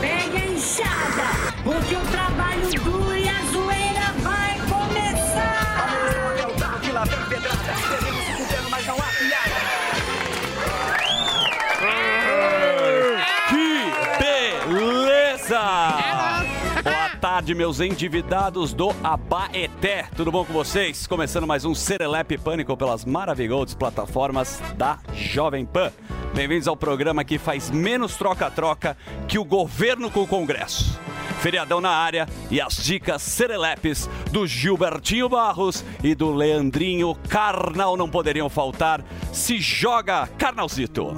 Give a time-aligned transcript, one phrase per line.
[0.00, 3.01] Pegue a enxada, porque o trabalho duro
[17.52, 20.06] Tarde, meus endividados do Abaeté.
[20.16, 21.06] Tudo bom com vocês?
[21.06, 25.92] Começando mais um Serelepe Pânico pelas maravilhosas plataformas da Jovem Pan.
[26.34, 28.96] Bem-vindos ao programa que faz menos troca-troca
[29.28, 30.98] que o governo com o Congresso.
[31.40, 38.08] Feriadão na área e as dicas serelepes do Gilbertinho Barros e do Leandrinho Carnal não
[38.08, 39.04] poderiam faltar.
[39.30, 41.12] Se joga, Carnalzito!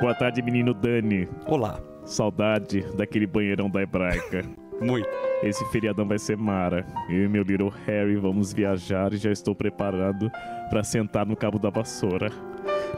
[0.00, 1.28] Boa tarde, menino Dani.
[1.46, 1.78] Olá.
[2.04, 4.44] Saudade daquele banheirão da hebraica.
[4.80, 5.08] Muito.
[5.42, 6.86] Esse feriadão vai ser mara.
[7.08, 10.30] Eu e meu little Harry vamos viajar e já estou preparado
[10.68, 12.30] para sentar no cabo da vassoura.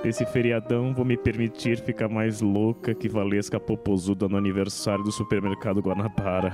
[0.05, 5.81] Nesse feriadão vou me permitir ficar mais louca que Valesca Popozuda no aniversário do supermercado
[5.81, 6.53] Guanabara.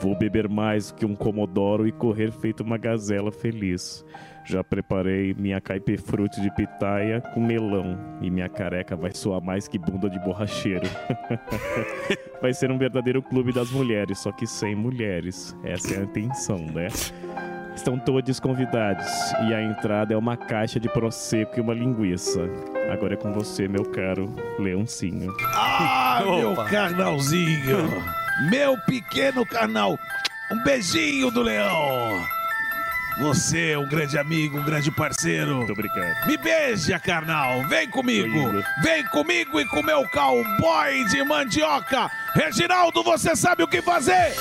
[0.00, 4.04] Vou beber mais que um comodoro e correr feito uma gazela feliz.
[4.44, 9.78] Já preparei minha caipifruti de pitaia com melão e minha careca vai soar mais que
[9.78, 10.86] bunda de borracheiro.
[12.42, 15.56] vai ser um verdadeiro clube das mulheres, só que sem mulheres.
[15.64, 16.88] Essa é a intenção, né?
[17.74, 19.06] Estão todos convidados
[19.48, 22.42] e a entrada é uma caixa de prosecco e uma linguiça.
[22.92, 25.34] Agora é com você, meu caro Leoncinho.
[25.54, 27.78] Ah, meu carnalzinho!
[28.50, 29.98] Meu pequeno carnal!
[30.52, 32.22] Um beijinho do leão!
[33.18, 35.56] Você é um grande amigo, um grande parceiro.
[35.58, 36.26] Muito obrigado.
[36.26, 37.62] Me beija, carnal!
[37.68, 38.62] Vem comigo!
[38.82, 42.10] Vem comigo e com meu cowboy de mandioca!
[42.34, 44.34] Reginaldo, você sabe o que fazer?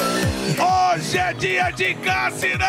[0.57, 2.67] Hoje é dia de cassinão!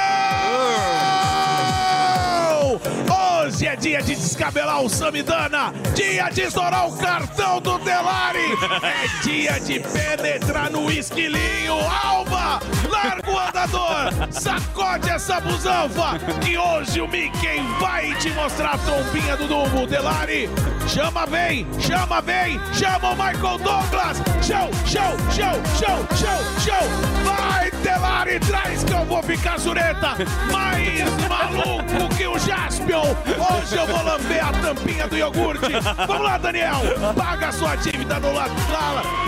[2.75, 5.73] Hoje é dia de descabelar o Samidana!
[5.95, 8.39] Dia de estourar o cartão do Delari!
[8.83, 11.75] É dia de penetrar no esquilinho!
[12.03, 12.61] Alba!
[12.91, 14.33] Larga o andador!
[14.33, 16.19] Sacode essa busanfa!
[16.41, 19.87] Que hoje o Mickey vai te mostrar a trombinha do Dumbo!
[19.87, 20.51] Delari!
[20.89, 21.67] Chama, vem!
[21.79, 22.61] Chama, vem!
[22.73, 24.19] Chama o Michael Douglas!
[24.43, 26.89] Show, show, show, show, show, show!
[27.25, 30.17] Vai, Delari, traz que eu vou ficar sureta!
[30.51, 33.03] Mais maluco que o Jaspion!
[33.03, 35.73] Hoje eu vou lamber a tampinha do iogurte!
[36.07, 36.81] Vamos lá, Daniel!
[37.15, 38.47] Paga a sua dívida no lá,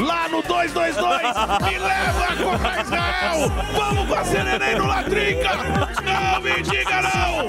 [0.00, 1.70] lá, no 222!
[1.70, 3.52] Me leva a comprar Israel!
[3.74, 5.50] Vamos fazer neném no Latrinca!
[6.02, 7.48] Não me diga não!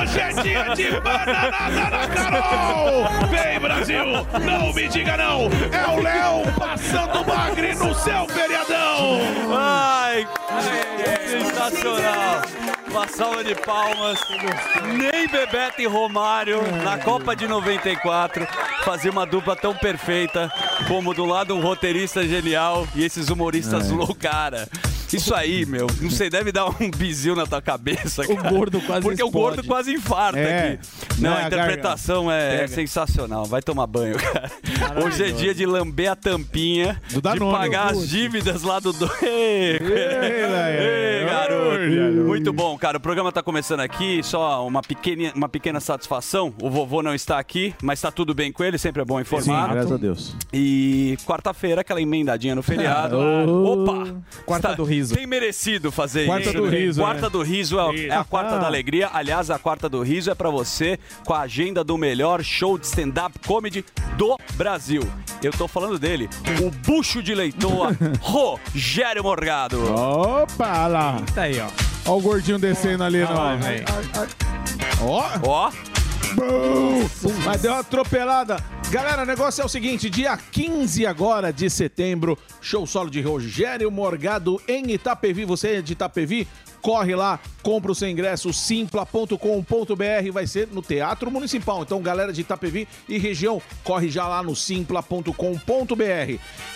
[0.00, 3.08] Hoje é dia de bananada na Carol!
[3.28, 4.04] Vem, Brasil!
[4.42, 5.50] Não me diga não!
[5.70, 9.20] É o Léo passando bagre no seu feriadão!
[9.54, 10.26] Ai,
[11.26, 12.67] sensacional!
[12.90, 14.18] Uma salva de palmas.
[14.96, 18.46] Nem Bebeto e Romário, na Copa de 94,
[18.84, 20.50] fazia uma dupla tão perfeita
[20.86, 24.68] como do lado um roteirista genial e esses humoristas loucara.
[25.12, 28.48] Isso aí, meu, não sei, deve dar um bizil na tua cabeça, cara.
[28.48, 29.32] O gordo quase Porque o explode.
[29.56, 30.72] gordo quase infarta É.
[30.74, 30.88] aqui.
[31.18, 32.68] Não, Não, a interpretação é, é Pega.
[32.68, 33.44] sensacional.
[33.46, 34.50] Vai tomar banho, cara.
[35.04, 37.52] Hoje é dia de lamber a tampinha, Do de Danone.
[37.58, 38.92] pagar as dívidas lá do...
[38.92, 39.10] do...
[39.22, 42.26] Ei, Ei, garoto.
[42.26, 42.98] Muito bom, cara.
[42.98, 44.22] O programa tá começando aqui.
[44.22, 46.52] Só uma pequena, uma pequena satisfação.
[46.62, 48.78] O vovô não está aqui, mas tá tudo bem com ele.
[48.78, 49.70] Sempre é bom informar.
[49.72, 50.36] graças a Deus.
[50.52, 53.16] E quarta-feira, aquela emendadinha no feriado.
[53.18, 53.82] Oh.
[53.84, 54.14] Opa!
[54.44, 55.14] Quarta Está- do riso.
[55.14, 56.58] Tem merecido fazer Quarta isso.
[56.58, 56.78] do né?
[56.78, 57.30] riso, Quarta é.
[57.30, 58.58] do riso é, é a quarta Ah.
[58.58, 59.10] da alegria.
[59.12, 62.86] Aliás, a quarta do riso é pra você com a agenda do melhor show de
[62.86, 63.84] stand-up comedy
[64.16, 65.02] do Brasil.
[65.42, 66.28] Eu tô falando dele,
[66.64, 69.80] o bucho de leitoa, Rogério Morgado.
[69.94, 71.22] Opa, lá.
[71.34, 71.68] Tá aí, ó.
[72.10, 73.58] Ó o gordinho descendo ali, não.
[73.58, 73.84] velho.
[75.02, 75.24] Ó.
[75.42, 75.70] Ó,
[77.44, 78.56] Mas deu uma atropelada.
[78.90, 83.90] Galera, o negócio é o seguinte: dia 15 agora de setembro, show solo de Rogério
[83.90, 85.44] Morgado em Itapevi.
[85.44, 86.48] Você é de Itapevi?
[86.80, 91.82] Corre lá, compra o seu ingresso, simpla.com.br, vai ser no Teatro Municipal.
[91.82, 95.34] Então, galera de Itapevi e região, corre já lá no simpla.com.br.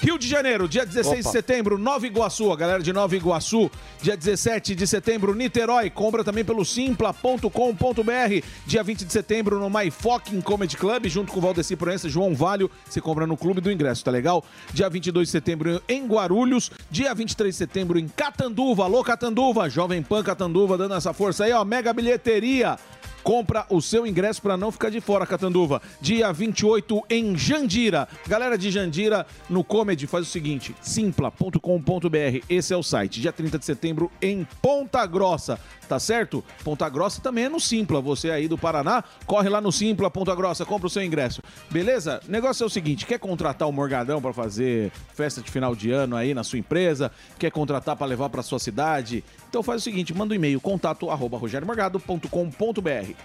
[0.03, 1.31] Rio de Janeiro, dia 16 de Opa.
[1.31, 3.71] setembro, Nova Iguaçu, a galera de Nova Iguaçu,
[4.03, 9.91] dia 17 de setembro, Niterói, compra também pelo simpla.com.br, dia 20 de setembro no My
[9.91, 14.05] Fucking Comedy Club, junto com Valdeci Proença, João Valho, você compra no Clube do Ingresso,
[14.05, 14.45] tá legal?
[14.75, 20.03] Dia 22 de setembro em Guarulhos, dia 23 de setembro em Catanduva, alô Catanduva, Jovem
[20.03, 22.79] Pan Catanduva dando essa força aí, ó, mega bilheteria.
[23.23, 25.81] Compra o seu ingresso para não ficar de fora, Catanduva.
[26.01, 28.09] Dia 28 em Jandira.
[28.27, 32.45] Galera de Jandira, no Comedy, faz o seguinte: simpla.com.br.
[32.49, 33.21] Esse é o site.
[33.21, 35.59] Dia 30 de setembro em Ponta Grossa.
[35.89, 36.43] Tá certo?
[36.65, 38.01] Ponta Grossa também é no Simpla.
[38.01, 41.43] Você aí do Paraná, corre lá no Simpla, Ponta Grossa, compra o seu ingresso.
[41.71, 42.21] Beleza?
[42.27, 45.91] O negócio é o seguinte: quer contratar o Morgadão para fazer festa de final de
[45.91, 47.11] ano aí na sua empresa?
[47.39, 49.23] Quer contratar para levar para sua cidade?
[49.49, 51.11] Então faz o seguinte: manda um e-mail, contato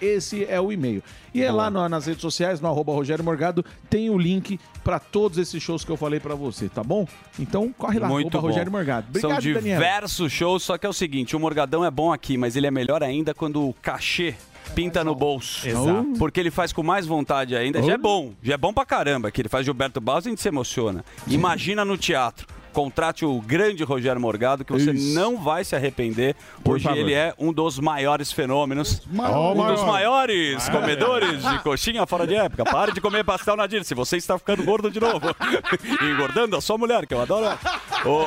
[0.01, 1.01] Esse é o e-mail.
[1.33, 4.99] E é lá no- nas redes sociais, no arroba Rogério Morgado, tem o link para
[4.99, 7.07] todos esses shows que eu falei para você, tá bom?
[7.39, 8.47] Então corre lá, Muito arroba bom.
[8.47, 9.07] Rogério Morgado.
[9.09, 12.55] Obrigado, São diversos shows, só que é o seguinte, o Morgadão é bom aqui, mas
[12.55, 14.35] ele é melhor ainda quando o cachê
[14.75, 15.67] pinta no bolso.
[15.67, 16.13] Exato.
[16.19, 17.81] Porque ele faz com mais vontade ainda.
[17.81, 20.31] Já é bom, já é bom pra caramba que ele faz Gilberto Barros e a
[20.31, 21.05] gente se emociona.
[21.27, 22.45] Imagina no teatro.
[22.77, 25.15] Contrate o grande Rogério Morgado, que você Isso.
[25.15, 26.35] não vai se arrepender.
[26.63, 26.99] Hoje favor.
[26.99, 29.01] ele é um dos maiores fenômenos.
[29.17, 29.87] Ó, Um dos maior.
[29.87, 32.63] maiores comedores de coxinha fora de época.
[32.65, 35.25] Pare de comer pastel Nadir, se você está ficando gordo de novo.
[36.07, 37.57] Engordando a sua mulher, que eu adoro.
[38.05, 38.25] Ô,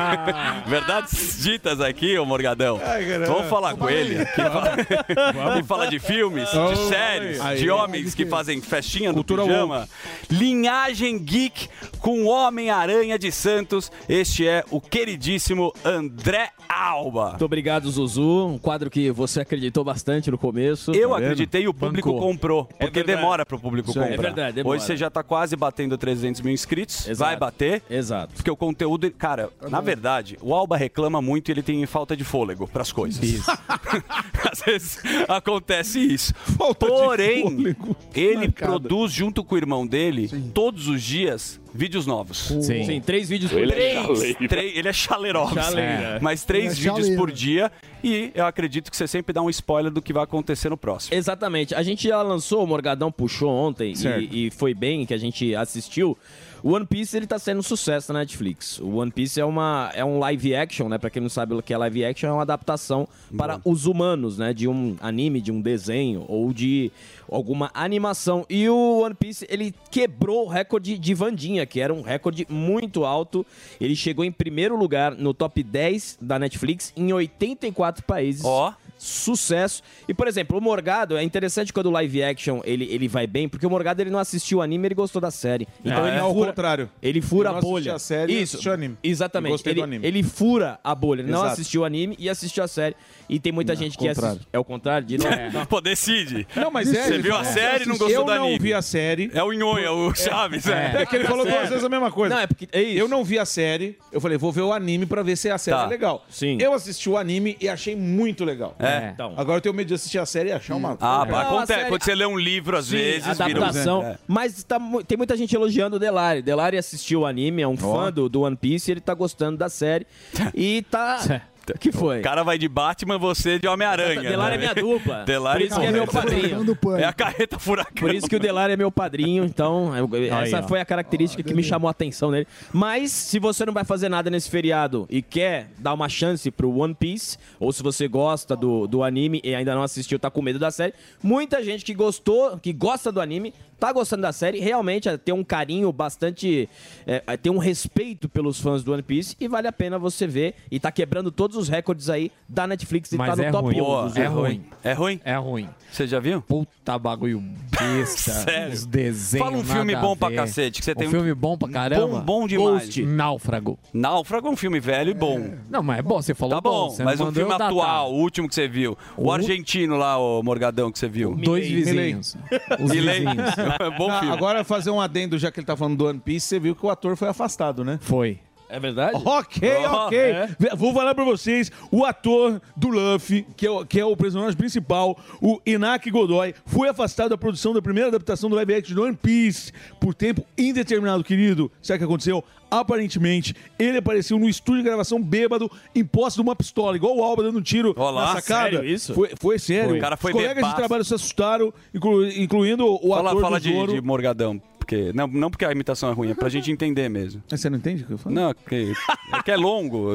[0.66, 2.80] Verdades ditas aqui, ô Morgadão.
[3.26, 4.24] Vamos falar com ele.
[4.24, 7.58] Que fala, de filmes, de séries, Aí.
[7.58, 9.86] de homens que fazem festinha no Cultura pijama.
[10.30, 13.73] Linhagem Geek com Homem-Aranha de Santos.
[14.08, 17.30] Este é o queridíssimo André Alba.
[17.30, 18.46] Muito obrigado, Zuzu.
[18.46, 20.92] Um quadro que você acreditou bastante no começo.
[20.92, 22.28] Eu Tá acreditei e o público Bancou.
[22.28, 22.64] comprou.
[22.64, 23.18] Porque verdade.
[23.18, 24.10] demora pro público Isso aí.
[24.10, 24.20] comprar.
[24.22, 24.76] É verdade, demora.
[24.76, 27.08] Hoje você já tá quase batendo 300 mil inscritos.
[27.08, 27.18] Exato.
[27.30, 27.82] Vai bater.
[27.88, 28.34] Exato.
[28.34, 29.10] Porque o conteúdo.
[29.12, 33.22] Cara, na verdade, o Alba reclama muito e ele tem falta de fôlego pras coisas.
[33.22, 33.50] Isso.
[34.50, 34.98] Às vezes
[35.28, 36.34] acontece isso.
[36.58, 37.76] Falta de Porém,
[38.14, 38.52] ele Marcada.
[38.78, 42.38] produz junto com o irmão dele, todos os dias, vídeos novos.
[42.62, 42.84] Sim.
[42.84, 43.84] Sim, três vídeos por Ele dia.
[43.84, 44.48] é chaleiro.
[44.48, 45.54] Três- ele é chaleroso.
[45.54, 46.18] Chaleira.
[46.22, 47.16] Mas três Ele é vídeos chaleiro.
[47.16, 47.72] por dia.
[48.02, 51.16] E eu acredito que você sempre dá um spoiler do que vai acontecer no próximo.
[51.16, 51.74] Exatamente.
[51.74, 53.92] A gente já lançou, o Morgadão puxou ontem
[54.30, 56.16] e, e foi bem que a gente assistiu.
[56.64, 58.78] O One Piece ele tá sendo um sucesso na Netflix.
[58.80, 60.96] O One Piece é uma é um live action, né?
[60.96, 63.06] Para quem não sabe o que é live action, é uma adaptação
[63.36, 64.54] para os humanos, né?
[64.54, 66.90] De um anime, de um desenho ou de
[67.30, 68.46] alguma animação.
[68.48, 73.04] E o One Piece ele quebrou o recorde de Vandinha, que era um recorde muito
[73.04, 73.44] alto.
[73.78, 78.42] Ele chegou em primeiro lugar no top 10 da Netflix em 84 países.
[78.42, 78.72] Ó.
[79.04, 79.82] Sucesso.
[80.08, 83.48] E, por exemplo, o Morgado, é interessante quando o live action ele, ele vai bem,
[83.48, 85.68] porque o Morgado ele não assistiu o anime, ele gostou da série.
[85.84, 86.90] Então É, ele é ao fura, contrário.
[87.02, 87.94] Ele fura Eu a não bolha.
[87.94, 88.56] a série, Isso.
[88.56, 88.96] assisti o anime.
[89.02, 89.52] Exatamente.
[89.52, 90.06] gostei Ele, do anime.
[90.06, 91.20] ele fura a bolha.
[91.20, 92.96] Ele não assistiu o anime e assistiu a série.
[93.28, 94.36] E tem muita gente que contrário.
[94.36, 94.48] assiste.
[94.52, 95.66] É o contrário de novo.
[95.68, 96.46] Pô, decide.
[96.56, 97.02] Não, mas é.
[97.04, 98.46] Você ele viu a falou- série e não gostou eu do anime.
[98.46, 99.30] Eu não vi a série.
[99.34, 100.66] É o Nhonha, o Chaves.
[100.66, 102.34] É, é que ele falou duas vezes a mesma coisa.
[102.34, 102.98] Não, é porque é isso.
[102.98, 103.98] Eu não vi a série.
[104.12, 105.84] Eu falei, vou ver o anime pra ver se a série Tá.
[105.84, 106.24] é legal.
[106.28, 106.58] Sim.
[106.60, 108.74] Eu assisti o anime e achei muito legal.
[108.78, 108.93] É.
[109.14, 109.34] Então.
[109.36, 110.96] Agora eu tenho medo de assistir a série e achar uma.
[111.00, 111.66] Ah, acontece.
[111.74, 114.02] série- Quando você lê um livro, às Sim, vezes, vira um- adaptação.
[114.02, 114.18] É.
[114.26, 116.42] Mas tá mu- tem muita gente elogiando o Delari.
[116.42, 119.68] Delari assistiu o anime, é um fã do, do One Piece, ele tá gostando da
[119.68, 120.06] série.
[120.54, 121.42] E tá.
[121.72, 122.20] O que foi?
[122.20, 124.20] O cara vai de Batman, você de Homem-Aranha.
[124.20, 124.72] Delari é né?
[124.72, 125.24] minha dupla.
[125.26, 126.78] Delari Por isso que é meu padrinho.
[126.98, 127.94] É a carreta furacão.
[127.94, 130.68] Por isso que o Delari é meu padrinho, então eu- essa ó.
[130.68, 132.46] foi a característica que me chamou a atenção nele.
[132.72, 136.70] Mas se você não vai fazer nada nesse feriado e quer dar uma chance pro
[136.76, 140.42] One Piece, ou se você gosta do, do anime e ainda não assistiu, tá com
[140.42, 144.60] medo da série, muita gente que gostou, que gosta do anime, tá gostando da série,
[144.60, 146.68] realmente é, tem um carinho bastante.
[147.06, 150.26] É, é, tem um respeito pelos fãs do One Piece e vale a pena você
[150.26, 150.54] ver.
[150.70, 153.64] E tá quebrando todos os recordes aí da Netflix e Mas tá no é top
[153.68, 153.80] ruim.
[153.80, 153.84] 1.
[153.84, 154.36] Boa, dos é erros.
[154.38, 154.64] ruim.
[154.82, 155.20] É ruim?
[155.24, 155.68] É ruim.
[155.90, 156.42] Você já viu?
[156.42, 158.32] Puta bagulho besta.
[158.44, 158.72] Sério?
[158.74, 159.46] Os desenhos.
[159.46, 162.20] Fala um filme bom pra cacete, que você tem um um- filme bom pra caramba.
[162.20, 162.84] Bom, bom demais.
[162.86, 163.02] Ghost.
[163.04, 163.78] Náufrago.
[163.92, 165.54] Náufrago é um filme velho e bom.
[165.70, 168.48] Não, mas é bom, você falou Tá bom, você mas um filme atual, o último
[168.48, 168.96] que você viu.
[169.16, 171.34] O, O- argentino lá, o Morgadão, que você viu.
[171.36, 172.36] Dois vizinhos.
[172.80, 173.54] Os vizinhos.
[173.98, 174.34] Bom Ah, filme.
[174.34, 176.84] agora fazer um adendo, já que ele tá falando do One Piece, você viu que
[176.84, 177.98] o ator foi afastado, né?
[178.00, 178.38] Foi.
[178.74, 179.20] É verdade?
[179.24, 180.18] Ok, Oh, ok.
[180.18, 180.48] é?
[180.76, 184.56] Vou falar pra vocês, o ator do Luffy, que é o, que é o personagem
[184.56, 189.02] principal, o Inaki Godoy, foi afastado da produção da primeira adaptação do live action do
[189.04, 191.70] One Piece por tempo indeterminado, querido.
[191.80, 192.42] Sabe o que aconteceu?
[192.70, 197.22] Aparentemente, ele apareceu no estúdio de gravação bêbado, em posse de uma pistola, igual o
[197.22, 198.70] Alba dando um tiro Olá, na sacada.
[198.70, 199.14] sério isso?
[199.14, 199.94] Foi, foi sério.
[199.96, 200.74] O cara foi Os colegas bebaço.
[200.74, 203.92] de trabalho se assustaram, inclu- incluindo o Fala, ator fala do de, Zoro.
[203.92, 204.60] de Morgadão.
[204.84, 207.42] Porque, não, não porque a imitação é ruim, é pra gente entender mesmo.
[207.50, 208.34] Mas você não entende o que eu falo?
[208.34, 208.92] Não, porque,
[209.32, 210.12] é que é longo.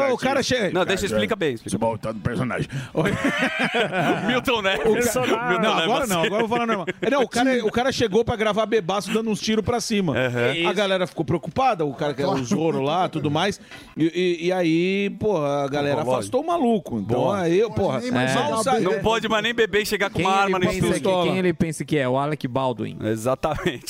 [0.00, 0.70] Ah, o cara chega.
[0.72, 1.54] Não, deixa, explica bem.
[1.54, 1.78] Explica.
[1.78, 2.68] Voltando pro personagem.
[4.26, 5.14] Milton Neves.
[5.16, 5.82] O ca- Milton Não, Neves.
[5.84, 6.86] agora não, agora eu vou falar normal.
[7.00, 10.14] É, Não, o cara, o cara chegou pra gravar bebaço dando uns tiros pra cima.
[10.68, 13.60] A galera ficou preocupada, o cara que é o Zoro lá, tudo mais.
[13.96, 14.04] E,
[14.40, 16.98] e- e aí, porra, a galera Boa, afastou o maluco.
[17.00, 17.40] Então Boa.
[17.40, 20.16] aí, eu, porra, nem mais jogar Não é, pode mais nem beber e chegar com
[20.18, 21.22] Quem uma arma no pensa que, estúdio.
[21.24, 22.08] quem ele pensa que é?
[22.08, 22.96] O Alec Baldwin.
[23.02, 23.89] Exatamente.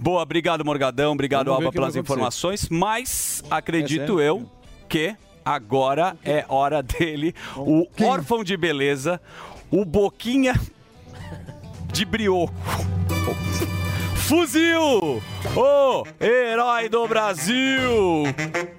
[0.00, 1.12] Boa, obrigado, Morgadão.
[1.12, 2.68] Obrigado, Alba, pelas informações.
[2.68, 4.50] Mas acredito É eu
[4.88, 9.20] que agora é hora dele, o órfão de beleza,
[9.70, 10.54] o Boquinha
[11.92, 12.54] de Brioco.
[14.26, 15.22] Fuzil!
[15.54, 18.24] O herói do Brasil!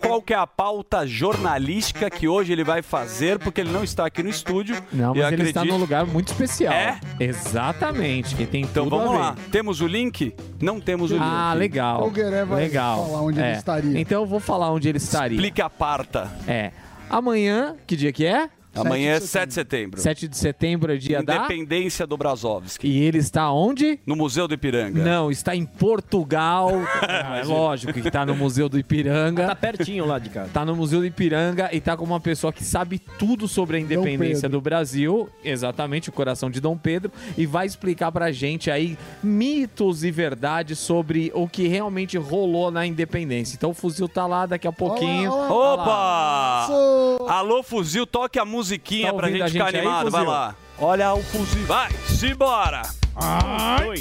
[0.02, 3.40] Qual que é a pauta jornalística que hoje ele vai fazer?
[3.40, 4.76] Porque ele não está aqui no estúdio.
[4.92, 6.74] Não, mas ele está num lugar muito especial.
[6.74, 7.00] É?
[7.18, 9.20] Exatamente, que tem Então tudo vamos a ver.
[9.24, 9.36] lá.
[9.50, 10.36] Temos o link?
[10.62, 11.24] Não temos o link.
[11.26, 12.06] Ah, legal.
[12.06, 13.06] O Gueré vai legal.
[13.08, 13.54] falar onde ele É.
[13.54, 14.00] estaria.
[14.02, 15.36] Então eu vou falar onde ele estaria.
[15.38, 16.30] Explique a parta.
[16.46, 16.72] É.
[17.10, 18.50] Amanhã, que dia que é?
[18.80, 20.00] Amanhã é de 7 de setembro.
[20.02, 21.38] 7 de setembro é dia da...
[21.38, 22.88] Independência do Brasovski.
[22.88, 24.00] E ele está onde?
[24.06, 25.04] No Museu do Ipiranga.
[25.04, 26.72] Não, está em Portugal.
[27.42, 29.48] é lógico que está no Museu do Ipiranga.
[29.48, 30.50] Tá pertinho lá de casa.
[30.54, 33.80] Tá no Museu do Ipiranga e tá com uma pessoa que sabe tudo sobre a
[33.80, 34.60] independência Pedro.
[34.60, 40.04] do Brasil, exatamente o coração de Dom Pedro, e vai explicar pra gente aí mitos
[40.04, 43.56] e verdades sobre o que realmente rolou na independência.
[43.56, 45.32] Então o fuzil tá lá daqui a pouquinho.
[45.32, 45.88] Olá, olá.
[45.88, 46.68] Lá.
[46.68, 47.34] Opa!
[47.34, 50.12] Alô, fuzil, toque a musiquinha Tá pra gente a ficar gente aí, animado.
[50.12, 50.56] Vai lá.
[50.80, 51.66] Olha o fuzil.
[51.66, 52.82] Vai, simbora.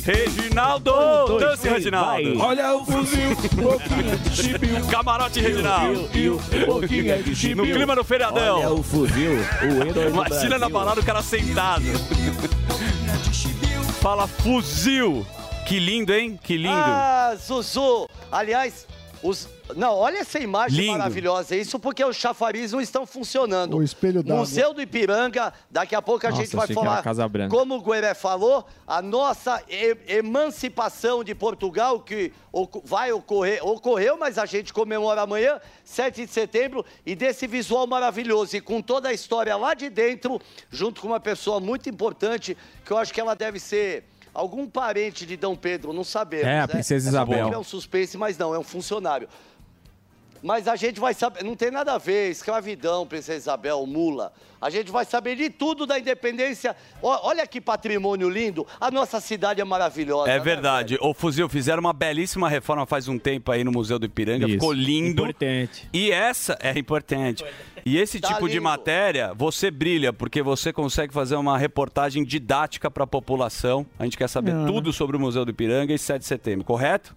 [0.05, 0.93] Reginaldo!
[1.27, 2.39] dois, Dance, três, Reginaldo.
[2.39, 2.47] vai.
[2.49, 6.09] Olha o fuzil, boquinha de Camarote, Reginaldo.
[6.67, 7.55] boquinha de.
[7.55, 8.79] No clima do feriadão.
[8.79, 11.85] o fuzil, o herói Imagina na balada o cara sentado.
[14.03, 15.27] Fala fuzil.
[15.67, 16.39] Que lindo, hein?
[16.41, 16.75] Que lindo.
[16.77, 18.07] Ah, Zuzu!
[18.31, 18.87] Aliás,
[19.23, 19.49] os.
[19.75, 20.93] Não, olha essa imagem Lindo.
[20.93, 21.57] maravilhosa.
[21.57, 23.77] Isso porque os chafariz não estão funcionando.
[23.77, 24.41] O espelho d'água.
[24.41, 27.03] Museu do Ipiranga, daqui a pouco a Nossa, gente vai falar.
[27.51, 29.63] Como o Gueré falou, a nossa
[30.07, 32.33] emancipação de Portugal, que
[32.85, 38.57] vai ocorrer, ocorreu, mas a gente comemora amanhã, 7 de setembro, e desse visual maravilhoso.
[38.57, 42.93] E com toda a história lá de dentro, junto com uma pessoa muito importante, que
[42.93, 44.05] eu acho que ela deve ser.
[44.37, 46.47] Algum parente de Dom Pedro, não sabemos.
[46.47, 46.67] É, a né?
[46.67, 47.53] princesa Essa Isabel.
[47.53, 49.29] É um suspense, mas não, é um funcionário.
[50.47, 54.33] Mas a gente vai saber, não tem nada a ver, escravidão, Princesa Isabel, mula.
[54.61, 56.77] A gente vai saber de tudo da independência.
[57.03, 58.65] Olha que patrimônio lindo.
[58.81, 60.31] A nossa cidade é maravilhosa.
[60.31, 60.97] É né, verdade.
[61.01, 64.47] Ô, Fuzil, fizeram uma belíssima reforma faz um tempo aí no Museu do Ipiranga.
[64.47, 64.55] Isso.
[64.55, 65.25] Ficou lindo.
[65.25, 65.89] Importante.
[65.93, 67.45] E essa é importante.
[67.85, 68.63] E esse Tá tipo de lindo.
[68.63, 73.85] matéria, você brilha, porque você consegue fazer uma reportagem didática para a população.
[73.99, 77.17] A gente quer saber tudo sobre o Museu do Ipiranga e 7 de setembro, correto?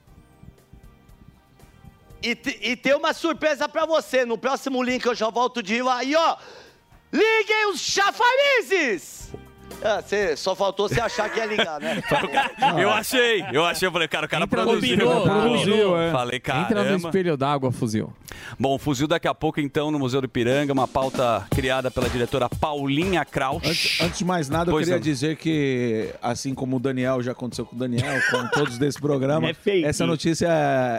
[2.21, 4.25] E, e tem uma surpresa pra você.
[4.25, 6.03] No próximo link eu já volto de lá.
[6.03, 6.37] E ó,
[7.11, 9.31] liguem os chafarizes!
[9.83, 12.01] Ah, cê, só faltou você achar que ia ligar, né?
[12.77, 14.97] Eu achei, eu achei, eu falei, cara, o cara Entra produziu.
[14.97, 15.41] d'água.
[15.41, 16.11] Produziu, é.
[16.11, 18.11] Falei, Entra no espelho d'água, fuzil.
[18.59, 22.49] Bom, fuzil daqui a pouco, então, no Museu do Ipiranga, uma pauta criada pela diretora
[22.49, 23.65] Paulinha Krausch.
[23.65, 25.03] Antes, antes de mais nada, eu Pois queria não.
[25.03, 29.49] dizer que, assim como o Daniel já aconteceu com o Daniel, com todos desse programa,
[29.65, 30.47] É essa notícia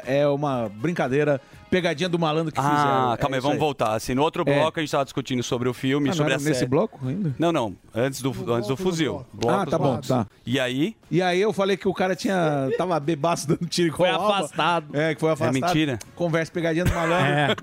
[0.07, 2.79] é é uma brincadeira, pegadinha do malandro que fizeram.
[2.79, 3.95] Ah, É calma aí, vamos voltar.
[3.95, 4.55] Assim, no outro É.
[4.55, 6.71] bloco a gente estava discutindo sobre o filme, Ah, não sobre era a nesse série.
[6.71, 7.35] bloco ainda?
[7.39, 9.25] Não, não, antes do, antes do fuzil.
[9.33, 10.27] Bloco ah, tá bom, tá.
[10.45, 10.97] E aí?
[11.11, 14.97] E aí eu falei que o cara tinha tava bebaço dando tiro Foi afastado.
[14.97, 15.55] É, que foi afastado.
[15.63, 15.99] mentira?
[16.15, 17.27] Conversa pegadinha do malandro.
[17.33, 17.55] É.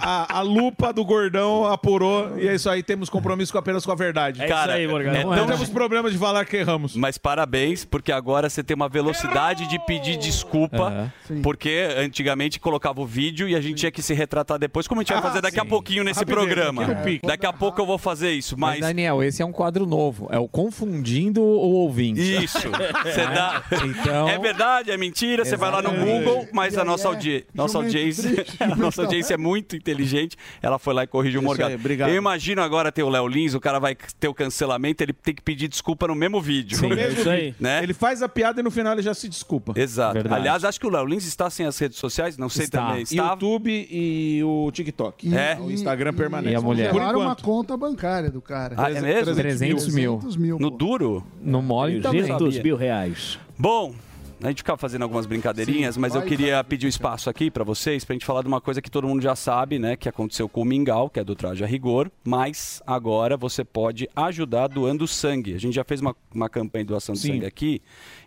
[0.00, 3.92] A, a lupa do gordão apurou e é isso aí, temos compromisso com- apenas com
[3.92, 4.42] a verdade.
[4.42, 6.94] É Cara, isso aí, é Não Não temos problema de falar que erramos.
[6.96, 13.06] Mas parabéns, porque agora você tem uma velocidade de pedir desculpa, porque antigamente colocava o
[13.06, 15.40] vídeo e a gente tinha que se retratar depois, como a gente vai Ah, fazer
[15.40, 16.82] daqui a pouquinho nesse programa.
[17.24, 18.88] Daqui a pouco eu vou fazer isso, Mas, mas...
[18.88, 20.28] Daniel, esse é um quadro novo.
[20.30, 22.20] É o Confundindo o Ouvinte.
[22.44, 22.58] Isso.
[23.04, 23.62] Você dá...
[23.84, 25.90] Então- É verdade, é mentira, você vai lá no.
[25.96, 27.46] Google, mas a nossa, é audi...
[27.54, 30.36] nossa audiência, a nossa audiência é muito inteligente.
[30.62, 31.70] Ela foi lá e corrigiu o Morgado.
[31.70, 32.08] aí, obrigado.
[32.10, 35.34] Eu imagino agora ter o Léo Lins, o cara vai ter o cancelamento, ele tem
[35.34, 36.76] que pedir desculpa no mesmo vídeo.
[36.78, 36.86] Sim.
[36.96, 37.54] É isso aí.
[37.60, 37.82] Né?
[37.82, 39.72] Ele faz a piada e no final ele já se desculpa.
[39.76, 40.14] Exato.
[40.14, 40.34] Verdade.
[40.40, 42.86] Aliás, acho que o Léo Lins está sem as redes sociais, não sei Está.
[42.88, 43.02] também.
[43.02, 43.14] Está.
[43.30, 43.45] YouTube
[43.90, 45.34] e o TikTok.
[45.34, 45.58] É.
[45.60, 46.52] O Instagram permanece.
[46.52, 46.90] E a mulher?
[46.90, 47.42] Por Congelaram uma enquanto.
[47.44, 48.74] conta bancária do cara.
[48.78, 49.34] Ah, é mesmo?
[49.34, 50.14] 300 mil.
[50.18, 50.58] 300 mil.
[50.58, 50.76] No pô.
[50.76, 51.24] duro?
[51.40, 52.22] No mole também.
[52.22, 53.38] 200 mil reais.
[53.58, 53.94] Bom,
[54.42, 57.50] a gente ficava fazendo algumas brincadeirinhas, Sim, mas eu vai, queria pedir o espaço aqui
[57.50, 59.96] para vocês, pra gente falar de uma coisa que todo mundo já sabe, né?
[59.96, 64.08] Que aconteceu com o Mingau, que é do Traje a Rigor, mas agora você pode
[64.14, 65.54] ajudar doando sangue.
[65.54, 67.32] A gente já fez uma, uma campanha de doação de Sim.
[67.32, 67.80] sangue aqui.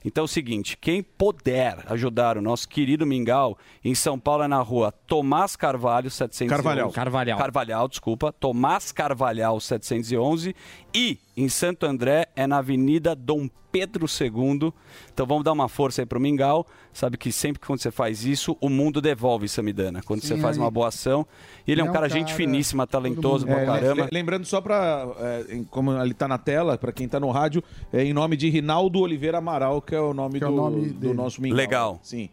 [0.04, 4.48] Então é o seguinte, quem puder ajudar o nosso querido Mingau, em São Paulo é
[4.48, 6.50] na rua Tomás Carvalho, 711.
[6.50, 6.92] Carvalhal.
[6.92, 7.38] Carvalhal.
[7.38, 8.34] Carvalhal, desculpa.
[8.34, 10.56] Tomás Carvalhal, 711.
[10.94, 14.74] E em Santo André é na Avenida Dom Pedro II.
[15.14, 16.66] Então vamos dar uma força aí pro Mingau.
[16.92, 20.02] Sabe que sempre que quando você faz isso, o mundo devolve, Samidana.
[20.04, 21.28] Quando você Sim, faz aí- uma boa ação.
[21.68, 24.04] E ele é um É um cara, gente cara- finíssima, talentoso pra É, caramba.
[24.06, 25.08] le- Lembrando só para,
[25.70, 29.00] como ele tá na tela, para quem tá no rádio, é em nome de Rinaldo
[29.00, 31.56] Oliveira Amaral, que é o nome, Que é do, o nome do nosso Mingau.
[31.58, 32.00] Legal.
[32.02, 32.28] Sim.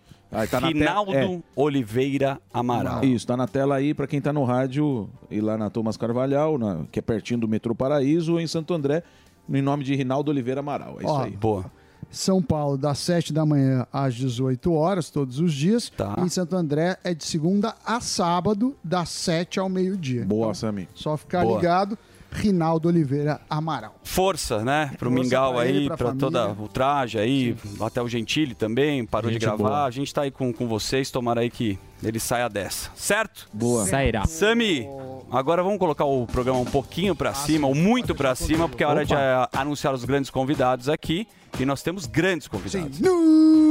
[0.50, 1.40] Tá na Rinaldo é.
[1.54, 3.04] Oliveira Amaral.
[3.04, 6.59] Isso, tá na tela aí para quem tá no rádio, ir lá na Thomas Carvalhal,
[6.59, 9.02] na- que é pertinho do Metrô Paraíso, ou em Santo André,
[9.49, 10.97] em nome de Rinaldo Oliveira Amaral.
[11.00, 11.30] É isso Ó, aí.
[11.30, 11.64] Boa.
[12.11, 15.90] São Paulo, das 7 da manhã às 18 horas, todos os dias.
[15.90, 16.14] Tá.
[16.18, 20.25] Em Santo André é de segunda a sábado, das 7 ao meio-dia.
[20.25, 20.88] Boa, Sami.
[20.95, 21.56] Só ficar Boa.
[21.56, 21.99] ligado.
[22.30, 23.95] Rinaldo Oliveira Amaral.
[24.04, 24.92] Força, né?
[24.99, 29.30] Pro Força Mingau pra aí, pra toda o traje aí, até o Gentili também, parou
[29.30, 29.68] Gente de gravar.
[29.68, 29.85] boa.
[29.85, 32.90] A gente tá aí com, com vocês, tomara aí que ele saia dessa.
[32.95, 33.49] Certo?
[33.52, 33.87] Boa.
[33.87, 34.26] Sairá.
[34.26, 34.87] Sami,
[35.30, 38.87] agora vamos colocar o programa um pouquinho pra cima, ou muito pra cima, porque é
[38.87, 41.26] hora de eh, anunciar os grandes convidados aqui.
[41.59, 43.00] E nós temos grandes convidados.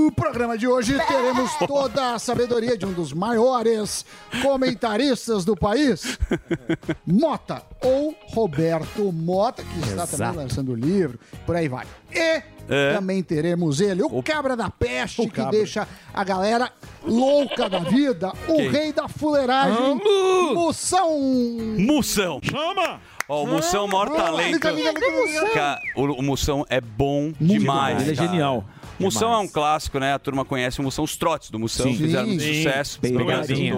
[0.06, 4.06] No programa de hoje teremos toda a sabedoria de um dos maiores
[4.44, 6.20] comentaristas do país,
[7.08, 10.18] Mota, ou Roberto Mota, que está Exato.
[10.18, 11.88] também lançando livro, por aí vai.
[12.14, 12.94] E É.
[12.94, 15.52] também teremos ele, o, cabra da peste, que cabra.
[15.52, 16.72] deixa a galera
[17.04, 18.70] louca da vida, o Quem?
[18.70, 20.00] rei da fuleiragem,
[20.54, 21.20] Moção.
[21.80, 22.40] Moção!
[22.44, 23.02] Chama!
[23.28, 24.54] Ó, o Moção é o maior talento.
[24.54, 25.50] Liga, liga, liga, liga.
[25.50, 28.04] Cara, o, o Moção é bom demais.
[28.04, 28.28] Ele é cara.
[28.30, 28.64] genial.
[29.00, 30.14] Moção é um clássico, né?
[30.14, 31.98] A turma conhece o Moção, os trotes do Moção, Sim.
[31.98, 32.64] fizeram muito Sim.
[32.64, 33.00] sucesso.
[33.00, 33.75] Pegadinha.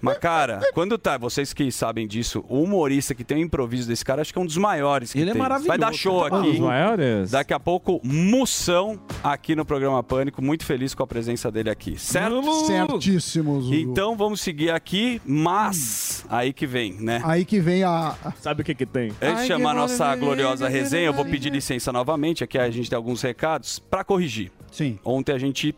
[0.00, 4.04] Mas, cara, quando tá, vocês que sabem disso, o humorista que tem o improviso desse
[4.04, 5.42] cara, acho que é um dos maiores que Ele é tem.
[5.42, 5.68] maravilhoso.
[5.68, 6.60] Vai dar show Um dos aqui.
[6.60, 7.30] maiores.
[7.30, 10.42] Daqui a pouco, Moção aqui no programa Pânico.
[10.42, 12.42] Muito feliz com a presença dele aqui, certo?
[12.66, 13.74] Certíssimo, Zuzu.
[13.74, 17.20] Então vamos seguir aqui, mas aí que vem, né?
[17.24, 18.14] Aí que vem a...
[18.40, 19.12] Sabe o que que tem?
[19.20, 22.42] Antes de chamar a nossa gloriosa resenha, eu vou pedir licença novamente.
[22.44, 24.52] Aqui a gente tem alguns recados para corrigir.
[24.70, 24.98] Sim.
[25.04, 25.74] Ontem a gente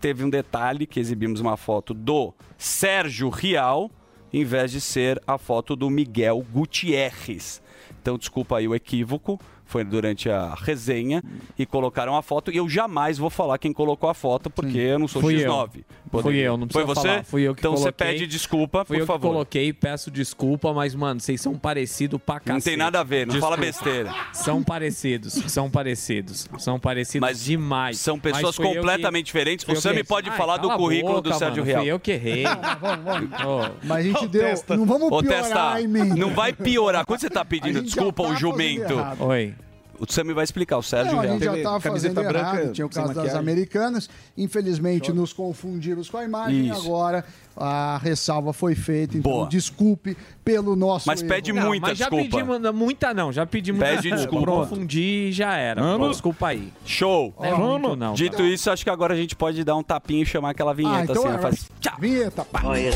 [0.00, 3.90] teve um detalhe que exibimos uma foto do Sérgio Rial,
[4.32, 7.60] em vez de ser a foto do Miguel Gutierrez.
[8.00, 9.40] Então, desculpa aí o equívoco.
[9.64, 11.22] Foi durante a resenha
[11.58, 12.50] e colocaram a foto.
[12.50, 15.84] E eu jamais vou falar quem colocou a foto, porque eu não sou Fui X9.
[16.20, 17.08] Fui eu, não Foi precisa você?
[17.08, 17.24] falar.
[17.24, 18.06] Fui eu que então você coloquei.
[18.06, 19.20] pede desculpa, Fui por eu favor.
[19.28, 22.52] que coloquei, peço desculpa, mas, mano, vocês são parecidos pra cacete.
[22.52, 23.88] Não tem nada a ver, não fala Desculpa.
[23.88, 24.14] besteira.
[24.32, 27.98] São parecidos, são parecidos, são parecidos Mas demais.
[27.98, 29.64] São pessoas fui eu completamente que- diferentes.
[29.64, 31.62] fui O eu Sami que- pode Ai, falar do cala a currículo boca, do Sérgio
[31.62, 31.80] mano, Real.
[31.82, 32.44] Fui eu que errei.
[32.80, 33.44] Vamos, vamos.
[33.44, 34.42] Ô, Mas a gente deu.
[34.76, 36.14] Não vamos Ô, piorar Testa, a emenda.
[36.16, 37.04] não vai piorar.
[37.06, 38.94] Quando você tá pedindo desculpa, tá o fazendo jumento.
[39.20, 39.54] Oi.
[40.02, 41.34] O Sami vai explicar, o Sérgio Não, a Real.
[41.34, 42.72] gente já estava camiseta fazendo branca, errado.
[42.72, 43.38] Tinha o caso das maquiagem.
[43.38, 44.10] americanas.
[44.36, 46.70] Infelizmente, nos confundimos com a imagem.
[46.70, 46.80] Isso.
[46.80, 47.24] Agora,
[47.56, 49.16] a ressalva foi feita.
[49.16, 49.48] Então, Boa.
[49.48, 51.28] desculpe pelo nosso Mas erro.
[51.28, 52.36] pede Não, muita mas já desculpa.
[52.36, 54.46] pedimos muita não, já pedimos muita Pede desculpa.
[54.46, 55.80] Confundi e já era.
[55.80, 56.10] Vamos.
[56.10, 56.72] Desculpa aí.
[56.84, 57.32] Show.
[57.38, 58.14] Não é muito não.
[58.14, 60.98] Dito isso, acho que agora a gente pode dar um tapinha e chamar aquela vinheta
[60.98, 61.36] Ah, então assim.
[61.36, 61.70] é, Faz...
[61.80, 61.94] Tchau.
[62.00, 62.60] Vinheta, pá.
[62.64, 62.90] Olha,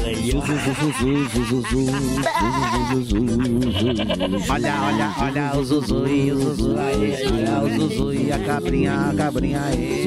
[4.54, 6.74] olha, olha o Zuzu e o Zuzu.
[6.76, 10.06] Olha o Zuzu e a cabrinha, a cabrinha aí.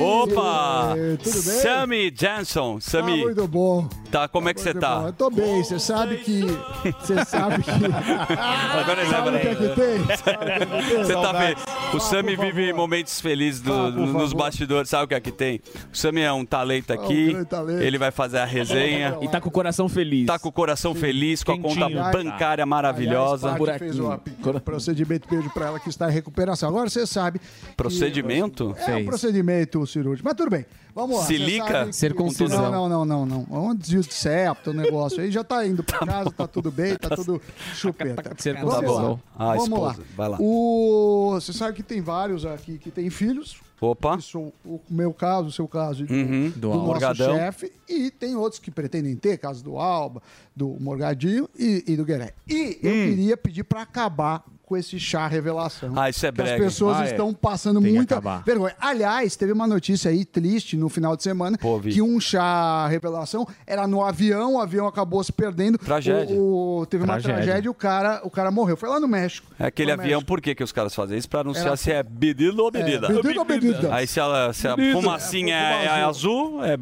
[0.00, 0.94] Opa!
[1.22, 1.42] Tudo bem?
[1.88, 2.76] Sammy Janson.
[2.76, 3.88] Ah, Sami, muito bom.
[4.12, 5.00] tá, como é que você Muito bom.
[5.00, 5.06] tá?
[5.06, 6.42] Eu tô bem, você sabe que.
[7.00, 7.70] Você sabe que.
[7.70, 10.16] Agora ele sabe o que é que tem?
[10.16, 11.04] Sabe o que é que tem?
[11.04, 11.58] Você tá vendo?
[11.94, 12.76] O Sami por vive favor.
[12.76, 14.90] momentos felizes do- Ah, nos bastidores.
[14.90, 15.60] Sabe o que é que tem?
[15.92, 17.32] O Sami é um talento aqui.
[17.32, 17.82] grande talento.
[17.82, 19.16] Ele vai fazer a resenha.
[19.22, 20.26] E tá com o coração feliz.
[20.26, 22.12] Tá com o coração feliz, com a conta Quentinho.
[22.12, 23.52] bancária maravilhosa.
[23.52, 24.20] Aliás, fez o
[24.64, 26.68] procedimento beijo pra ela que está em recuperação.
[26.68, 27.38] Agora você sabe.
[27.38, 27.46] que-
[27.76, 28.74] Procedimento?
[28.86, 30.26] É um procedimento cirúrgico.
[30.28, 30.64] Mas tudo bem.
[30.98, 31.24] Vamos lá.
[31.26, 31.86] Silica?
[31.86, 32.70] que- Circuncisão.
[32.72, 33.56] Não, não, não, não, não.
[33.56, 35.20] É um desvio de septo, o negócio.
[35.22, 37.40] Aí já tá indo pra casa, tá tudo bem, tá tudo
[37.74, 38.34] chupeta.
[38.38, 38.80] Circuncisão.
[38.82, 39.02] Vamos lá.
[39.08, 39.20] bom.
[39.38, 39.98] Ah, Vamos esposa.
[40.00, 40.04] lá.
[40.16, 40.38] Vai lá.
[40.40, 41.30] O...
[41.34, 43.60] Você sabe que tem vários aqui que têm filhos.
[43.80, 44.16] Opa.
[44.18, 46.50] Isso, o meu caso, o seu caso, do, Uhum.
[46.50, 47.36] do Do nosso Morgadão.
[47.36, 47.70] chefe.
[47.88, 50.20] E tem outros que pretendem ter, caso do Alba,
[50.56, 52.34] do Morgadinho e, e do Gueré.
[52.48, 53.04] E eu Hum.
[53.10, 55.92] queria pedir para acabar com esse chá revelação.
[55.96, 56.64] Ah, isso é Que As brega.
[56.64, 57.10] pessoas Ah, é.
[57.10, 58.74] estão passando Tem muita vergonha.
[58.78, 61.92] Aliás, teve uma notícia aí triste no final de semana vi.
[61.94, 65.78] que um chá revelação era no avião, o avião acabou se perdendo.
[65.78, 66.36] Tragédia.
[66.36, 67.42] O, o- teve uma Tragédia.
[67.44, 68.76] tragédia e o cara, o cara morreu.
[68.76, 69.46] Foi lá no México.
[69.58, 70.24] É aquele avião, México.
[70.26, 71.28] por que, que os caras fazem isso?
[71.30, 73.08] Pra anunciar Era- se é menino ou menina.
[73.08, 73.94] menino ou menina.
[73.94, 76.76] Aí se a, se a fumacinha É, é, é azul, é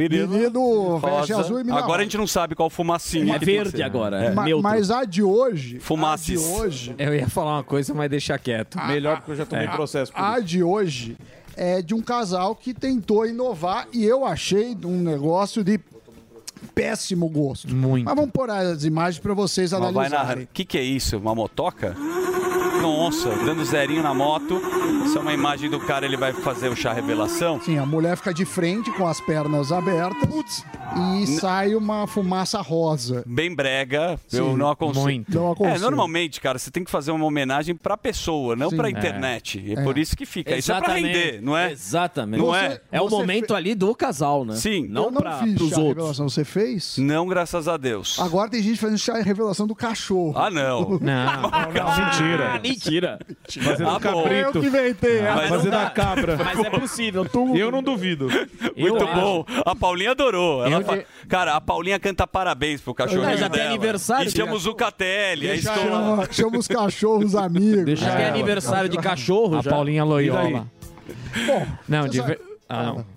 [0.99, 1.17] rosa.
[1.17, 3.37] veste azul e menina Agora a gente não sabe qual fumacinha.
[3.37, 4.27] É verde agora, É.
[4.27, 4.63] é Ma- neutro.
[4.63, 5.79] mas a de hoje.
[5.79, 6.17] Fumaças.
[6.31, 6.95] A de hoje.
[6.99, 8.79] Eu ia falar uma coisa, mas deixa quieto.
[8.87, 9.71] Melhor porque eu já tomei É.
[9.71, 11.17] processo por A de hoje
[11.57, 15.81] é de um casal que tentou inovar e eu achei um negócio de
[16.87, 17.75] péssimo gosto.
[17.75, 18.05] Muito.
[18.05, 20.45] Mas vamos pôr as imagens para vocês Mas analisarem.
[20.45, 21.17] O que, que é isso?
[21.17, 21.97] Uma motoca?
[22.83, 24.61] Nossa, dando zerinho na moto.
[25.05, 27.59] Isso é uma imagem do cara, ele vai fazer o chá revelação.
[27.63, 30.63] Sim, a mulher fica de frente com as pernas abertas
[31.23, 33.25] e sai uma fumaça rosa.
[33.27, 35.05] Bem brega, eu Sim, não aconselho.
[35.05, 35.35] muito.
[35.35, 35.77] Não aconselho.
[35.77, 38.77] É, normalmente, cara, você tem que fazer uma homenagem pra pessoa, não Sim.
[38.77, 38.91] pra É.
[38.91, 39.65] internet.
[39.75, 39.83] É, É.
[39.83, 40.55] por isso que fica.
[40.57, 41.19] Isso é pra Exatamente.
[41.19, 41.73] render, não é?
[41.73, 42.41] Exatamente.
[42.41, 42.81] Não Você- é?
[42.93, 44.55] É o momento ali do casal, né?
[44.57, 44.87] Sim.
[44.89, 45.97] Não, eu não pra, fiz pros chá outros.
[45.97, 46.66] revelação, você fez?
[46.99, 48.19] Não, graças a Deus.
[48.21, 50.33] Agora tem gente fazendo chá revelação do cachorro.
[50.37, 50.99] Ah, não.
[51.01, 51.51] Não.
[52.05, 52.61] Mentira.
[52.63, 53.19] Mentira.
[53.63, 54.01] Fazendo Ah, bom.
[54.01, 54.35] cabrito.
[54.49, 55.23] Eu que inventei.
[55.23, 55.49] Mas essa.
[55.49, 56.37] Fazendo não a cabra.
[56.37, 57.25] Mas é possível.
[57.25, 57.57] Tu...
[57.57, 58.27] Eu não duvido.
[58.77, 59.45] Muito Eu bom.
[59.65, 60.65] A Paulinha adorou.
[60.65, 63.71] Ela Eu- fa- Cara, a Paulinha canta parabéns pro cachorrinho É, já tem dela.
[63.71, 65.49] aniversário E chama o Zucatelli.
[65.51, 67.85] Aí Deixa- chama, chama os cachorros amigos.
[67.85, 69.71] Deixa Acho que é aniversário de cachorro A já.
[69.71, 70.67] Paulinha Loyola.
[71.47, 72.41] Bom, Não, de sabe- ver...
[72.69, 73.16] Ah, não.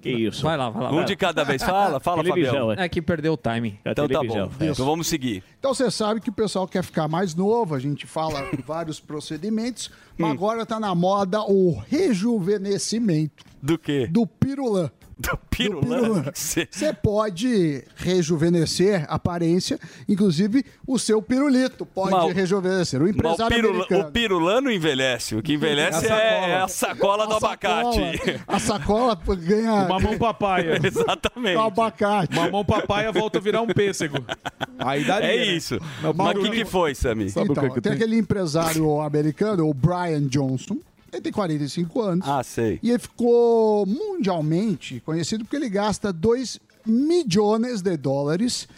[0.00, 0.42] Que isso.
[0.42, 0.90] Vai lá, vai lá.
[0.92, 1.16] Um vai de lá.
[1.16, 1.62] cada vez.
[1.62, 2.72] Fala, fala, Fabião.
[2.72, 2.84] é.
[2.84, 3.78] É que perdeu o timing.
[3.84, 4.50] A Então tá bom.
[4.60, 5.42] Então vamos seguir.
[5.58, 9.90] Então você sabe que o pessoal quer ficar mais novo, a gente fala vários procedimentos,
[10.16, 14.06] mas agora tá na moda o rejuvenescimento Do quê?
[14.06, 14.90] do pirulã.
[15.18, 16.24] Do pirulã.
[16.32, 19.78] Você pode rejuvenescer a aparência,
[20.08, 23.00] inclusive o seu pirulito pode Mas o- rejuvenescer.
[23.00, 24.08] O Mas o, empresário pirula, americano.
[24.08, 25.34] o pirulã não envelhece.
[25.34, 26.46] O que envelhece É a é, sacola.
[26.52, 28.18] é a sacola do A abacate.
[28.18, 30.78] sacola- A sacola ganha Mamão papaya.
[30.86, 31.56] Exatamente.
[31.56, 32.34] o abacate.
[32.36, 34.18] Mamão papaya volta a virar um pêssego.
[34.78, 35.44] Aí daria, É né?
[35.46, 35.78] isso.
[36.00, 36.94] Mas Mas o que, que foi,
[37.48, 37.92] o Então, que tem tem?
[37.92, 40.78] aquele empresário americano, o Brian Johnson.
[41.12, 42.28] Ele tem 45 anos.
[42.28, 42.78] Ah, sei.
[42.82, 48.68] E ele ficou mundialmente conhecido porque ele gasta 2 milhões de dólares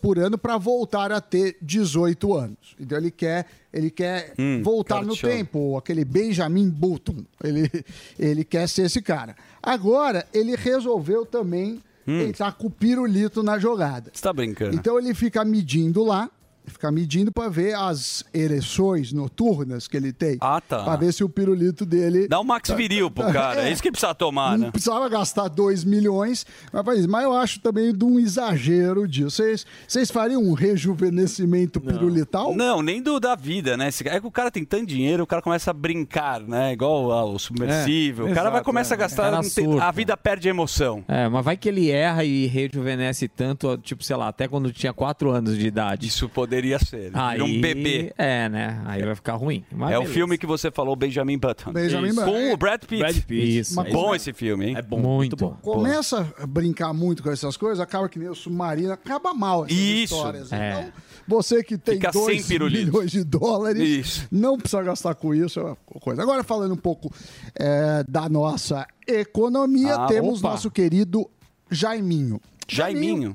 [0.00, 2.56] por ano para voltar a ter 18 anos.
[2.78, 7.24] Então ele quer, ele quer Hum, voltar no tempo, aquele Benjamin Button.
[7.44, 7.70] Ele,
[8.18, 9.36] ele quer ser esse cara.
[9.62, 12.22] Agora, ele resolveu também Hum.
[12.22, 14.10] entrar com o pirulito na jogada.
[14.12, 14.74] Você tá brincando?
[14.74, 16.30] Então ele fica medindo lá,
[16.70, 20.38] fica medindo para ver as ereções noturnas que ele tem.
[20.40, 20.84] Ah, tá.
[20.84, 23.68] Para ver se o pirulito dele Dá um max viril pro cara.
[23.68, 24.70] É isso que precisa tomar, não né?
[24.70, 29.30] precisava gastar 2 milhões, mas, mas eu acho também de um exagero disso.
[29.30, 32.54] Vocês, vocês fariam um rejuvenescimento pirulital?
[32.54, 33.90] Não, nem do da vida, né?
[34.04, 36.72] É que o cara tem tanto dinheiro, o cara começa a brincar, né?
[36.72, 38.28] Igual ao submersível.
[38.28, 38.96] É, o cara vai exato, começa é.
[38.96, 39.40] a gastar.
[39.40, 41.04] O tem- a vida perde a emoção.
[41.08, 44.92] É, mas vai que ele erra e rejuvenesce tanto, tipo, sei lá, até quando tinha
[44.92, 46.06] 4 anos de idade.
[46.06, 47.10] Isso poderia ser.
[47.14, 48.12] Aí, um bebê.
[48.16, 48.82] É, né?
[48.86, 49.64] Aí vai ficar ruim.
[49.72, 50.14] Mas É o beleza.
[50.14, 51.72] filme que você falou, Benjamin Button.
[51.72, 52.14] Benjamin.
[52.14, 52.24] Button.
[52.30, 52.98] Com o Brad Pitt.
[53.02, 53.58] Brad Pitt.
[53.58, 53.74] Isso.
[53.76, 54.76] Mas é Bom esse filme, hein?
[54.76, 55.56] É bom, Muito muito bom.
[55.62, 59.76] Começa a brincar muito com essas coisas, acaba que nem o submarino, acaba mal essas
[59.76, 60.52] Isso, histórias.
[60.52, 60.70] é.
[60.80, 60.92] Então,
[61.26, 62.86] você que tem Fica sem 2 pirulito.
[62.86, 64.28] milhões de dólares, Isso.
[64.32, 65.60] não precisa gastar com isso.
[65.60, 66.22] é uma coisa.
[66.22, 67.12] Agora, falando um pouco
[67.58, 70.50] é, da nossa economia, Ah, temos opa.
[70.50, 71.28] nosso querido
[71.70, 72.40] Jaiminho.
[72.68, 73.34] Jaiminho.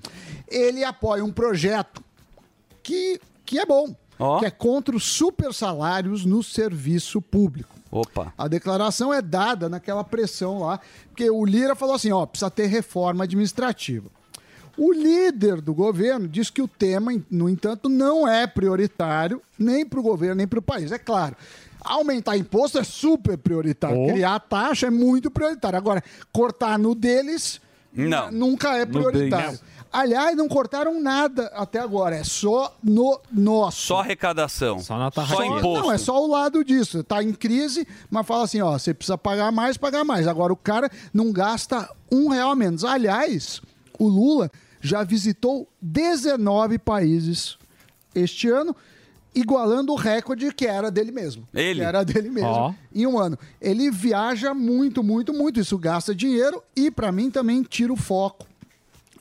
[0.50, 2.02] ele apoia um projeto
[2.86, 4.40] que, que é bom, Ó.
[4.40, 7.74] que é contra os super salários no serviço público.
[7.92, 8.32] Opa.
[8.38, 12.68] A declaração é dada naquela pressão lá, porque o Lira falou assim, ó, precisa ter
[12.68, 14.08] reforma administrativa.
[14.78, 20.00] O líder do governo diz que o tema, no entanto, não é prioritário nem para
[20.00, 20.92] o governo, nem para o país.
[20.92, 21.36] É claro,
[21.82, 24.08] aumentar imposto é super prioritário, Oh.
[24.12, 25.78] criar taxa é muito prioritário.
[25.78, 27.62] Agora, cortar no deles
[27.94, 28.30] Não.
[28.32, 29.58] nunca é prioritário.
[29.98, 33.88] Aliás, não cortaram nada até agora, é só no nosso.
[33.88, 34.78] Só arrecadação.
[34.80, 35.58] Só na Só tarraquinha.
[35.60, 35.86] imposto.
[35.86, 37.02] Não, é só o lado disso.
[37.02, 40.28] Tá em crise, mas fala assim, ó, você precisa pagar mais, pagar mais.
[40.28, 42.84] Agora o cara não gasta um real a menos.
[42.84, 43.62] Aliás,
[43.98, 47.58] o Lula já visitou 19 países
[48.14, 48.76] este ano,
[49.34, 51.48] igualando o recorde que era dele mesmo.
[51.54, 51.80] Ele?
[51.80, 52.74] Que era dele mesmo Ó.
[52.94, 53.40] em um ano.
[53.62, 55.58] Ele viaja muito, muito, muito.
[55.58, 58.46] Isso gasta dinheiro e, para mim, também tira o foco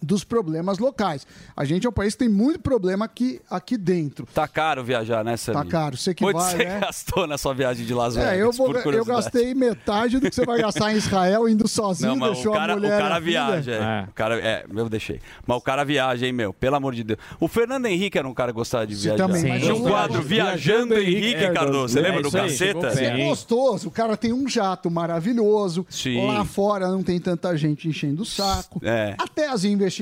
[0.04, 1.26] dos problemas locais.
[1.56, 4.26] A gente é um país que tem muito problema aqui, aqui dentro.
[4.34, 5.62] Tá caro viajar, né, Samir?
[5.62, 5.96] Tá caro.
[5.96, 6.78] Você que Quanto vai, você né?
[6.80, 8.32] gastou na sua viagem de Las Vegas?
[8.32, 11.66] É, eu, vou, por eu gastei metade do que você vai gastar em Israel indo
[11.66, 13.72] sozinho, Não, mas deixou o cara, a mulher o cara viaja.
[13.72, 14.04] É.
[14.08, 15.20] O cara, é, eu deixei.
[15.46, 16.52] Mas o cara viaja, hein, meu?
[16.52, 17.18] Pelo amor de Deus.
[17.40, 19.26] O Fernando Henrique era um cara que gostava de viajar.
[19.26, 20.28] também, mas Tinha um quadro gosto.
[20.28, 21.94] Viajando Henrique, Cardoso.
[21.94, 22.86] Você É lembra do isso aí, Caceta?
[23.02, 23.88] É gostoso.
[23.88, 25.86] O cara tem um jato maravilhoso.
[25.88, 26.26] Sim.
[26.26, 28.80] Lá fora não tem tanta gente enchendo o saco.
[28.84, 29.14] É.
[29.18, 29.93] Até as investigações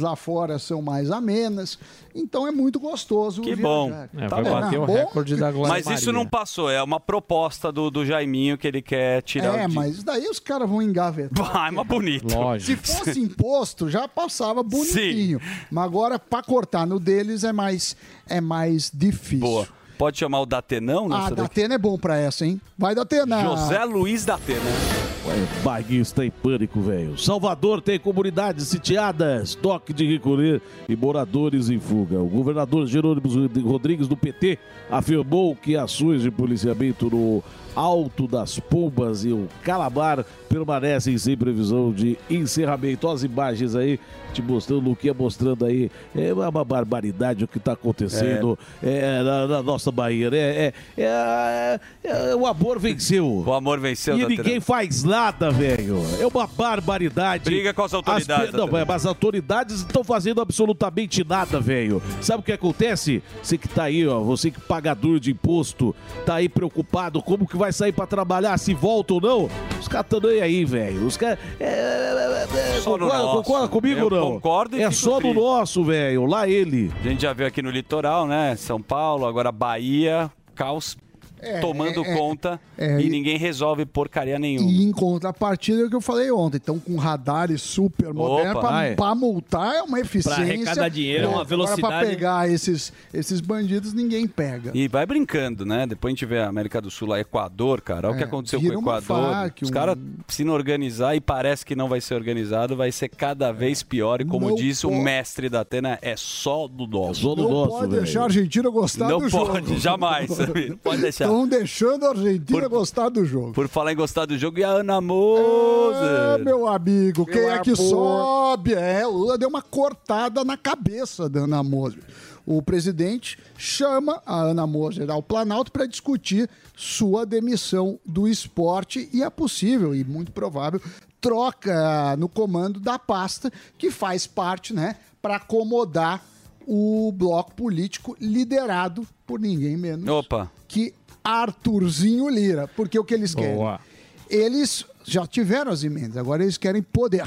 [0.00, 1.78] lá fora são mais amenas.
[2.14, 3.40] Então é muito gostoso.
[3.40, 3.90] Que bom.
[4.12, 4.92] vai bater o bom.
[4.92, 6.70] recorde da Glória Mas isso não passou.
[6.70, 10.38] É uma proposta do, do Jaiminho que ele quer tirar É, o mas daí os
[10.38, 11.52] caras vão engavetar.
[11.52, 12.26] Vai, mas bonito.
[12.60, 15.40] Se fosse imposto, já passava bonitinho.
[15.70, 17.96] Mas agora, pra cortar no deles, é mais,
[18.28, 19.40] é mais difícil.
[19.40, 19.68] Boa.
[19.96, 21.42] Pode chamar o Datenão Ah, nessa daqui?
[21.42, 22.60] Datena é bom pra essa, hein?
[22.76, 23.40] Vai, Datena.
[23.42, 25.11] José Luiz Datena.
[25.24, 27.16] Ué, baguista em pânico, velho.
[27.16, 32.18] Salvador tem comunidades sitiadas, toque de recolher e moradores em fuga.
[32.20, 33.28] O governador Jerônimo
[33.62, 34.58] Rodrigues do PT
[34.90, 37.42] afirmou que ações de policiamento no
[37.74, 43.06] Alto das Pombas e o Calabar permanecem sem previsão de encerramento.
[43.06, 43.98] Olha as imagens aí,
[44.32, 45.90] te mostrando o que é mostrando aí.
[46.14, 50.38] É uma barbaridade o que está acontecendo é, na, na nossa Bahia, né?
[50.38, 53.44] É, é- é- o amor venceu.
[53.46, 55.98] O amor venceu, E ninguém faz nada, velho.
[56.20, 57.44] É uma barbaridade.
[57.44, 62.02] Briga com as autoridades, As, não, mas as autoridades não estão fazendo absolutamente nada, velho.
[62.20, 63.22] Sabe o que acontece?
[63.42, 65.94] Você que tá aí, ó, você que pagador de imposto,
[66.26, 69.50] tá aí preocupado como que vai sair pra trabalhar, se volta ou não.
[69.78, 71.06] Os caras estão nem aí, velho.
[71.06, 71.38] Os caras.
[71.60, 74.32] É, é, é, no concorda, concorda comigo Eu ou não?
[74.32, 75.36] concordo e É só no triste.
[75.38, 76.26] nosso, velho.
[76.26, 76.90] Lá ele.
[77.00, 78.56] A gente já viu aqui no litoral, né?
[78.56, 80.96] São Paulo, agora Bahia, caos
[81.42, 84.70] É, tomando é, é, conta é, e e- ninguém resolve porcaria nenhuma.
[84.70, 86.56] E em contrapartida é o que eu falei ontem.
[86.62, 88.62] Então, com radares super modernos,
[88.96, 90.42] pra multar é uma eficiência.
[90.42, 92.06] arrecadar dinheiro, é uma Agora, velocidade.
[92.10, 94.70] pegar esses, esses bandidos, ninguém pega.
[94.74, 95.86] E vai brincando, né?
[95.86, 98.08] Depois a gente vê a América do Sul lá, Equador, cara.
[98.08, 99.02] Olha o que É, aconteceu com o Equador.
[99.32, 99.96] faca, Os um- caras
[100.28, 104.20] se não organizar e parece que não vai ser organizado, vai ser cada vez pior.
[104.20, 105.02] E como Não disse o pode.
[105.02, 107.34] mestre da Atena, é só do nosso.
[107.36, 109.52] não pode deixar a Argentina gostar Não do jogo.
[109.52, 110.30] pode, jamais.
[110.68, 111.31] Não pode deixar.
[111.32, 113.52] Estão deixando a Argentina gostar do jogo.
[113.52, 116.44] Por falar em gostar do jogo, e a Ana É, Moser?
[116.44, 117.88] meu amigo, quem é que amor.
[117.88, 118.74] sobe?
[118.74, 122.02] É, o Lula deu uma cortada na cabeça da Ana Moser.
[122.44, 129.22] O presidente chama a Ana Moser ao Planalto para discutir sua demissão do esporte e
[129.22, 130.82] é possível e muito provável
[131.18, 136.22] troca no comando da pasta que faz parte, né, para acomodar
[136.66, 140.50] o bloco político liderado por ninguém menos Opa.
[140.66, 142.68] que Arthurzinho Lira.
[142.68, 143.54] Porque o que eles querem?
[143.54, 143.80] Boa.
[144.28, 147.24] Eles já tiveram as emendas, agora eles querem poder.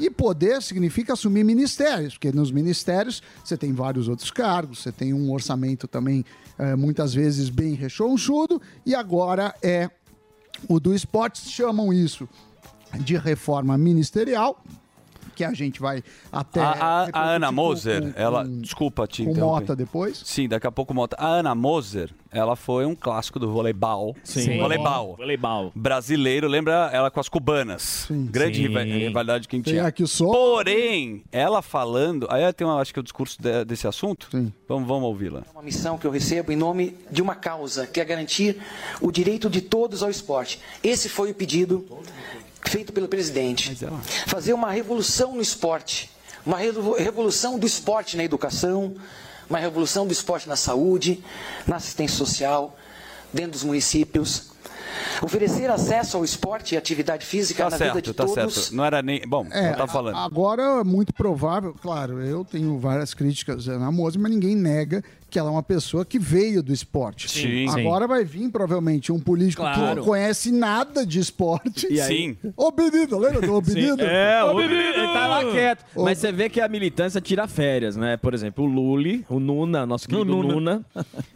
[0.00, 5.14] E poder significa assumir ministérios, porque nos ministérios você tem vários outros cargos, você tem
[5.14, 6.24] um orçamento também
[6.58, 9.88] eh, muitas vezes bem rechonchudo, e agora é
[10.68, 12.28] o do esporte, chamam isso
[13.00, 14.62] de reforma ministerial,
[15.38, 16.60] que a gente vai até.
[16.60, 18.44] A, a- a Ana Moser, com- ela.
[18.44, 19.34] com- desculpa te com.
[19.36, 20.20] Mota depois?
[20.24, 21.14] Sim, daqui a pouco Mota.
[21.18, 24.16] A Ana Moser, ela foi um clássico do voleibol.
[24.24, 24.58] Sim.
[24.58, 25.14] Voleibol.
[25.16, 25.70] Voleibol.
[25.76, 28.06] Brasileiro, lembra ela com as cubanas.
[28.10, 28.62] Grande Sim.
[28.66, 29.86] riva- rivalidade que a gente tinha.
[29.86, 30.24] aqui só.
[30.26, 32.26] Porém, ela falando.
[32.30, 34.28] Aí tem, uma, acho que, o discurso de- desse assunto.
[34.68, 35.42] Vamos, vamos ouvi-la.
[35.52, 38.56] uma missão que eu recebo em nome de uma causa, que é garantir
[39.00, 40.58] o direito de todos ao esporte.
[40.82, 41.86] Esse foi o pedido
[42.64, 43.76] feito pelo presidente.
[44.26, 46.10] Fazer uma revolução no esporte,
[46.44, 48.94] uma revo- revolução do esporte na educação,
[49.48, 51.22] uma revolução do esporte na saúde,
[51.66, 52.76] na assistência social,
[53.32, 54.48] dentro dos municípios.
[55.22, 58.54] Oferecer acesso ao esporte e atividade física Tá na vida certo, de tá todos.
[58.54, 58.74] certo.
[58.74, 59.20] Não era nem.
[59.26, 60.16] Bom, É, não tá falando.
[60.16, 65.38] Agora é muito provável, claro, eu tenho várias críticas à Moza, mas ninguém nega que
[65.38, 67.28] ela é uma pessoa que veio do esporte.
[67.30, 67.68] Sim.
[67.68, 69.96] Agora vai vir, provavelmente, um político que Claro.
[69.96, 71.86] não conhece nada de esporte.
[71.90, 72.08] E aí?
[72.08, 72.36] Sim.
[72.56, 74.00] Ô, menino, lembra do menino?
[74.02, 75.84] É, Ô, o ele tá lá quieto.
[75.94, 78.16] Ô, Mas você vê que a militância tira férias, né?
[78.16, 80.54] Por exemplo, o Luli, o Nuna, nosso querido Nuna.
[80.54, 80.86] Nuna,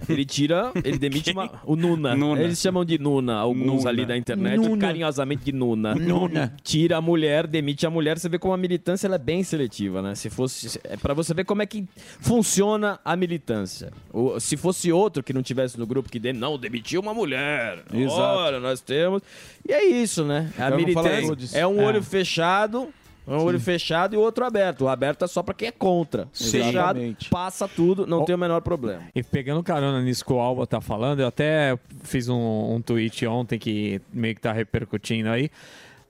[0.09, 2.15] ele tira, ele demite uma, o Nuna.
[2.17, 2.43] Nuna.
[2.43, 3.91] Eles chamam de Nuna, alguns Nuna.
[3.91, 4.79] ali da internet, Nuna.
[4.87, 5.95] carinhosamente de Nuna.
[5.95, 6.55] Nuna.
[6.63, 8.19] Tira a mulher, demite a mulher.
[8.19, 10.15] Você vê como a militância ela é bem seletiva, né?
[10.15, 11.85] Se fosse, é para você ver como é que
[12.21, 13.82] funciona a militância.
[14.13, 17.83] O- se fosse outro que não tivesse no grupo que de, não demitiu uma mulher.
[17.93, 18.21] Exato.
[18.21, 19.23] Olha, nós temos.
[19.69, 20.53] E é isso, né?
[20.59, 21.85] A militância é um É.
[21.87, 22.89] olho fechado,
[23.27, 24.83] um olho fechado e o outro aberto.
[24.83, 26.25] O aberto é só pra quem é contra.
[26.25, 26.51] O Sim.
[26.63, 26.99] fechado
[27.31, 29.03] passa tudo, não tem o menor problema.
[29.15, 33.27] E pegando carona nisso que o Alba tá falando, eu até fiz um, um tweet
[33.27, 35.51] ontem que meio que tá repercutindo aí.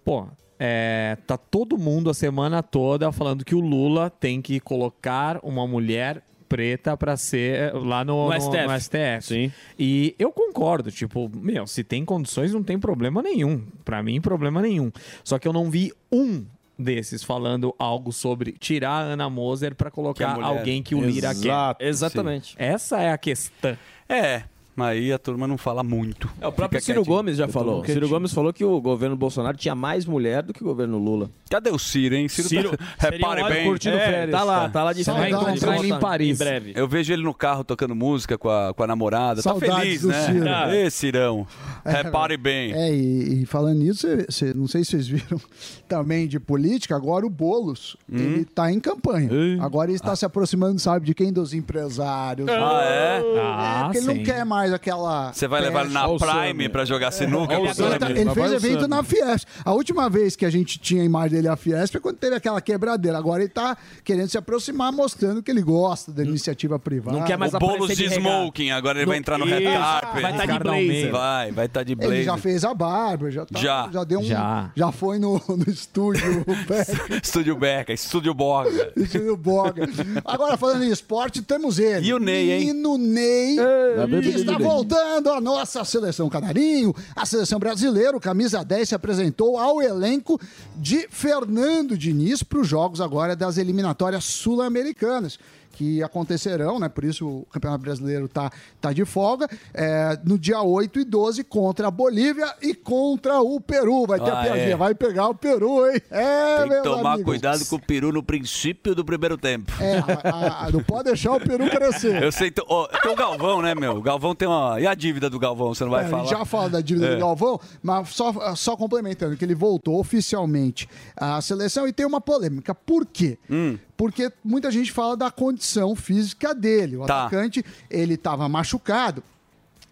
[0.05, 0.27] Pô,
[0.59, 5.67] é, tá todo mundo a semana toda falando que o Lula tem que colocar uma
[5.67, 6.23] mulher
[6.57, 8.67] preta pra ser lá no, No no- STF.
[8.67, 9.53] no STF.
[9.79, 13.65] E eu concordo, tipo, meu, se tem condições não tem problema nenhum.
[13.85, 14.93] Pra mim, problema nenhum.
[15.25, 16.45] Só que eu não vi um
[16.79, 20.47] desses falando algo sobre tirar a Ana Moser pra colocar mulher.
[20.59, 21.87] alguém que o Lira Exato, quer.
[21.87, 22.55] Exatamente.
[22.59, 23.77] Essa é a questão.
[24.09, 24.43] É,
[24.79, 26.29] aí a turma não fala muito.
[26.41, 27.17] É, o próprio Fica Ciro quietinho.
[27.17, 27.85] Gomes já Eu falou.
[27.85, 31.31] Ciro Gomes falou que o governo Bolsonaro tinha mais mulher do que o governo Lula.
[31.51, 32.29] Cadê o Ciro, hein?
[32.29, 33.11] Ciro, Ciro- tá...
[33.11, 33.65] repare um bem.
[33.67, 36.41] curtindo férias, tá lá, tá lá de vai encontrar ele em Paris.
[36.41, 36.73] Em breve.
[36.75, 39.43] Eu vejo ele no carro tocando música com a, com a namorada.
[39.43, 40.27] Saudades tá feliz, né?
[40.27, 40.75] Ciro.
[40.75, 41.47] Ê, Cirão.
[41.85, 42.73] Repare bem.
[42.73, 45.41] É, e, e falando nisso, cê- cê- não sei se vocês viram
[45.89, 48.17] também de política, agora o Boulos, Hum?
[48.17, 49.29] ele tá em campanha.
[49.61, 51.33] Agora ele está se aproximando, sabe, de quem?
[51.33, 52.49] Dos empresários.
[52.49, 53.19] Ah, é?
[53.19, 55.33] É, Ah, porque ele não quer mais aquela...
[55.33, 56.03] Você vai levar ele na.
[56.13, 57.55] Prime pra jogar sinuca?
[57.55, 59.49] Ele, agora tá- ele fez evento na Fiesp.
[59.65, 62.37] A última vez que a gente tinha a imagem dele à Fiesp é quando teve
[62.37, 63.17] aquela quebradeira.
[63.17, 67.19] Agora ele tá querendo se aproximar, mostrando que ele gosta da iniciativa privada.
[67.19, 70.23] o Boulos de smoking, agora ele vai entrar no red carpet.
[70.23, 71.11] Vai tá de blazer.
[71.11, 72.17] Vai, vai estar de blazer.
[72.17, 73.87] Ele já fez a barba, já, tá, Já.
[74.05, 74.25] deu um.
[74.25, 74.71] Já.
[74.77, 78.93] Já, foi no, no estúdio Beck, Estúdio Beca, Estúdio Borga.
[78.97, 79.89] estúdio Boga.
[80.25, 82.07] Agora, falando em esporte, temos ele.
[82.09, 82.59] E o Ney, hein?
[82.67, 84.67] Menino Ney, É, que está Ney.
[84.67, 86.95] voltando à nossa seleção canarinho.
[87.15, 90.41] A seleção brasileira, o camisa 10, se apresentou ao elenco
[90.77, 95.39] de Fernando Diniz para os jogos agora das eliminatórias sul-americanas.
[95.73, 96.89] Que acontecerão, né?
[96.89, 99.49] Por isso o Campeonato Brasileiro tá, tá de folga.
[99.75, 104.07] é, no dia 8 e 12 contra a Bolívia e contra o Peru.
[104.07, 104.77] Vai ter Ah, a piadinha, é.
[104.77, 106.01] vai pegar o Peru, hein?
[106.11, 107.25] É, Tem que tomar amigos.
[107.33, 109.73] cuidado com o peru no princípio do primeiro tempo.
[109.81, 112.23] É, a- a- não pode deixar o Peru crescer.
[112.23, 113.97] Eu sei, tem o Galvão, né, meu?
[113.97, 114.81] O Galvão tem uma.
[114.81, 115.75] E a dívida do Galvão?
[115.75, 116.25] Você não vai É, falar?
[116.27, 117.15] já fala da dívida É.
[117.15, 122.21] do Galvão, mas só, só complementando, que ele voltou oficialmente à seleção e tem uma
[122.21, 122.75] polêmica.
[122.75, 123.39] Por quê?
[123.51, 123.79] Hum.
[124.03, 126.97] Porque muita gente fala da condição física dele.
[126.97, 127.27] O Tá.
[127.27, 129.23] atacante, ele estava machucado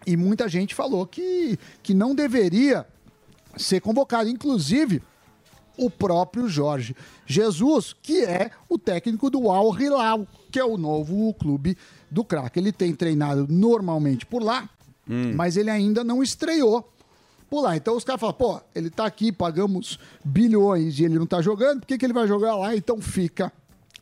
[0.05, 2.85] e muita gente falou que, que não deveria
[3.55, 4.27] ser convocado.
[4.27, 5.01] Inclusive,
[5.77, 6.93] o próprio Jorge
[7.25, 11.77] Jesus, que é o técnico do Al Hilal, que é o novo clube
[12.09, 12.59] do craque.
[12.59, 14.69] Ele tem treinado normalmente por lá,
[15.37, 16.85] mas ele ainda não estreou
[17.49, 17.77] por lá.
[17.77, 21.79] Então os caras falam, pô, ele tá aqui, pagamos bilhões e ele não tá jogando,
[21.79, 22.75] por que, que ele vai jogar lá?
[22.75, 23.53] Então fica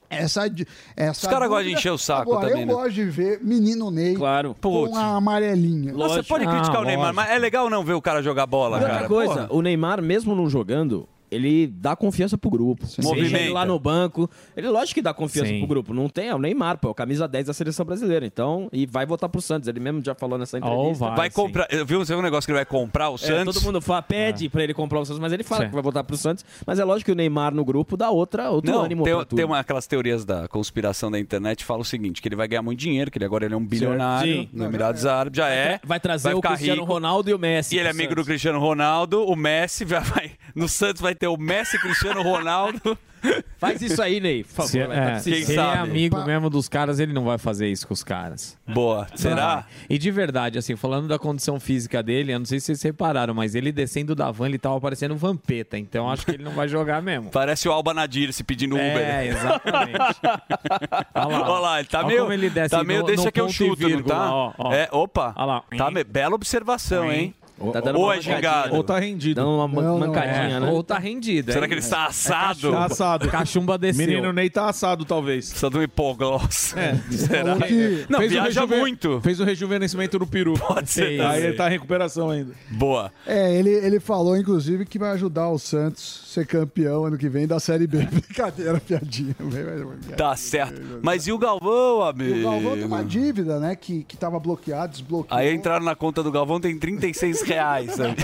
[0.09, 0.49] essa
[0.95, 2.73] essa Os caras gostam de encher o saco Agora, também, eu né?
[2.73, 4.55] gosto de ver menino Ney Claro.
[4.55, 4.97] com Putz.
[4.97, 5.93] a amarelinha.
[5.93, 8.77] Nossa, Você pode criticar o Neymar, mas é legal não ver o cara jogar bola,
[8.77, 9.07] E outra cara.
[9.07, 9.47] coisa, Porra.
[9.51, 12.85] o Neymar, mesmo não jogando, ele dá confiança pro grupo.
[12.85, 13.37] Seja Movimenta.
[13.37, 14.29] ele lá no banco.
[14.55, 15.59] Ele, lógico que dá confiança Sim.
[15.59, 15.93] pro grupo.
[15.93, 18.25] Não tem, é o Neymar, pô, é o camisa 10 da seleção brasileira.
[18.25, 19.67] Então, e vai voltar pro Santos.
[19.67, 21.09] Ele mesmo já falou nessa entrevista.
[21.11, 21.67] vai comprar.
[21.69, 23.55] Eu vi um negócio que ele vai comprar o É, Santos.
[23.55, 25.67] todo mundo fala, pede pra ele comprar o Santos, mas ele fala Sim.
[25.69, 26.43] que vai voltar pro Santos.
[26.65, 29.45] Mas é lógico que o Neymar no grupo dá outra, outro Não, ânimo tem, tem
[29.45, 32.61] uma, aquelas teorias da conspiração da internet que fala o seguinte: que ele vai ganhar
[32.61, 34.49] muito dinheiro, que ele agora ele é um bilionário Sim.
[34.53, 35.79] no Emirados Árabes, já é.
[35.83, 36.93] Vai trazer o ficar Cristiano rico.
[36.93, 37.75] Ronaldo e o Messi.
[37.75, 38.23] E ele é amigo Santos.
[38.23, 42.97] do Cristiano Ronaldo, o Messi vai, vai- no Santos vai ter o Messi Cristiano Ronaldo.
[43.59, 44.69] Faz isso aí, Ney, por favor.
[44.69, 45.45] Se, vai, tá é, precisando.
[45.45, 48.57] se ele é amigo mesmo dos caras, ele não vai fazer isso com os caras.
[48.65, 49.05] Boa.
[49.13, 49.65] Será?
[49.89, 53.33] E de verdade, assim, falando da condição física dele, eu não sei se vocês repararam,
[53.33, 56.53] mas ele descendo da van, ele tava parecendo um Vampeta, então acho que ele não
[56.53, 57.29] vai jogar mesmo.
[57.29, 58.85] Parece o Alba Nadir se pedindo Uber.
[58.97, 59.97] É, exatamente.
[61.13, 62.19] Olha Olha lá, ele tá Olha meio.
[62.21, 64.33] como ele desce tá meio no- deixa no que eu chuto, não vírgula, tá?
[64.33, 64.71] ó, ó.
[64.73, 65.33] É, opa.
[65.35, 65.63] Olha lá.
[65.77, 67.35] Tá, me- bela observação, hein?
[67.73, 68.75] Tá dando Ou uma é gingado.
[68.75, 69.35] Ou tá rendido.
[69.35, 70.69] Dando uma man- Não, não, mancadinha, É, né?
[70.69, 71.51] Ou tá rendido.
[71.51, 72.71] Será é- que ele está é assado?
[72.71, 73.27] Tá assado.
[73.29, 74.05] Cachumba desceu.
[74.07, 75.49] Menino Ney tá assado, talvez.
[75.49, 76.75] Precisa de um hipogloss.
[76.77, 76.95] É.
[77.11, 77.55] Será?
[77.57, 79.19] Que- Não, Fez viaja muito.
[79.21, 80.53] Fez o rejuvenescimento do peru.
[80.53, 81.19] Pode ser.
[81.21, 82.53] Aí ele tá em recuperação ainda.
[82.69, 83.11] Boa.
[83.27, 87.27] É, ele, ele falou, inclusive, que vai ajudar o Santos a ser campeão ano que
[87.29, 87.99] vem da Série B.
[88.11, 89.35] Brincadeira, piadinha.
[90.15, 90.99] Tá certo.
[91.01, 92.39] Mas e o Galvão, E amigo?
[92.39, 93.75] o Galvão tem uma dívida, né?
[93.75, 95.37] Que, que tava bloqueado, desbloqueou.
[95.39, 97.91] Aí entraram na conta do Galvão, tem 36 reais.
[97.91, 98.15] sabe?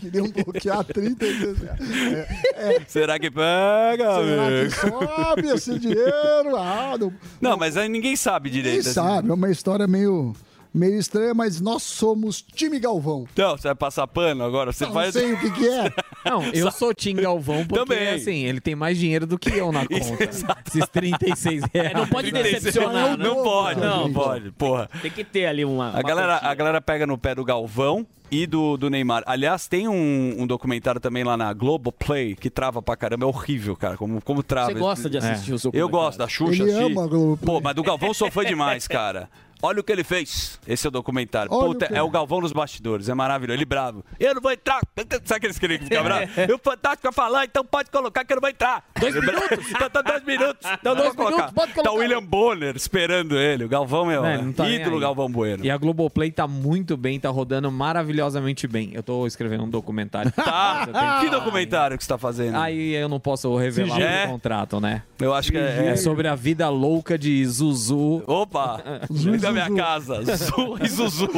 [0.00, 2.82] Queriam bloquear 36 reais.
[2.88, 6.56] Será que pega, Será que sobe esse dinheiro?
[6.56, 8.82] Ah, não, Não, mas aí ninguém sabe direito.
[8.82, 8.92] Quem assim.
[8.92, 10.34] sabe, é uma história meio,
[10.72, 13.26] meio estranha, mas nós somos time Galvão.
[13.36, 14.72] Não, você vai passar pano agora?
[14.72, 15.12] Você Não faz.
[15.12, 15.92] sei o que, que é.
[16.24, 18.08] Não, eu sou Tim Galvão porque, Também.
[18.08, 20.24] assim, ele tem mais dinheiro do que eu na conta.
[20.66, 21.90] Esses 36 reais.
[21.90, 23.42] É, não pode decepcionar, Não, né?
[23.42, 24.12] pode, não gente.
[24.14, 24.88] pode, porra.
[25.00, 25.88] Tem que ter ali uma.
[25.88, 29.22] A uma galera, a galera pega no pé do Galvão e do, do Neymar.
[29.26, 33.24] Aliás, tem um, um documentário também lá na Globoplay que trava pra caramba.
[33.24, 34.72] É horrível, cara, como, como trava.
[34.72, 36.62] Você gosta de assistir o seu Eu gosto da Xuxa.
[36.62, 36.92] Ele assisti.
[36.92, 37.46] ama a Globoplay.
[37.46, 39.28] Pô, mas do Galvão sou fã demais, cara.
[39.62, 40.58] Olha o que ele fez.
[40.66, 41.52] Esse é o documentário.
[41.52, 43.08] Olha Puta, o é o Galvão nos bastidores.
[43.08, 43.56] É maravilhoso.
[43.58, 44.04] Ele bravo.
[44.18, 44.80] Eu não vou entrar.
[45.24, 46.22] Sabe aqueles que ele fica bravo?
[46.48, 48.84] E o Fantástico vai falar, então pode colocar que eu não vou entrar.
[48.98, 49.70] Dois minutos?
[49.70, 50.68] Então tá dois minutos.
[50.80, 51.46] Então não Dois vou colocar.
[51.52, 51.92] minutos, Tá colocar.
[51.92, 53.64] o William Bonner esperando ele.
[53.64, 54.98] O Galvão é o não tá ídolo.
[55.00, 55.64] Galvão Bueno.
[55.64, 58.90] E a Globoplay tá muito bem, tá rodando maravilhosamente bem.
[58.94, 60.30] Eu tô escrevendo um documentário.
[60.32, 60.88] Tá.
[61.20, 62.56] Que documentário que você tá fazendo?
[62.56, 64.24] Aí eu não posso revelar É?
[64.26, 65.02] o contrato, né?
[65.18, 68.22] Eu acho que é- É sobre a vida louca de Zuzu.
[68.26, 68.82] Opa!
[69.12, 70.22] Zuzu da minha casa.
[70.36, 71.28] Zu e Zuzu.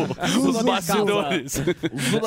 [0.49, 1.63] Os bastidores.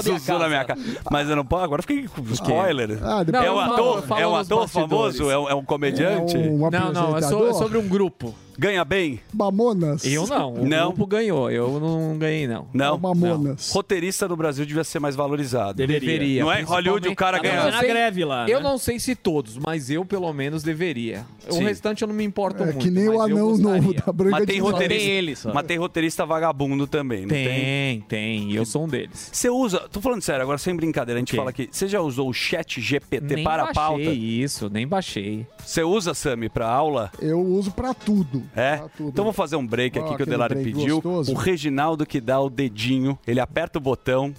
[0.03, 0.81] Zuzu da minha casa.
[1.11, 1.63] Mas eu não posso.
[1.63, 2.99] Agora fiquei com spoiler.
[3.03, 4.03] Ah, depois é um ator?
[4.17, 5.29] É um ator famoso?
[5.29, 6.35] É um, é um comediante?
[6.35, 8.33] É um Não, não, é, é sobre um grupo.
[8.57, 9.19] Ganha bem?
[9.33, 10.05] Mamonas.
[10.05, 10.87] Eu não, o Não.
[10.87, 12.67] grupo ganhou, eu não ganhei não.
[12.73, 12.97] Não.
[12.97, 13.71] Mamonas.
[13.71, 15.73] Roteirista do Brasil devia ser mais valorizado.
[15.73, 16.41] Deveria.
[16.43, 16.61] Não é?
[16.61, 17.67] Em Hollywood o cara principalmente- ganha.
[17.67, 18.45] Eu não sei- né?
[18.53, 21.25] Eu não sei se todos, mas eu pelo menos deveria.
[21.49, 21.63] O Sim.
[21.63, 22.79] restante eu não me importo É muito.
[22.79, 26.87] que nem o anão novo da Branca Mas tem de roteirista, mas tem roteirista vagabundo
[26.87, 27.45] também, não tem?
[27.47, 28.53] Tem, tem.
[28.53, 29.29] Eu sou um deles.
[29.31, 31.67] Você usa, tô falando sério, agora sem brincadeira, a gente fala aqui.
[31.71, 34.01] Você já usou o chat GPT Nem para a baixei pauta?
[34.01, 35.45] isso, nem baixei.
[35.63, 37.11] Você usa, Sami, para aula?
[37.19, 38.43] Eu uso pra tudo.
[38.55, 38.77] É?
[38.77, 39.09] Pra tudo.
[39.09, 40.95] Então vou fazer um break Ó, aqui que o Delari pediu.
[40.95, 41.31] gostoso.
[41.31, 44.33] O Reginaldo que dá o dedinho, ele aperta o botão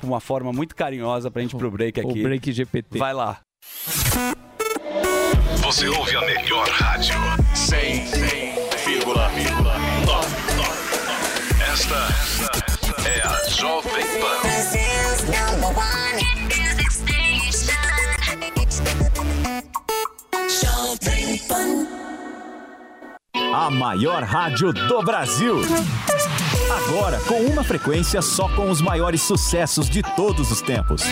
[0.00, 2.20] de uma forma muito carinhosa pra gente ir pro break aqui.
[2.20, 2.98] O break GPT.
[2.98, 3.40] Vai lá.
[5.62, 7.14] Você ouve a melhor rádio.
[7.54, 8.50] 100,9.
[11.72, 12.08] Esta
[13.06, 14.40] é a Jovem Pan.
[23.52, 25.60] A maior rádio do Brasil.
[26.86, 31.02] Agora com uma frequência só com os maiores sucessos de todos os tempos.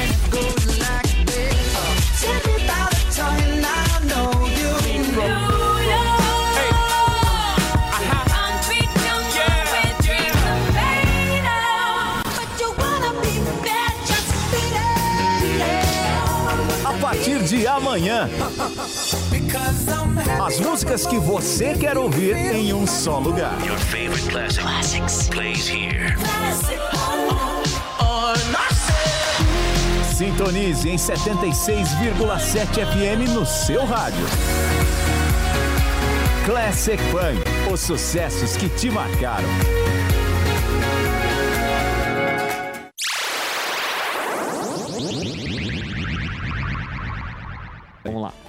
[16.84, 18.28] A partir de amanhã,
[20.44, 23.58] as músicas que você quer ouvir em um só lugar.
[23.64, 26.14] Your favorite classic plays here.
[30.18, 34.26] Sintonize em 76,7 FM no seu rádio.
[36.44, 39.48] Classic Funk, os sucessos que te marcaram.
[48.04, 48.47] Vamos lá.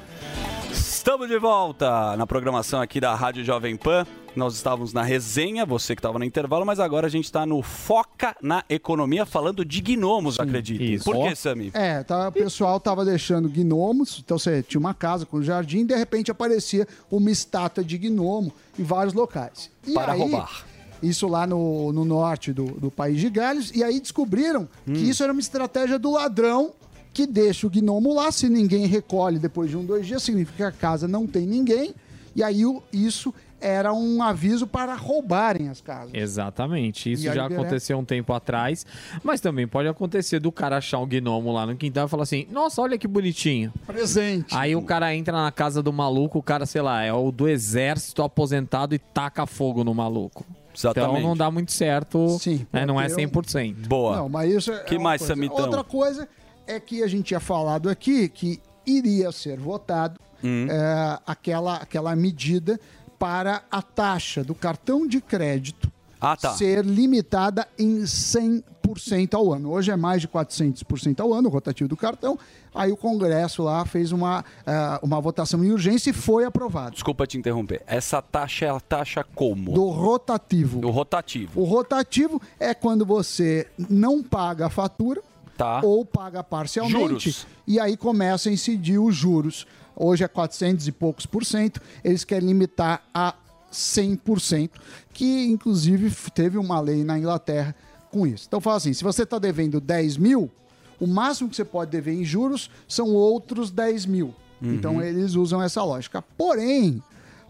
[1.09, 4.05] Estamos de volta na programação aqui da Rádio Jovem Pan.
[4.35, 7.63] Nós estávamos na resenha, você que estava no intervalo, mas agora a gente está no
[7.63, 11.03] Foca na Economia, falando de gnomos, acredite.
[11.03, 11.71] Por que, Sami?
[11.73, 15.85] É, tá, o pessoal tava deixando gnomos, então você tinha uma casa com jardim, e
[15.85, 19.71] de repente aparecia uma estátua de gnomo em vários locais.
[19.87, 20.63] E Para aí, roubar.
[21.01, 24.93] Isso lá no, no norte do, do país de Gales, e aí descobriram Hum.
[24.93, 26.71] que isso era uma estratégia do ladrão
[27.13, 30.63] que deixa o gnomo lá, se ninguém recolhe depois de um, dois dias, significa que
[30.63, 31.93] a casa não tem ninguém,
[32.35, 32.61] e aí
[32.93, 36.11] isso era um aviso para roubarem as casas.
[36.13, 37.11] Exatamente.
[37.11, 38.85] Isso já aconteceu um tempo atrás.
[39.21, 42.47] Mas também pode acontecer do cara achar um gnomo lá no quintal e falar assim:
[42.49, 43.73] Nossa, olha que bonitinho.
[43.85, 44.55] Presente.
[44.55, 47.49] Aí o cara entra na casa do maluco, o cara, sei lá, é o do
[47.49, 50.45] exército aposentado e taca fogo no maluco.
[50.73, 51.11] Exatamente.
[51.17, 52.39] Então não dá muito certo.
[52.39, 52.85] Sim, né?
[52.85, 53.87] Não é porque eu- 100%.
[53.89, 54.15] Boa.
[54.17, 55.33] Não, mas isso é Que mais, coisa.
[55.33, 55.65] Samitão?
[55.65, 56.29] Outra coisa
[56.69, 60.67] é que a gente tinha falado aqui que iria ser votado Hum.
[60.69, 62.79] é, aquela, aquela medida
[63.17, 65.91] para a taxa do cartão de crédito
[66.21, 66.53] Ah, tá.
[66.53, 69.69] ser limitada em 100% ao ano.
[69.71, 72.39] Hoje é mais de 400% ao ano, o rotativo do cartão.
[72.73, 76.91] Aí o Congresso lá fez uma, é, uma votação em urgência e foi aprovado.
[76.93, 77.81] Desculpa te interromper.
[77.85, 79.73] Essa taxa é a taxa como?
[79.73, 80.79] Do rotativo.
[80.79, 81.59] Do rotativo.
[81.59, 85.21] O rotativo é quando você não paga a fatura
[85.59, 85.81] Tá.
[85.83, 87.47] ou paga parcialmente Juros.
[87.67, 89.67] e aí começa a incidir os juros.
[89.93, 93.35] Hoje é 400 e poucos por cento, eles querem limitar a
[93.69, 94.69] 100%,
[95.13, 97.75] que inclusive teve uma lei na Inglaterra
[98.09, 98.45] com isso.
[98.47, 100.49] Então fala assim, se você está devendo 10 mil,
[100.97, 104.33] o máximo que você pode dever em juros são outros 10 mil.
[104.61, 104.75] Uhum.
[104.75, 106.21] Então eles usam essa lógica.
[106.37, 107.03] Porém,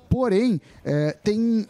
[0.10, 1.68] Porém, é, tem,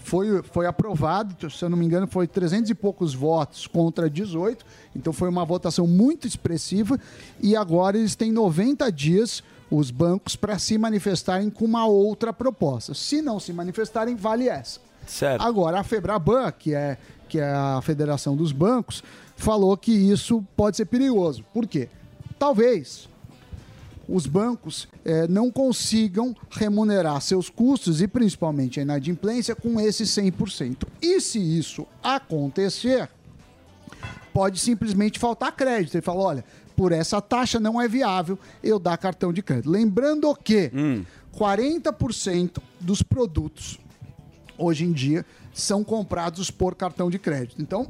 [0.00, 4.64] foi, foi aprovado, se eu não me engano, foi 300 e poucos votos contra 18,
[4.98, 6.98] então foi uma votação muito expressiva
[7.40, 12.92] e agora eles têm 90 dias, os bancos, para se manifestarem com uma outra proposta.
[12.94, 14.80] Se não se manifestarem, vale essa.
[15.06, 15.40] Certo.
[15.40, 19.02] Agora, a Febraban, que é, que é a Federação dos Bancos,
[19.36, 21.44] falou que isso pode ser perigoso.
[21.54, 21.88] Por quê?
[22.38, 23.08] Talvez
[24.08, 30.84] os bancos eh, não consigam remunerar seus custos e principalmente a inadimplência com esse 100%.
[31.02, 33.08] E se isso acontecer,
[34.38, 35.96] pode simplesmente faltar crédito.
[35.96, 36.44] Ele fala, olha,
[36.76, 39.68] por essa taxa não é viável eu dar cartão de crédito.
[39.68, 40.70] Lembrando que
[41.36, 43.80] 40% dos produtos
[44.56, 47.60] hoje em dia são comprados por cartão de crédito.
[47.60, 47.88] Então,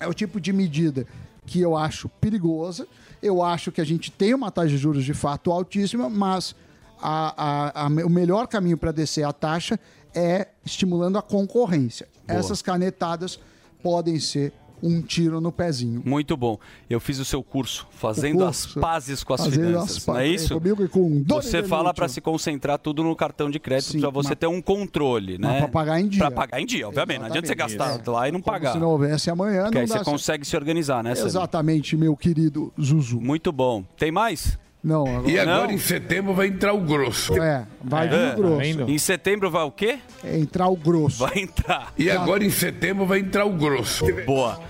[0.00, 1.06] é o tipo de medida
[1.44, 2.88] que eu acho perigosa.
[3.22, 6.56] Eu acho que a gente tem uma taxa de juros de fato altíssima, mas
[6.98, 7.34] a-
[7.76, 9.78] a- a- o melhor caminho para descer a taxa
[10.14, 12.08] é estimulando a concorrência.
[12.26, 12.38] Boa.
[12.38, 13.38] Essas canetadas
[13.82, 14.50] podem ser
[14.86, 16.02] um tiro no pezinho.
[16.04, 16.58] Muito bom.
[16.88, 18.80] Eu fiz o seu curso, Fazendo O as curso.
[18.80, 19.96] Pazes com as Fazendo Finanças.
[19.98, 20.54] as não é isso?
[20.54, 24.36] comigo e com Você fala para se concentrar tudo no cartão de crédito, para você
[24.36, 25.58] ter um controle, né?
[25.58, 26.18] pra pagar em dia.
[26.20, 27.20] Para pagar em dia, obviamente.
[27.20, 27.78] Não adianta você Exatamente.
[27.78, 28.72] gastar lá e não Como pagar.
[28.72, 30.04] se não houvesse amanhã, Porque não aí você certo.
[30.10, 31.12] consegue se organizar, né?
[31.12, 33.20] Exatamente, meu querido Zuzu.
[33.20, 33.84] Muito bom.
[33.96, 34.58] Tem mais?
[34.84, 35.30] Não, agora...
[35.30, 35.72] E agora Não?
[35.72, 37.34] em setembro vai entrar o grosso.
[37.42, 38.32] É, vai vir É.
[38.32, 38.62] o grosso.
[38.90, 39.98] Em setembro vai o quê?
[40.22, 41.18] É entrar o grosso.
[41.26, 41.92] Vai entrar.
[41.96, 44.04] E agora em setembro vai entrar o grosso.
[44.26, 44.60] Boa.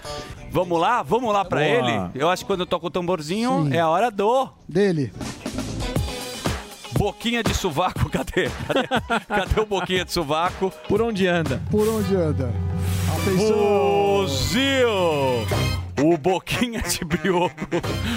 [0.53, 1.03] Vamos lá?
[1.03, 1.69] Vamos lá pra Boa.
[1.69, 2.11] ele?
[2.15, 4.49] Eu acho que quando eu toco o tamborzinho é a hora do...
[4.69, 5.13] Dele.
[6.97, 8.49] Boquinha de sovaco, cadê?
[8.69, 10.73] Cadê, cadê o boquinha de sovaco?
[10.89, 11.61] Por onde anda?
[11.73, 12.53] Por onde anda?
[13.21, 13.57] Atenção!
[14.29, 15.74] Fuzil!
[16.03, 17.55] O Boquinha de Brioco.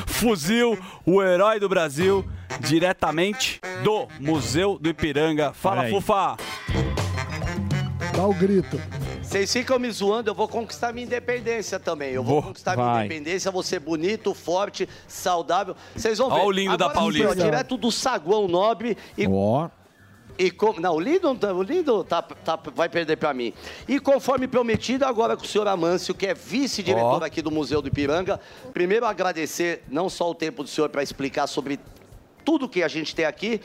[0.06, 2.26] Fuzil, o herói do Brasil,
[2.60, 5.54] diretamente do Museu do Ipiranga.
[5.54, 5.94] Fala, Olha aí.
[5.94, 6.38] Fufa!
[8.16, 8.82] Dá o grito.
[9.22, 12.12] Vocês ficam me zoando, eu vou conquistar minha independência também.
[12.14, 12.44] Eu vou, Vou.
[12.50, 13.06] conquistar minha Vai.
[13.06, 15.76] independência, vou ser bonito, forte, saudável.
[15.96, 16.40] Vocês vão ver.
[16.40, 17.30] Ó o lindo da Agora, Paulista.
[17.30, 19.70] ó, Direto do saguão nobre e Ó.
[20.38, 23.54] E com- não, o lindo, tá- o lindo tá, tá- vai perder pra mim.
[23.88, 27.26] E conforme prometido, agora com o senhor Amâncio, que é vice-diretor Ó.
[27.26, 28.40] aqui do Museu do Ipiranga,
[28.74, 31.80] primeiro agradecer não só o tempo do senhor para explicar sobre
[32.46, 33.60] tudo que a gente tem aqui,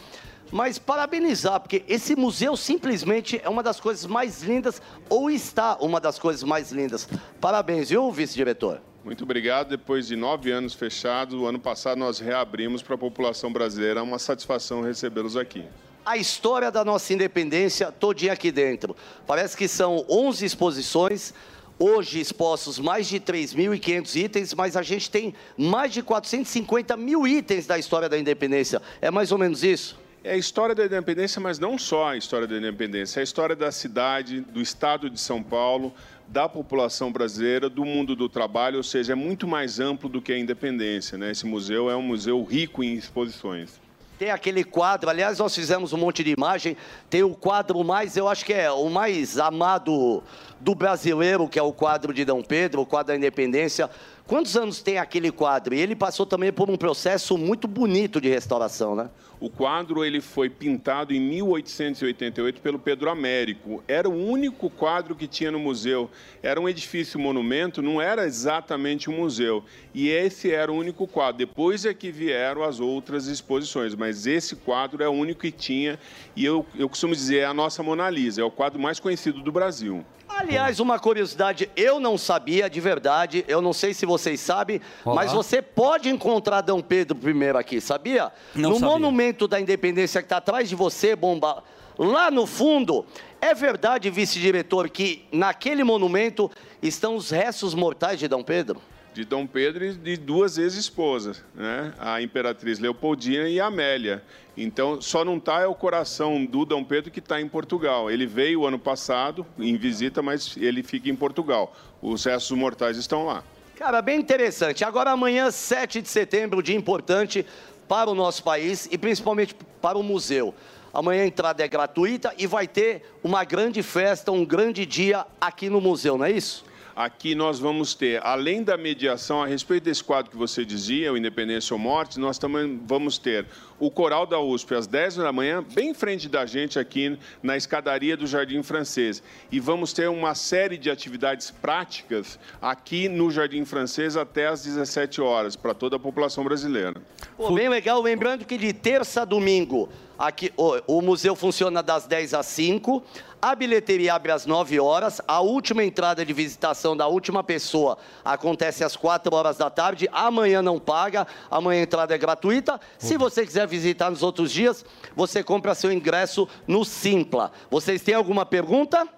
[0.50, 6.00] mas parabenizar, porque esse museu simplesmente é uma das coisas mais lindas, ou está uma
[6.00, 7.08] das coisas mais lindas.
[7.40, 8.80] Parabéns, viu, vice-diretor?
[9.04, 9.68] Muito obrigado.
[9.70, 14.00] Depois de nove anos fechados, o ano passado nós reabrimos para a população brasileira.
[14.00, 15.64] É uma satisfação recebê-los aqui.
[16.04, 18.96] A história da nossa independência todinha aqui dentro.
[19.26, 21.32] Parece que são 11 exposições,
[21.78, 27.66] hoje expostos mais de 3.500 itens, mas a gente tem mais de 450 mil itens
[27.66, 28.82] da história da independência.
[29.00, 30.00] É mais ou menos isso?
[30.24, 33.56] É a história da independência, mas não só a história da independência, é a história
[33.56, 35.92] da cidade, do estado de São Paulo,
[36.28, 40.32] da população brasileira, do mundo do trabalho, ou seja, é muito mais amplo do que
[40.32, 41.18] a independência.
[41.18, 41.32] Né?
[41.32, 43.80] Esse museu é um museu rico em exposições.
[44.18, 46.76] Tem aquele quadro, aliás, nós fizemos um monte de imagem.
[47.10, 50.22] Tem o quadro mais, eu acho que é o mais amado
[50.60, 53.90] do brasileiro, que é o quadro de Dom Pedro, o quadro da independência.
[54.32, 55.74] Quantos anos tem aquele quadro?
[55.74, 59.10] E ele passou também por um processo muito bonito de restauração, né?
[59.38, 63.84] O quadro ele foi pintado em 1888 pelo Pedro Américo.
[63.86, 66.10] Era o único quadro que tinha no museu.
[66.42, 69.62] Era um edifício monumento, não era exatamente um museu.
[69.92, 71.36] E esse era o único quadro.
[71.36, 75.98] Depois é que vieram as outras exposições, mas esse quadro é o único que tinha.
[76.34, 79.42] E eu, eu costumo dizer, é a nossa Mona Lisa, é o quadro mais conhecido
[79.42, 80.02] do Brasil.
[80.38, 85.16] Aliás, uma curiosidade, eu não sabia de verdade, eu não sei se vocês sabem, Olá.
[85.16, 88.32] mas você pode encontrar Dom Pedro I aqui, sabia?
[88.54, 88.88] Não no sabia.
[88.88, 91.62] monumento da independência que está atrás de você, bomba,
[91.98, 93.04] lá no fundo,
[93.40, 96.50] é verdade, vice-diretor, que naquele monumento
[96.82, 98.80] estão os restos mortais de Dom Pedro?
[99.14, 101.92] de Dom Pedro e de duas ex-esposas, né?
[101.98, 104.22] A imperatriz Leopoldina e a Amélia.
[104.56, 108.10] Então, só não está é o coração do Dom Pedro que está em Portugal.
[108.10, 111.74] Ele veio ano passado em visita, mas ele fica em Portugal.
[112.02, 113.42] Os restos mortais estão lá.
[113.76, 114.84] Cara, bem interessante.
[114.84, 117.46] Agora, amanhã, 7 de setembro, dia importante
[117.88, 120.54] para o nosso país e principalmente para o museu.
[120.92, 125.70] Amanhã a entrada é gratuita e vai ter uma grande festa, um grande dia aqui
[125.70, 126.64] no museu, não é isso?
[126.94, 131.16] Aqui nós vamos ter, além da mediação a respeito desse quadro que você dizia, o
[131.16, 133.46] Independência ou Morte, nós também vamos ter
[133.80, 137.56] o Coral da USP às 10 da manhã, bem em frente da gente aqui na
[137.56, 139.22] escadaria do Jardim Francês.
[139.50, 145.20] E vamos ter uma série de atividades práticas aqui no Jardim Francês até às 17
[145.20, 147.00] horas, para toda a população brasileira.
[147.36, 149.88] Pô, bem legal, lembrando que de terça a domingo
[150.18, 153.02] aqui o, o museu funciona das 10 às 5.
[153.44, 155.20] A bilheteria abre às 9 horas.
[155.26, 160.08] A última entrada de visitação da última pessoa acontece às 4 horas da tarde.
[160.12, 162.80] Amanhã não paga, amanhã a entrada é gratuita.
[162.96, 164.84] Se você quiser visitar nos outros dias,
[165.16, 167.50] você compra seu ingresso no Simpla.
[167.68, 169.08] Vocês têm alguma pergunta?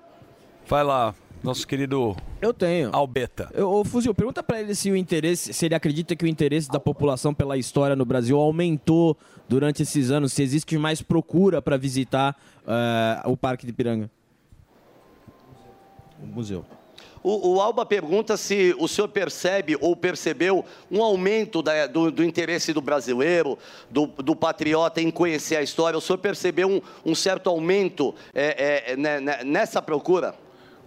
[0.66, 2.88] Vai lá, nosso querido Eu tenho.
[2.94, 3.50] Albeta.
[3.52, 6.70] Eu, ô, Fuzil, pergunta pra ele se o interesse, se ele acredita que o interesse
[6.70, 11.76] da população pela história no Brasil aumentou durante esses anos, se existe mais procura para
[11.76, 12.34] visitar
[12.66, 14.10] eh, o Parque de Piranga.
[16.22, 16.64] O museu.
[17.22, 22.22] O, o Alba pergunta se o senhor percebe ou percebeu um aumento da- do, do
[22.22, 23.58] interesse do brasileiro,
[23.90, 25.96] do, do patriota em conhecer a história.
[25.96, 30.34] O senhor percebeu um, um certo aumento é, é, né, né, nessa procura?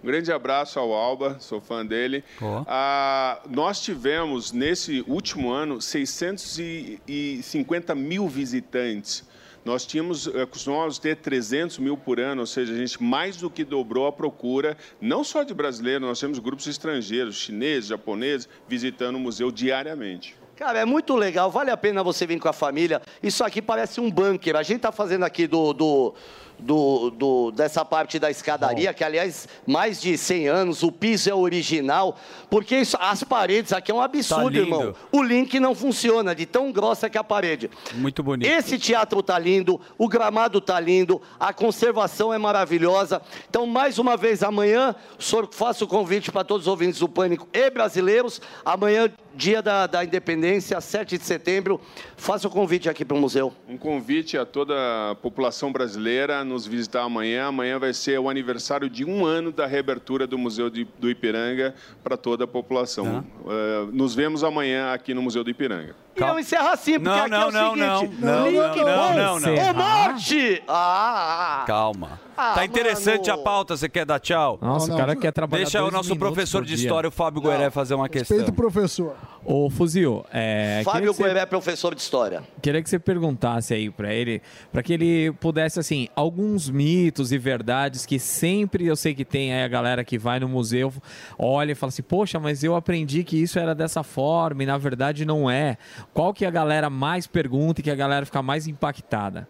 [0.02, 2.22] Um grande abraço ao Alba, sou fã dele.
[2.68, 9.24] Ah, nós tivemos, nesse último ano, 650 mil visitantes.
[9.64, 13.50] Nós tínhamos, eh, costumávamos ter 300 mil por ano, ou seja, a gente mais do
[13.50, 19.16] que dobrou a procura, não só de brasileiros, nós temos grupos estrangeiros, chineses, japoneses, visitando
[19.16, 20.36] o museu diariamente.
[20.58, 23.00] Cara, é muito legal, vale a pena você vir com a família.
[23.22, 24.56] Isso aqui parece um bunker.
[24.56, 26.14] A gente está fazendo aqui do, do,
[26.58, 31.34] do- do- dessa parte da escadaria, que aliás, mais de 100 anos, o piso é
[31.34, 32.18] original,
[32.50, 34.64] porque isso- as paredes aqui é um absurdo, lindo.
[34.64, 34.94] irmão.
[35.12, 37.70] O link não funciona, de tão grossa que é a parede.
[37.94, 38.48] Muito bonito.
[38.48, 43.22] Esse teatro tá lindo, o gramado tá lindo, a conservação é maravilhosa.
[43.48, 47.08] Então, mais uma vez, amanhã, o senhor faça o convite para todos os ouvintes do
[47.08, 48.40] Pânico e brasileiros.
[48.64, 51.80] Amanhã, dia da, da independência, 7 de setembro,
[52.16, 53.52] faça o convite aqui para o museu.
[53.68, 54.74] Um convite a toda
[55.10, 57.46] a população brasileira a nos visitar amanhã.
[57.46, 61.74] Amanhã vai ser o aniversário de um ano da reabertura do Museu de- do Ipiranga
[62.02, 63.24] para toda a população.
[63.48, 65.94] Eh, nos vemos amanhã aqui no Museu do Ipiranga.
[66.16, 68.20] E não encerra assim, porque Não, aqui não, é o não, seguinte...
[68.20, 69.54] não, não, link não, não, não, não.
[69.54, 70.62] Ô, morte!
[70.66, 72.20] Ah, ah, Calma.
[72.36, 73.40] Ah, tá interessante mano.
[73.40, 74.58] a pauta, você quer dar tchau?
[74.60, 76.84] Nossa, o cara quer trabalhar Deixa o nosso professor por de dia.
[76.86, 78.36] história, o Fábio Gueré, fazer uma questão.
[78.36, 79.16] Respeito o professor.
[79.44, 82.42] Ô, Fuzil, é, Fábio que você- Gueré, professor de história.
[82.60, 87.38] Queria que você perguntasse aí pra ele, pra que ele pudesse, assim, alguns mitos e
[87.38, 90.92] verdades que sempre eu sei que tem aí a galera que vai no museu,
[91.38, 94.76] olha e fala assim, poxa, mas eu aprendi que isso era dessa forma e na
[94.76, 95.78] verdade não é.
[96.12, 99.48] Qual que a galera mais pergunta e que a galera fica mais impactada?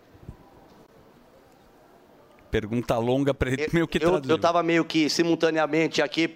[2.51, 4.31] Pergunta longa pra ele meio que eu, traduzir.
[4.33, 6.35] eu tava meio que simultaneamente aqui.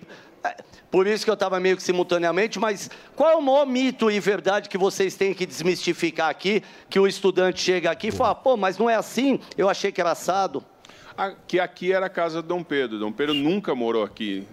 [0.90, 4.20] Por isso que eu estava meio que simultaneamente, mas qual é o maior mito e
[4.20, 6.62] verdade que vocês têm que desmistificar aqui?
[6.90, 10.00] Que o estudante chega aqui e fala, pô, mas não é assim, eu achei que
[10.00, 10.62] era assado.
[11.46, 12.98] Que aqui era a casa do Dom Pedro.
[12.98, 14.46] Dom Pedro nunca morou aqui.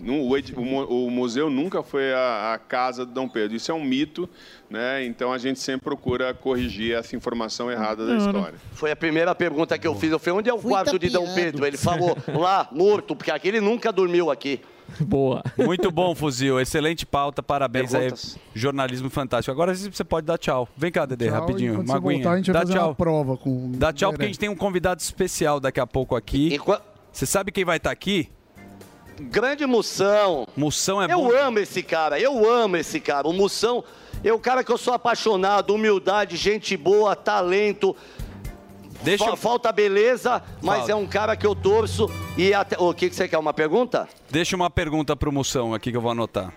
[0.87, 3.55] O, museu nunca foi a, casa do Dom Pedro.
[3.55, 4.29] Isso é um mito,
[4.69, 5.03] né?
[5.05, 8.59] Então a gente sempre procura corrigir essa informação errada da história.
[8.73, 10.11] Foi a primeira pergunta que eu fiz.
[10.11, 11.41] Eu falei, onde é o quarto de Dom tapeado.
[11.41, 11.65] Pedro?
[11.65, 14.61] Ele falou, lá, morto, porque aqui ele nunca dormiu aqui.
[15.01, 15.43] Boa.
[15.57, 16.59] Muito bom, Fuzil.
[16.59, 17.41] Excelente pauta.
[17.43, 18.35] Parabéns Perguntas.
[18.35, 18.41] aí.
[18.53, 19.51] Jornalismo fantástico.
[19.51, 20.67] Agora você pode dar tchau.
[20.75, 21.75] Vem cá, Dedê, Tchau, rapidinho.
[21.75, 22.13] quando você Uma aguinha.
[22.15, 22.95] voltar, a gente vai Dá tchau.
[22.95, 26.57] prova com Dá tchau, porque a gente tem um convidado especial daqui a pouco aqui.
[27.11, 28.29] Você sabe quem vai estar aqui?
[29.19, 30.47] Grande Moção.
[30.55, 31.31] Moção é eu bom.
[31.35, 33.27] amo esse cara, eu amo esse cara.
[33.27, 33.83] O Moção
[34.23, 37.95] é o cara que eu sou apaixonado, humildade, gente boa, talento.
[39.01, 42.77] Deixa eu- Falta beleza, mas é um cara que eu torço e até...
[42.77, 44.07] O que, que você quer, uma pergunta?
[44.29, 46.53] Deixa uma pergunta pro Moção aqui que eu vou anotar.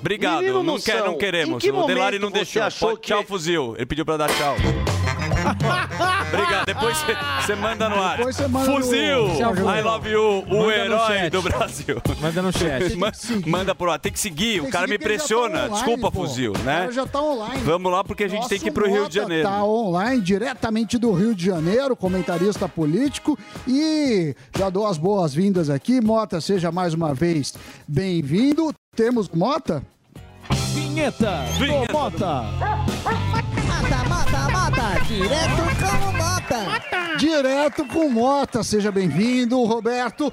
[0.00, 0.36] Obrigado.
[0.40, 1.56] Menino não, Moção, quer, não queremos.
[1.56, 2.62] em que o Delari não deixou.
[2.78, 3.74] Pode- que- Tchau, fuzil.
[3.76, 4.56] Ele pediu pra dar tchau.
[6.32, 6.66] Obrigado.
[6.66, 6.96] Depois
[7.46, 8.16] você- manda no ar.
[8.16, 9.36] Depois você manda no- Fuzil!
[9.36, 12.00] Tchau, I love you, o Manda no herói do Brasil.
[12.20, 12.94] Manda no chat.
[12.96, 13.12] Ma-
[13.46, 13.98] Manda por lá.
[13.98, 14.60] Tem que seguir.
[14.60, 15.58] Tem o cara seguir me tá pressiona.
[15.64, 16.20] online, Desculpa, pô.
[16.26, 16.88] fuzil, né?
[16.92, 17.60] já tá online.
[17.64, 19.48] Vamos lá porque a gente tem que ir pro Nosso Rio de Janeiro.
[19.48, 23.38] Tá online, diretamente do Rio de Janeiro, comentarista político.
[23.66, 26.00] E já dou as boas-vindas aqui.
[26.00, 27.54] Mota, seja mais uma vez
[27.88, 28.72] bem-vindo.
[28.94, 29.82] Temos Mota?
[30.74, 32.26] Vinheta, Vinheta do Mota.
[32.42, 33.49] Mata,
[35.10, 37.16] direto com o Mota.
[37.18, 40.32] Direto com Mota, seja bem-vindo, Roberto.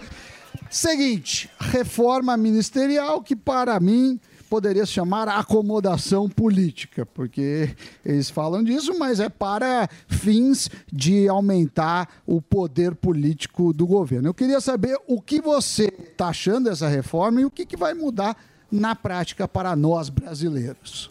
[0.69, 7.75] Seguinte, reforma ministerial que para mim poderia se chamar acomodação política, porque
[8.05, 14.29] eles falam disso, mas é para fins de aumentar o poder político do governo.
[14.29, 17.95] Eu queria saber o que você está achando dessa reforma e o que, que vai
[17.95, 18.37] mudar
[18.71, 21.09] na prática para nós brasileiros.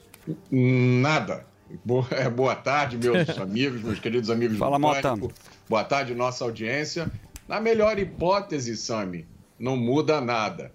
[0.53, 1.56] Nada.
[1.85, 5.03] Boa, é, boa tarde, meus amigos, meus queridos amigos Fala, do.
[5.03, 5.33] Pânico.
[5.68, 7.11] Boa tarde, nossa audiência.
[7.49, 9.27] Na melhor hipótese, Sami,
[9.59, 10.72] não muda nada.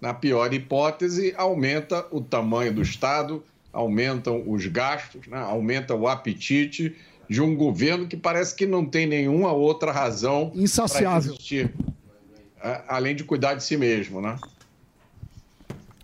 [0.00, 3.42] Na pior hipótese, aumenta o tamanho do Estado,
[3.72, 5.38] aumentam os gastos, né?
[5.38, 6.96] aumenta o apetite
[7.28, 11.32] de um governo que parece que não tem nenhuma outra razão para Insaciável.
[11.32, 11.74] existir,
[12.62, 14.38] é, além de cuidar de si mesmo, né?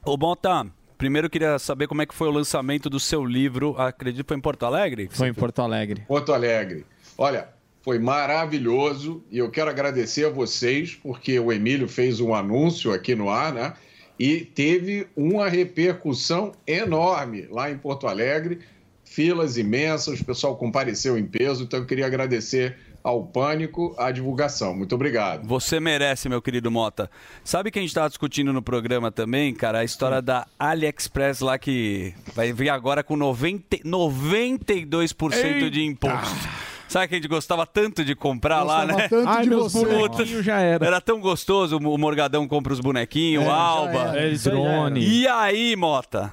[0.05, 0.67] Ô, Mota,
[1.01, 3.75] primeiro eu queria saber como é que foi o lançamento do seu livro.
[3.79, 5.09] Acredito que foi em Porto Alegre?
[5.11, 6.03] Foi em Porto Alegre.
[6.07, 6.85] Porto Alegre.
[7.17, 7.49] Olha,
[7.83, 13.15] foi maravilhoso e eu quero agradecer a vocês, porque o Emílio fez um anúncio aqui
[13.15, 13.73] no ar, né?
[14.19, 18.59] E teve uma repercussão enorme lá em Porto Alegre,
[19.03, 24.75] filas imensas, o pessoal compareceu em peso, então eu queria agradecer ao Pânico a divulgação.
[24.77, 25.47] Muito obrigado.
[25.47, 27.11] Você merece, meu querido Mota.
[27.43, 31.59] Sabe que a gente estava discutindo no programa também, cara, a história da AliExpress lá
[31.59, 36.49] que vai vir agora com 90, 92% de imposto.
[36.89, 39.09] Sabe que a gente gostava tanto de comprar lá, Gostava né?
[39.09, 39.87] tanto Ai, de meus você.
[39.87, 40.85] bonequinhos já era.
[40.85, 44.19] Era tão gostoso, o Morgadão compra os bonequinhos, É, Alba.
[44.19, 45.01] É, drone.
[45.01, 46.33] E aí, Mota?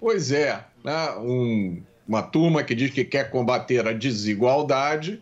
[0.00, 1.10] Pois é, né?
[1.18, 5.20] Um- uma turma que diz que quer combater a desigualdade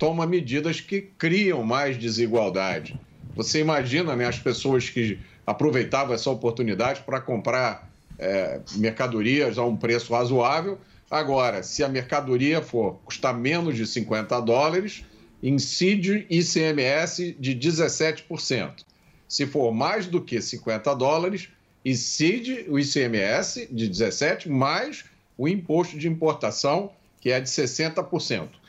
[0.00, 2.98] toma medidas que criam mais desigualdade.
[3.36, 7.86] Você imagina né, as pessoas que aproveitavam essa oportunidade para comprar
[8.18, 10.78] é, mercadorias a um preço razoável.
[11.10, 15.04] Agora, se a mercadoria for custar menos de 50 dólares,
[15.42, 18.82] incide ICMS de 17%.
[19.28, 21.50] Se for mais do que 50 dólares,
[21.84, 25.04] incide o ICMS de 17% mais
[25.36, 26.90] o imposto de importação,
[27.20, 28.59] que é de 60%.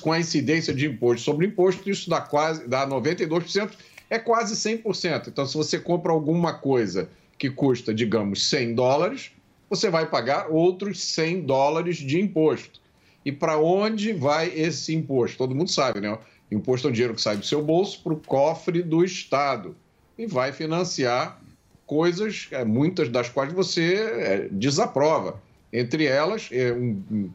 [0.00, 3.72] Com a incidência de imposto sobre imposto, isso dá quase dá 92%,
[4.10, 5.28] é quase 100%.
[5.28, 7.08] Então, se você compra alguma coisa
[7.38, 9.32] que custa, digamos, 100 dólares,
[9.68, 12.80] você vai pagar outros 100 dólares de imposto.
[13.24, 15.38] E para onde vai esse imposto?
[15.38, 16.16] Todo mundo sabe, né?
[16.50, 19.74] Imposto é o dinheiro que sai do seu bolso para o cofre do Estado
[20.16, 21.40] e vai financiar
[21.86, 25.42] coisas, é, muitas das quais você é, desaprova.
[25.72, 27.30] Entre elas, é um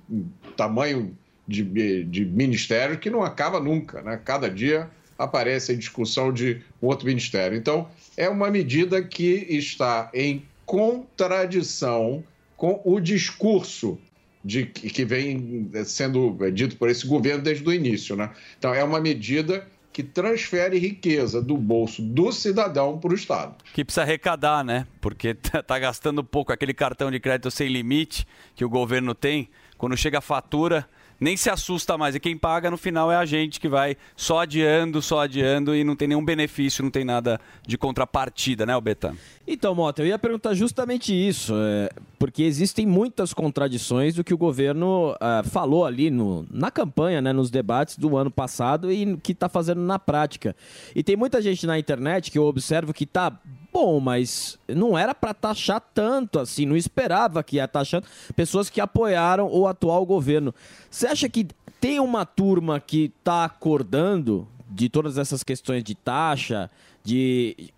[0.55, 1.17] tamanho
[1.49, 4.21] de, de ministério que não acaba nunca, né?
[4.23, 7.57] Cada dia aparece a discussão de outro ministério.
[7.57, 12.23] Então, é uma medida que está em contradição
[12.55, 13.97] com o discurso
[14.45, 18.29] de que vem sendo dito por esse governo desde o início, né?
[18.57, 23.55] Então, é uma medida que transfere riqueza do bolso do cidadão para o Estado.
[23.73, 24.87] Que precisa arrecadar, né?
[25.01, 26.53] Porque tá tá gastando pouco.
[26.53, 28.25] Aquele cartão de crédito sem limite
[28.55, 30.87] que o governo tem, quando chega a fatura,
[31.19, 32.15] nem se assusta mais.
[32.15, 35.83] E quem paga no final é a gente que vai só adiando, só adiando e
[35.83, 39.17] não tem nenhum benefício, não tem nada de contrapartida, né, Betano?
[39.47, 41.89] Então, Mota, eu ia perguntar justamente isso, é,
[42.19, 47.33] porque existem muitas contradições do que o governo ah, falou ali no, na campanha, né,
[47.33, 50.55] nos debates do ano passado e que está fazendo na prática.
[50.95, 53.39] E tem muita gente na internet que eu observo que tá
[53.71, 58.05] bom, mas não era para taxar tanto assim, não esperava que ia taxando
[58.35, 60.53] pessoas que apoiaram o atual governo.
[60.89, 61.47] Você acha que
[61.79, 66.69] tem uma turma que está acordando de todas essas questões de taxa,
[67.03, 67.71] de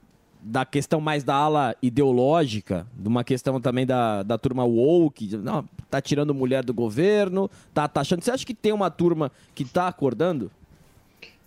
[0.43, 5.63] da questão mais da ala ideológica, de uma questão também da, da turma woke, não,
[5.87, 8.23] tá tirando mulher do governo, tá taxando.
[8.23, 10.49] Você acha que tem uma turma que tá acordando?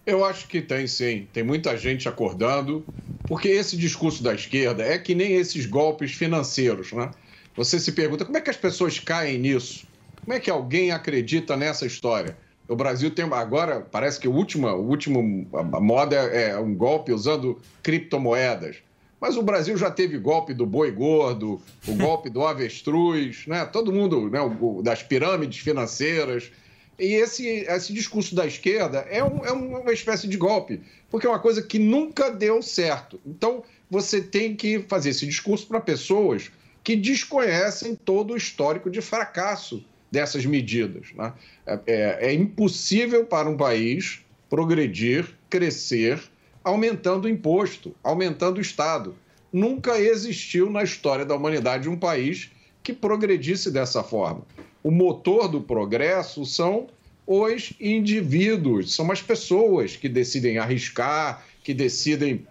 [0.07, 1.29] Eu acho que tem sim.
[1.33, 2.87] Tem muita gente acordando,
[3.27, 7.11] porque esse discurso da esquerda é que nem esses golpes financeiros, né?
[7.57, 9.87] Você se pergunta como é que as pessoas caem nisso?
[10.25, 12.37] Como é que alguém acredita nessa história?
[12.69, 16.75] O Brasil tem agora, parece que o último, o último a moda é é um
[16.75, 18.77] golpe usando criptomoedas.
[19.21, 23.65] Mas o Brasil já teve golpe do boi gordo, o golpe do avestruz, né?
[23.67, 24.41] Todo mundo, né?
[24.41, 26.51] o- o- das pirâmides financeiras.
[26.99, 30.81] E esse, esse discurso da esquerda é, um- é uma espécie de golpe,
[31.11, 33.21] porque é uma coisa que nunca deu certo.
[33.27, 36.51] Então, você tem que fazer esse discurso para pessoas
[36.83, 41.09] que desconhecem todo o histórico de fracasso dessas medidas.
[41.17, 41.33] né?
[41.67, 46.21] É, é- é impossível para um país progredir, crescer,
[46.63, 49.17] aumentando o imposto, aumentando o Estado.
[49.53, 52.51] Nunca existiu na história da humanidade um país
[52.83, 54.43] que progredisse dessa forma.
[54.85, 56.89] O motor do progresso são
[57.27, 62.47] os indivíduos, são as pessoas que decidem arriscar, que decidem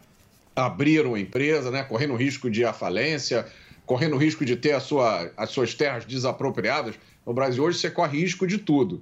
[0.55, 3.45] abrir uma empresa, né, correndo o risco de falência,
[3.85, 6.95] correndo o risco de ter sua, as suas terras desapropriadas.
[7.23, 8.99] No Brasil hoje você corre risco de tudo.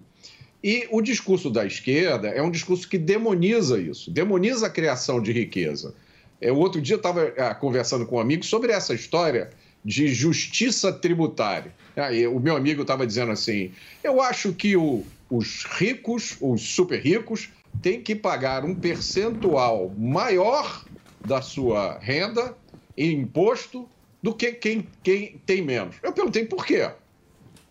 [0.61, 5.31] E o discurso da esquerda é um discurso que demoniza isso, demoniza a criação de
[5.31, 5.95] riqueza.
[6.41, 9.51] É, o outro dia eu estava conversando com um amigo sobre essa história
[9.85, 11.73] de justiça tributária.
[11.95, 13.73] Aí, o meu amigo estava dizendo assim:
[14.03, 20.85] eu acho que o- os ricos, os super ricos, têm que pagar um percentual maior
[21.23, 22.57] da sua renda
[22.97, 23.89] em imposto
[24.21, 25.97] do que quem, quem tem menos.
[26.03, 26.91] Eu perguntei por quê.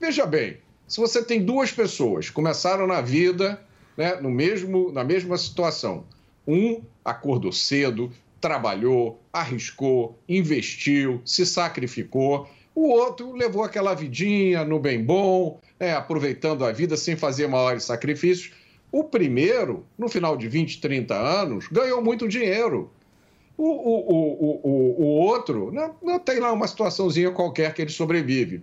[0.00, 3.64] Veja bem, se você tem duas pessoas começaram na vida
[3.96, 6.08] né, no mesmo, na mesma situação,
[6.46, 12.48] um acordou cedo, trabalhou, arriscou, investiu, se sacrificou,
[12.80, 17.84] o outro levou aquela vidinha no bem bom, né, aproveitando a vida sem fazer maiores
[17.84, 18.52] sacrifícios.
[18.90, 22.90] O primeiro, no final de 20, 30 anos, ganhou muito dinheiro.
[23.56, 27.90] O, o, o, o, o, outro, não, não tem lá uma situaçãozinha qualquer que ele
[27.90, 28.62] sobrevive.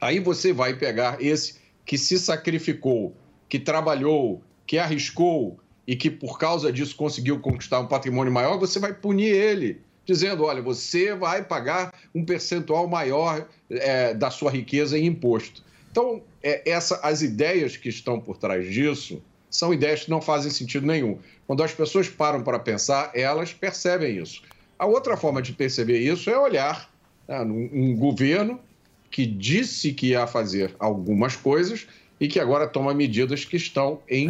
[0.00, 3.14] Aí você vai pegar esse que se sacrificou,
[3.48, 8.78] que trabalhou, que arriscou e que por causa disso conseguiu conquistar um patrimônio maior, você
[8.78, 14.98] vai punir ele, dizendo: olha, você vai pagar um percentual maior é, da sua riqueza
[14.98, 15.62] em imposto.
[15.90, 20.50] Então, é, essa, as ideias que estão por trás disso são ideias que não fazem
[20.50, 21.18] sentido nenhum.
[21.46, 24.42] Quando as pessoas param para pensar, elas percebem isso.
[24.78, 26.90] A outra forma de perceber isso é olhar
[27.28, 28.58] né, um, governo
[29.10, 31.86] que disse que ia fazer algumas coisas
[32.18, 34.28] e que agora toma medidas que estão em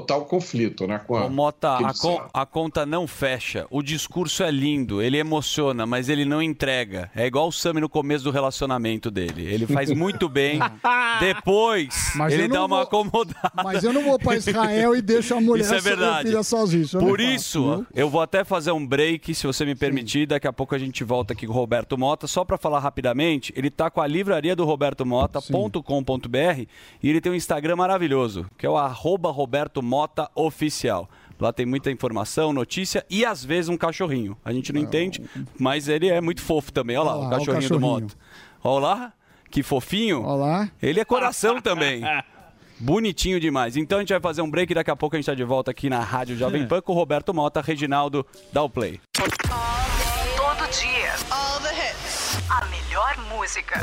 [0.00, 3.66] total conflito né, com a, Ô, Mota, a, con- a conta não fecha.
[3.70, 7.10] O discurso é lindo, ele emociona, mas ele não entrega.
[7.14, 9.44] É igual o Sami no começo do relacionamento dele.
[9.46, 10.58] Ele faz muito bem.
[11.20, 13.52] Depois, Mas ele dá não uma vou- acomodada.
[13.62, 16.28] Mas eu não vou pra Israel e deixo a mulher Isso é verdade.
[16.28, 16.82] filha sozinha.
[16.82, 20.26] isso não Por isso, eu vou até fazer um break, se você me permitir.
[20.26, 22.26] Daqui a pouco a gente volta aqui com o Roberto Mota.
[22.26, 26.66] Só para falar rapidamente, ele tá com a livraria do Roberto Mota.com.br
[27.02, 31.08] e ele tem um Instagram maravilhoso, que é o arroba Roberto Mota Oficial.
[31.38, 34.36] Lá tem muita informação, notícia e às vezes um cachorrinho.
[34.44, 35.20] A gente não entende,
[35.58, 36.96] mas ele é muito fofo também.
[36.96, 38.00] Olha lá, Olha o lá, o cachorrinho do cachorrinho.
[38.02, 38.16] Mota.
[38.62, 39.12] Olha lá,
[39.50, 40.22] que fofinho.
[40.22, 40.70] Olha lá.
[40.80, 42.02] Ele é coração também.
[42.78, 43.76] Bonitinho demais.
[43.76, 45.44] Então a gente vai fazer um break e daqui a pouco a gente tá de
[45.44, 49.00] volta aqui na Rádio Jovem Pan com o Roberto Mota, Reginaldo, dá o play.
[49.12, 51.12] Todo dia.
[51.30, 52.38] All the hits.
[52.50, 53.80] A melhor música.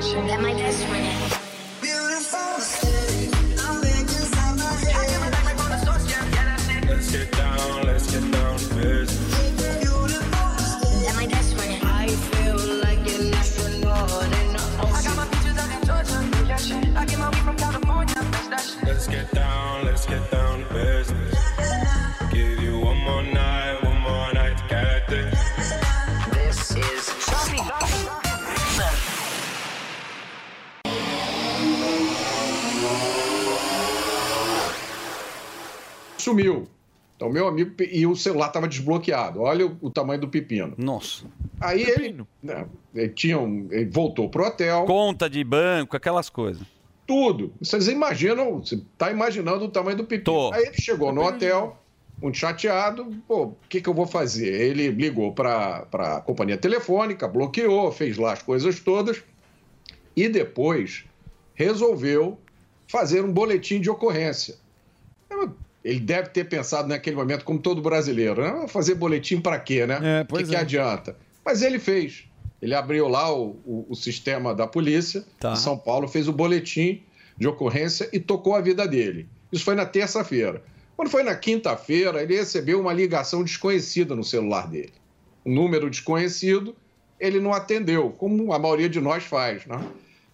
[0.00, 1.39] Let my best win.
[36.30, 36.68] Sumiu.
[37.16, 39.42] Então, meu amigo, e o celular estava desbloqueado.
[39.42, 40.72] Olha o, o tamanho do pepino.
[40.78, 41.26] Nossa.
[41.60, 44.84] Aí ele, né, ele, tinha um- ele voltou pro hotel.
[44.86, 46.62] Conta de banco, aquelas coisas.
[47.06, 47.52] Tudo.
[47.60, 50.24] Vocês imaginam, você tá imaginando o tamanho do pepino.
[50.54, 51.76] Aí ele chegou no hotel,
[52.22, 54.48] muito chateado, pô, o que, que eu vou fazer?
[54.48, 59.22] Ele ligou para a companhia telefônica, bloqueou, fez lá as coisas todas
[60.16, 61.04] e depois
[61.54, 62.38] resolveu
[62.88, 64.54] fazer um boletim de ocorrência.
[65.84, 68.66] Ele deve ter pensado naquele momento, como todo brasileiro, né?
[68.68, 69.98] Fazer boletim para quê, né?
[70.02, 70.58] É, O que, pois que é.
[70.58, 71.16] adianta?
[71.44, 72.24] Mas ele fez.
[72.60, 75.52] Ele abriu lá o, o- o sistema da polícia Tá.
[75.54, 77.02] de São Paulo, fez o boletim
[77.38, 79.26] de ocorrência e tocou a vida dele.
[79.50, 80.62] Isso foi na terça-feira.
[80.94, 84.92] Quando foi na quinta-feira, ele recebeu uma ligação desconhecida no celular dele.
[85.46, 86.76] Um número desconhecido,
[87.18, 89.82] ele não atendeu, como a maioria de nós faz, né?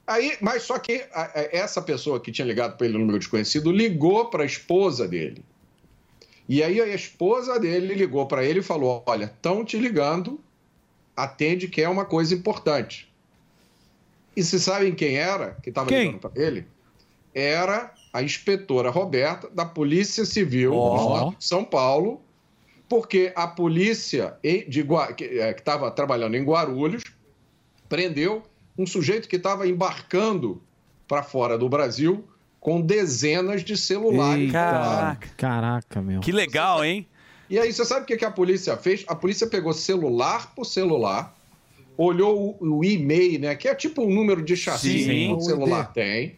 [0.06, 1.04] Aí, mas só que
[1.50, 5.44] essa pessoa que tinha ligado para ele no número desconhecido ligou para a esposa dele.
[6.48, 10.38] E aí a esposa dele ligou para ele e falou: Olha, estão te ligando,
[11.16, 13.12] atende que é uma coisa importante.
[14.36, 16.66] E se sabem quem era que estava ligando para ele?
[17.34, 20.72] Era a inspetora Roberta da Polícia Civil.
[20.72, 22.20] Estado de São Paulo,
[22.88, 24.36] porque a polícia
[24.68, 27.02] de Gua- que estava trabalhando em Guarulhos
[27.88, 28.42] prendeu
[28.76, 30.62] um sujeito que estava embarcando
[31.08, 32.24] para fora do Brasil
[32.60, 34.50] com dezenas de celulares.
[34.50, 35.28] Caraca.
[35.36, 36.20] Caraca, meu.
[36.20, 37.06] Que legal, hein?
[37.48, 39.04] E aí, você sabe o que que a polícia fez?
[39.06, 41.32] A polícia pegou celular por celular,
[41.96, 43.54] olhou o, o e-mail, né?
[43.54, 45.28] Que é tipo um número de chassi Sim.
[45.28, 46.34] que o celular tem,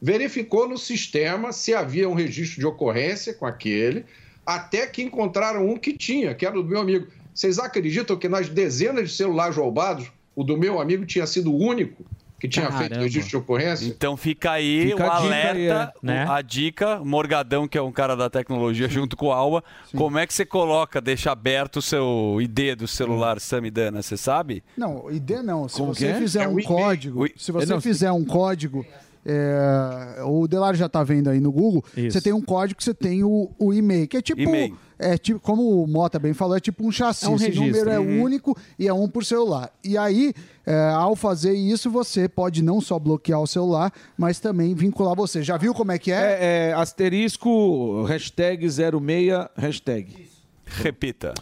[0.00, 4.04] verificou no sistema se havia um registro de ocorrência com aquele,
[4.44, 7.06] até que encontraram um que tinha, que era do meu amigo.
[7.34, 10.10] Vocês acreditam que nas dezenas de celulares roubados,
[10.40, 12.04] o do meu amigo tinha sido o único
[12.38, 13.02] que tinha feito Caramba.
[13.02, 13.86] registro de ocorrência?
[13.86, 15.92] Então fica aí Fica o a dica alerta, aí, é.
[16.02, 16.26] o- Né?
[16.26, 19.62] a dica, Morgadão, que é um cara da tecnologia, junto com o Alba,
[19.94, 24.62] como é que você coloca, deixa aberto o seu ID do celular Samidana, você sabe?
[24.74, 25.68] Não, ID não.
[25.68, 26.18] Se Como você que é?
[26.18, 28.86] fizer É o um código, O- se você Não, fizer um código,
[29.26, 32.12] é, o Delar já tá vendo aí no Google, Isso.
[32.12, 34.78] você tem um código que você tem o, o e-mail, que é tipo, E-mail.
[35.00, 37.24] É tipo, como o Mota bem falou, é tipo um chassi.
[37.24, 38.22] É um Esse número é Uhum.
[38.22, 39.72] único e é um por celular.
[39.82, 40.32] E aí,
[40.66, 45.42] é, ao fazer isso, você pode não só bloquear o celular, mas também vincular você.
[45.42, 46.16] Já viu como é que é?
[46.20, 50.28] É, é, asterisco, hashtag 06, hashtag.
[50.66, 51.34] Repita.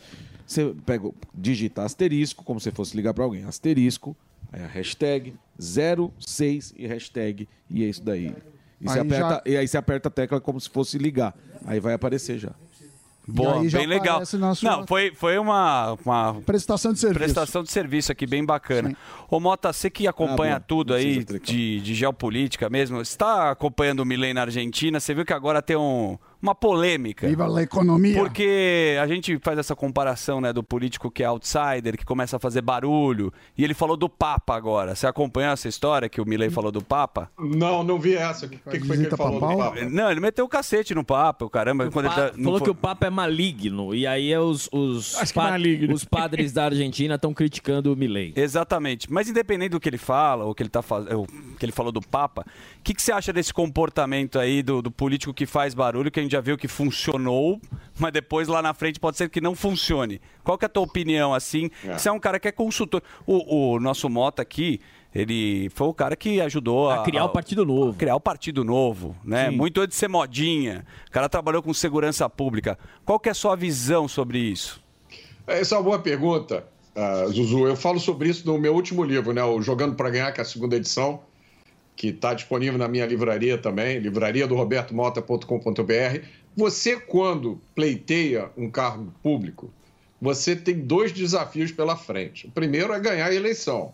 [0.47, 3.45] Você pega, digita asterisco, como se fosse ligar para alguém.
[3.45, 4.17] Asterisco,
[4.51, 8.35] Aí a hashtag 06 e hashtag e é isso daí.
[8.81, 11.37] E, você Aí aperta, já- e aí você aperta a tecla como se fosse ligar.
[11.67, 12.53] Aí vai aparecer já.
[13.31, 14.23] Boa, aí já bem legal.
[14.63, 17.19] Não, foi, foi uma, uma Prestação de serviço.
[17.21, 18.97] prestação de serviço aqui bem bacana.
[19.31, 24.05] Ô Mota, você que acompanha Ah, tudo aí de, de geopolítica mesmo, está acompanhando o
[24.07, 27.27] Milei na Argentina, você viu que agora tem um, uma polêmica.
[27.29, 28.15] Viva a economia.
[28.19, 32.39] Porque a gente faz essa comparação né, do político que é outsider, que começa a
[32.39, 34.95] fazer barulho, e ele falou do Papa agora.
[34.95, 37.31] Você acompanhou essa história que o Milei falou do Papa?
[37.39, 38.47] Não, não vi essa.
[38.47, 39.85] O que, que foi que ele falou do Papa?
[39.85, 41.91] Não, ele meteu o cacete no Papa, o caramba.
[41.91, 43.95] quando ele tá- falou foi- que o Papa é maligno.
[43.95, 45.93] E aí é os, os, pa- maligno.
[45.93, 48.33] os padres da Argentina estão criticando o Milley.
[48.37, 49.11] Exatamente.
[49.13, 51.07] Mas independente do que ele fala, ou que ele, tá faz...
[51.13, 51.27] ou
[51.59, 52.43] que ele falou do Papa,
[52.79, 56.21] o que, que você acha desse comportamento aí do, do político que faz barulho, que
[56.21, 57.61] a gente já viu que funcionou,
[57.99, 60.21] mas depois lá na frente pode ser que não funcione?
[60.45, 61.71] Qual que é a tua opinião, assim?
[61.85, 63.03] Você é um cara que é consultor.
[63.27, 64.81] O, o nosso Mota aqui,
[65.15, 67.01] ele foi o cara que ajudou a...
[67.01, 67.99] A criar o Partido Novo.
[67.99, 69.51] Criar o Partido Novo, né?
[69.51, 69.57] Sim.
[69.57, 70.85] Muito antes de ser modinha.
[71.09, 72.79] O cara trabalhou com segurança pública.
[73.05, 74.81] Qual que é a sua visão sobre isso?
[75.47, 77.67] Essa é uma boa pergunta, ah, Zuzu.
[77.67, 79.43] Eu falo sobre isso no meu último livro, né?
[79.43, 81.21] O Jogando para Ganhar, que é a segunda edição,
[81.99, 86.25] que está disponível na minha livraria também, livraria do robertomota.com.br.
[86.57, 89.69] Você, quando pleiteia um cargo público,
[90.23, 92.47] você tem dois desafios pela frente.
[92.47, 93.93] O primeiro é ganhar a eleição.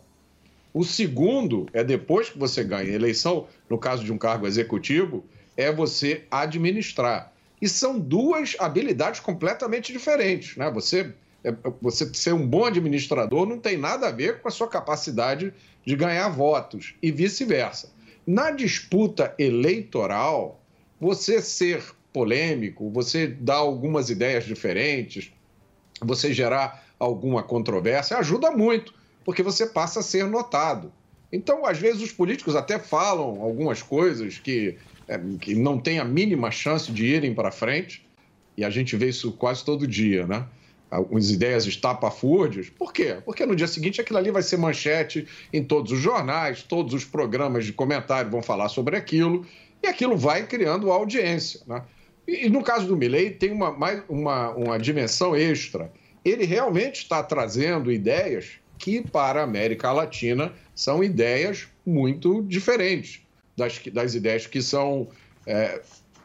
[0.74, 5.24] O segundo é depois que você ganha a eleição, no caso de um cargo executivo,
[5.56, 7.32] é você administrar.
[7.58, 10.58] E são duas habilidades completamente diferentes.
[10.58, 10.70] Né?
[10.72, 11.10] Você,
[11.42, 15.54] é- você ser um bom administrador não tem nada a ver com a sua capacidade
[15.86, 17.93] de ganhar votos e vice-versa.
[18.26, 20.60] Na disputa eleitoral,
[21.00, 25.32] você ser polêmico, você dar algumas ideias diferentes,
[26.00, 28.94] você gerar alguma controvérsia, ajuda muito,
[29.24, 30.92] porque você passa a ser notado.
[31.32, 34.76] Então, às vezes, os políticos até falam algumas coisas que,
[35.08, 38.06] é, que não têm a mínima chance de irem para frente,
[38.56, 40.46] e a gente vê isso quase todo dia, né?
[40.94, 42.70] Algumas ideias estapafúrdias.
[42.70, 43.18] Por quê?
[43.24, 47.04] Porque no dia seguinte aquilo ali vai ser manchete em todos os jornais, todos os
[47.04, 49.44] programas de comentário vão falar sobre aquilo,
[49.82, 51.82] e aquilo vai criando audiência, né?
[52.26, 55.92] E, no caso do Milley tem uma, mais, uma, uma dimensão extra.
[56.24, 63.20] Ele realmente está trazendo ideias que, para a América Latina, são ideias muito diferentes
[63.56, 65.08] das, das ideias que são
[65.46, 65.80] é,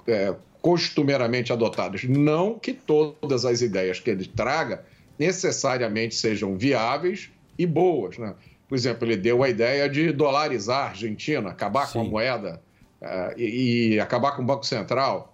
[0.08, 2.04] é, costumeiramente adotadas.
[2.04, 4.84] Não que todas as ideias que ele traga
[5.18, 8.18] necessariamente sejam viáveis e boas.
[8.18, 8.34] Né?
[8.68, 12.62] Por exemplo, ele deu a ideia de dolarizar a Argentina, acabar com a moeda
[13.02, 15.34] eh, e, e acabar com o Banco Central.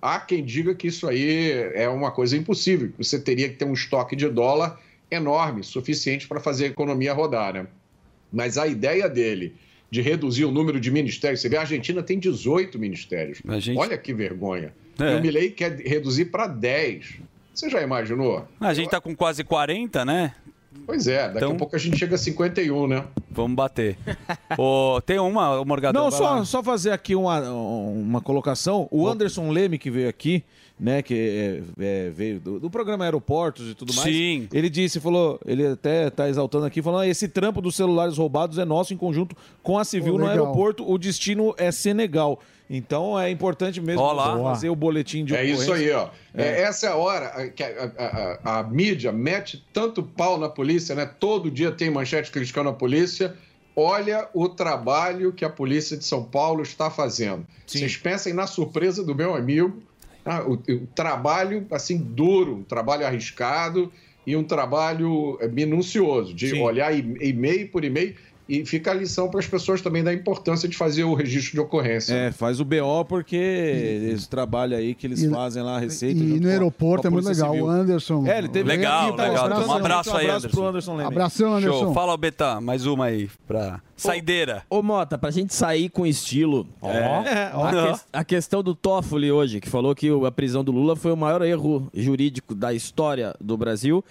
[0.00, 3.64] Há quem diga que isso aí é uma coisa impossível, que você teria que ter
[3.64, 4.78] um estoque de dólar
[5.10, 7.54] enorme, suficiente para fazer a economia rodar.
[7.54, 7.66] Né?
[8.32, 9.54] Mas a ideia dele
[9.96, 13.38] de reduzir o número de ministérios, você vê, a Argentina tem 18 ministérios.
[13.58, 14.74] gente- Olha que vergonha.
[15.00, 15.14] É.
[15.14, 17.14] E o Milei quer reduzir para 10.
[17.54, 18.46] Você já imaginou?
[18.60, 20.34] A gente tá com quase 40, né?
[20.84, 23.04] Pois é, daqui Então- a pouco a gente chega a 51, né?
[23.30, 23.96] Vamos bater.
[24.58, 26.04] Ô, tem uma, Morgadão.
[26.04, 26.44] Não, só, lá.
[26.44, 28.86] só fazer aqui uma, uma colocação.
[28.90, 30.44] O Anderson Leme, que veio aqui,
[30.78, 31.62] né, que é,
[32.06, 34.08] é, veio do, do programa Aeroportos e tudo mais.
[34.08, 34.46] Sim.
[34.52, 38.58] Ele disse, falou, ele até tá exaltando aqui, falando, "Ah, esse trampo dos celulares roubados
[38.58, 40.88] é nosso em conjunto com a Civil Pô, no aeroporto.
[40.90, 42.38] O destino é Senegal.
[42.68, 44.34] Então é importante mesmo Ó lá.
[44.36, 46.08] você fazer o boletim de É isso aí, ó.
[46.34, 46.60] É, É.
[46.62, 50.94] essa é a hora que a, a- a- a mídia mete tanto pau na polícia,
[50.94, 51.06] né?
[51.06, 53.34] Todo dia tem manchete criticando a polícia.
[53.74, 57.46] Olha o trabalho que a polícia de São Paulo está fazendo.
[57.66, 59.80] Vocês pensem na surpresa do meu amigo,
[60.26, 60.44] tá?
[60.44, 63.92] o, o trabalho assim duro, um trabalho arriscado
[64.26, 66.60] e um trabalho eh, minucioso de Sim.
[66.60, 68.16] olhar e-mail por e-mail.
[68.48, 71.60] E fica a lição para as pessoas também da importância de fazer o registro de
[71.60, 72.14] ocorrência.
[72.14, 73.36] É, faz o BO porque
[74.14, 76.20] esse trabalho aí que eles E- fazem lá, a receita.
[76.20, 77.50] E no aeroporto é muito legal.
[77.50, 77.66] Civil.
[77.66, 78.24] O Anderson.
[78.26, 79.44] É, ele teve Legal, aqui, pô, legal.
[79.46, 80.56] abraço, Um abraço aí, um abraço Anderson.
[80.56, 81.08] pro Anderson Leme.
[81.08, 81.78] Abração, Anderson.
[81.86, 81.94] Show.
[81.94, 84.62] Fala, Betão, mais uma aí pra saideira.
[84.70, 86.68] Ô, Mota, pra gente sair com estilo.
[86.82, 87.64] É, ó.
[87.66, 91.10] a, que- a questão do Toffoli hoje, que falou que a prisão do Lula foi
[91.10, 94.04] o maior erro jurídico da história do Brasil.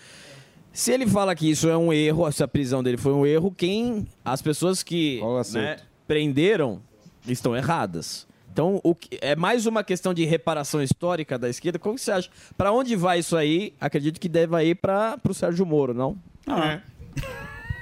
[0.75, 3.49] Se ele fala que isso é um erro, se a prisão dele foi um erro,
[3.49, 4.05] quem.
[4.25, 5.21] As pessoas que
[5.57, 6.81] né, prenderam
[7.25, 8.27] estão erradas.
[8.51, 11.79] Então, o que- é mais uma questão de reparação histórica da esquerda.
[11.79, 12.29] Como que você acha?
[12.57, 13.73] Pra onde vai isso aí?
[13.79, 16.17] Acredito que deva ir para o Sérgio Moro, não?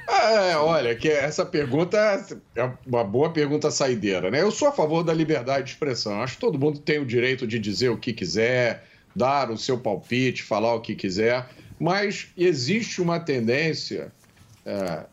[0.07, 1.97] É, olha, que essa pergunta
[2.55, 4.41] é uma boa pergunta saideira, né?
[4.41, 6.21] Eu sou a favor da liberdade de expressão.
[6.21, 8.83] Acho que todo mundo tem o direito de dizer o que quiser,
[9.15, 11.47] dar o seu palpite, falar o que quiser,
[11.79, 14.11] mas existe uma tendência
[14.65, 15.05] é,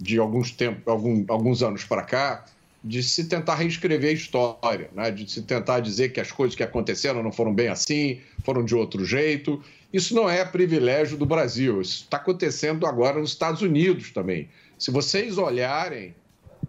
[0.00, 2.44] de alguns, tempo, algum, alguns anos para cá,
[2.82, 5.10] de se tentar reescrever a história, né?
[5.10, 8.74] de se tentar dizer que as coisas que aconteceram não foram bem assim, foram de
[8.74, 9.62] outro jeito.
[9.92, 14.48] Isso não é privilégio do Brasil, isso está acontecendo agora nos Estados Unidos também.
[14.78, 16.14] Se vocês olharem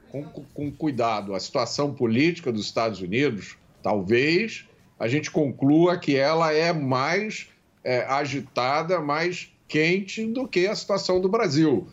[0.09, 4.65] com, com cuidado a situação política dos Estados Unidos, talvez
[4.99, 7.47] a gente conclua que ela é mais
[7.87, 11.87] é, agitada, mais quente do que a situação do Brasil.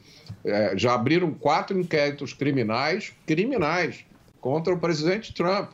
[0.45, 4.05] É, já abriram quatro inquéritos criminais, criminais,
[4.41, 5.71] contra o presidente Trump,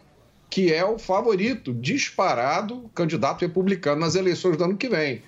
[0.50, 5.22] que é o favorito disparado candidato republicano nas eleições do ano que vem.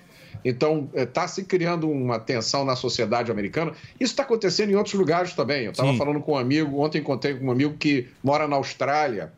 [0.45, 3.71] Então, está se criando uma tensão na sociedade americana.
[3.99, 5.65] Isso está acontecendo em outros lugares também.
[5.65, 9.33] Eu estava falando com um amigo, ontem encontrei com um amigo que mora na Austrália,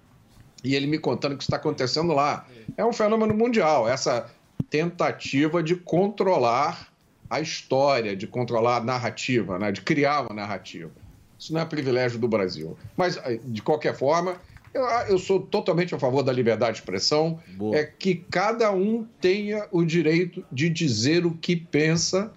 [0.64, 2.46] e ele me contando o que está acontecendo lá.
[2.76, 4.30] É um fenômeno mundial, essa
[4.70, 6.94] tentativa de controlar
[7.30, 9.72] a história, de controlar a narrativa, né?
[9.72, 10.92] de criar uma narrativa.
[11.38, 12.78] Isso não é privilégio do Brasil.
[12.96, 14.38] Mas, eh, de qualquer forma,
[14.74, 17.40] eu, eu sou totalmente a favor da liberdade de expressão,
[17.74, 22.32] é que cada um tenha o direito de dizer o que pensa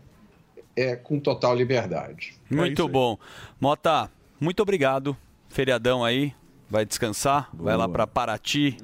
[0.77, 2.35] é, com total liberdade.
[2.49, 3.19] Muito bom.
[3.61, 4.11] Mota,
[4.41, 5.17] muito obrigado.
[5.49, 6.33] Feriadão aí.
[6.71, 7.49] Vai descansar?
[7.53, 8.77] Vai lá pra Paraty.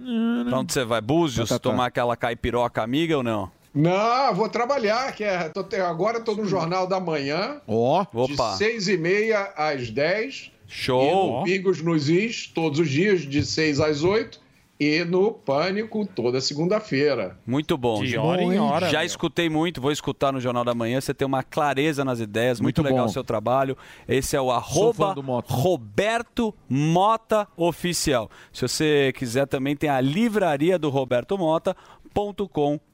[0.49, 1.01] Pra onde você vai?
[1.01, 1.49] Búzios?
[1.49, 1.70] Tá, tá, tá.
[1.70, 3.51] Tomar aquela caipiroca amiga ou não?
[3.74, 8.53] Não, vou trabalhar, que é, tô agora estou no Jornal da Manhã, Ó, de opa.
[8.57, 10.53] seis e meia às 10.
[10.68, 11.03] Show.
[11.03, 14.41] E no Pingos nos Is, todos os dias, de 6 às 8.
[14.79, 17.39] E no Pânico, toda segunda-feira.
[17.47, 18.03] Muito bom.
[18.03, 19.07] De hora em hora, Já meu.
[19.07, 21.01] escutei muito, vou escutar no Jornal da Manhã.
[21.01, 23.77] Você tem uma clareza nas ideias, muito, Muito legal o seu trabalho.
[24.09, 25.14] Esse é o arroba.
[25.47, 28.29] Roberto Mota Oficial.
[28.53, 32.93] Se você quiser, também tem a livraria do Roberto Mota.com.br.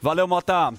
[0.00, 0.72] Valeu, Mota!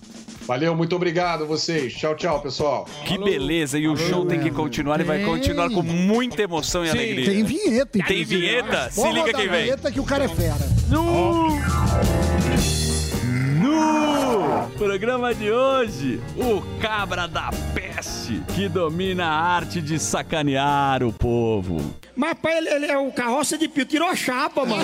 [0.49, 1.93] Valeu, muito obrigado a vocês.
[1.93, 2.87] Tchau, tchau, pessoal.
[3.05, 5.27] Que beleza, e o show tem que continuar e vai Tem.
[5.27, 7.25] continuar com muita emoção e alegria.
[7.31, 7.99] Tem vinheta.
[8.03, 8.89] Tem vinheta?
[8.89, 9.63] Se liga quem vem.
[9.65, 10.65] vinheta que o cara é fera.
[13.61, 21.11] No programa de hoje, o cabra da peste que domina a arte de sacanear o
[21.13, 21.77] povo.
[22.19, 24.83] Mas, pai, ele, ele é o carroça de pio, tirou a chapa, mano.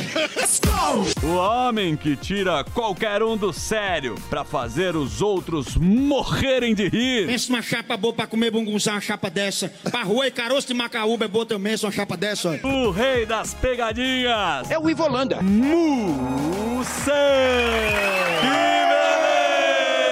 [1.22, 7.28] O homem que tira qualquer um do sério pra fazer os outros morrerem de rir.
[7.28, 9.68] Pensa numa chapa boa pra comer bungunzá, uma chapa dessa.
[9.92, 12.58] Pra rua e caroço de macaúba é boa também, uma chapa dessa.
[12.64, 12.68] ó.
[12.70, 14.72] O rei das pegadinhas.
[14.72, 15.40] É o Ivolanda.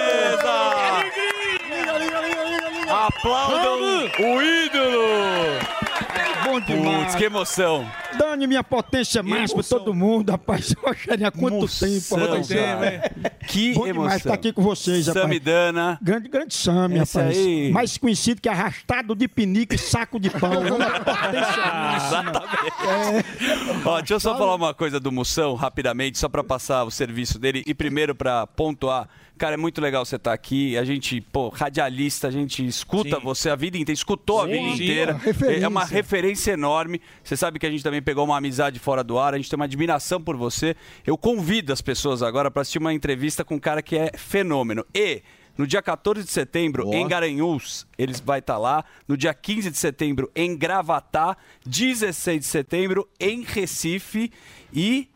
[0.04, 0.54] Beleza!
[2.90, 5.83] Aplaudam o ídolo!
[6.54, 7.04] Bom demais.
[7.04, 7.90] Putz, que emoção!
[8.16, 10.74] Dane minha potência máxima pra todo mundo, rapaz.
[10.82, 12.48] Oxarinha, há quanto tempo, rapaz.
[12.48, 13.12] cara.
[13.48, 14.16] Que Bom demais emoção.
[14.16, 15.24] estar aqui com vocês, rapaz.
[15.24, 15.98] Samidana.
[16.00, 17.36] Grande, grande Sami, rapaz.
[17.36, 17.72] aí.
[17.72, 20.52] Mais conhecido que arrastado de pinico e saco de pão.
[20.52, 22.32] Uma potência máxima.
[23.84, 27.38] Ó, deixa eu só falar uma coisa do Moção, rapidamente, só pra passar o serviço
[27.38, 27.62] dele.
[27.66, 29.08] E primeiro pra pontuar.
[29.36, 30.76] Cara, é muito legal você estar aqui.
[30.76, 34.76] A gente, pô, radialista, a gente escuta você a vida inteira, escutou a Sim, vida
[34.76, 35.12] sim, inteira.
[35.12, 35.64] uma referência.
[35.64, 37.00] É uma referência enorme.
[37.22, 39.56] Você sabe que a gente também pegou uma amizade fora do ar, a gente tem
[39.56, 40.76] uma admiração por você.
[41.04, 44.86] Eu convido as pessoas agora para assistir uma entrevista com um cara que é fenômeno.
[44.94, 45.22] E
[45.58, 48.84] no dia 14 de setembro, em Garanhuns, eles vai estar lá.
[49.06, 51.36] No dia 15 de setembro, em Gravatá.
[51.66, 54.32] 16 de setembro, em Recife.
[54.72, 55.08] E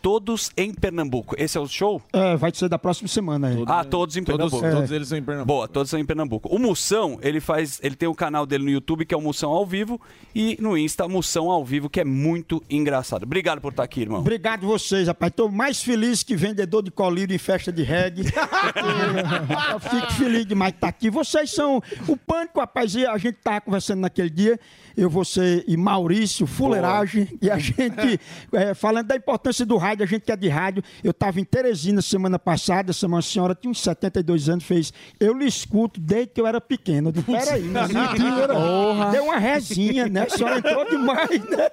[0.00, 1.34] todos em Pernambuco.
[1.38, 2.00] Esse é o show?
[2.12, 3.48] É, vai ser da próxima semana.
[3.48, 3.64] aí.
[3.66, 4.66] Ah, todos em Todos- Pernambuco.
[4.66, 4.70] é.
[4.70, 5.46] todos eles são em Pernambuco.
[5.46, 6.48] Boa, todos são em Pernambuco.
[6.54, 9.50] O Moção, ele faz, ele tem o canal dele no YouTube que é o Moção
[9.50, 10.00] ao vivo
[10.34, 13.24] e no Insta Moção ao vivo que é muito engraçado.
[13.24, 14.20] Obrigado por estar aqui, irmão.
[14.20, 15.32] Obrigado vocês, rapaz.
[15.34, 18.22] Tô mais feliz que vendedor de colírio em festa de reggae.
[19.72, 21.10] Eu fico feliz demais de estar aqui.
[21.10, 22.94] Vocês são o pânico, rapaz.
[22.94, 24.58] E a gente tava conversando naquele dia.
[24.96, 27.28] Eu, você e Maurício, fuleiragem.
[27.40, 28.20] E a gente,
[28.52, 30.82] é, falando da importância do rádio, a gente que é de rádio.
[31.02, 32.90] Eu tava em Teresina semana passada.
[32.90, 34.92] Essa uma senhora tinha uns 72 anos, fez.
[35.18, 37.08] Eu lhe escuto desde que eu era pequeno.
[37.08, 38.48] Eu disse, peraí, mentira.
[38.54, 39.10] Porra.
[39.10, 40.22] Deu uma resinha, né?
[40.22, 41.68] A senhora entrou demais, né?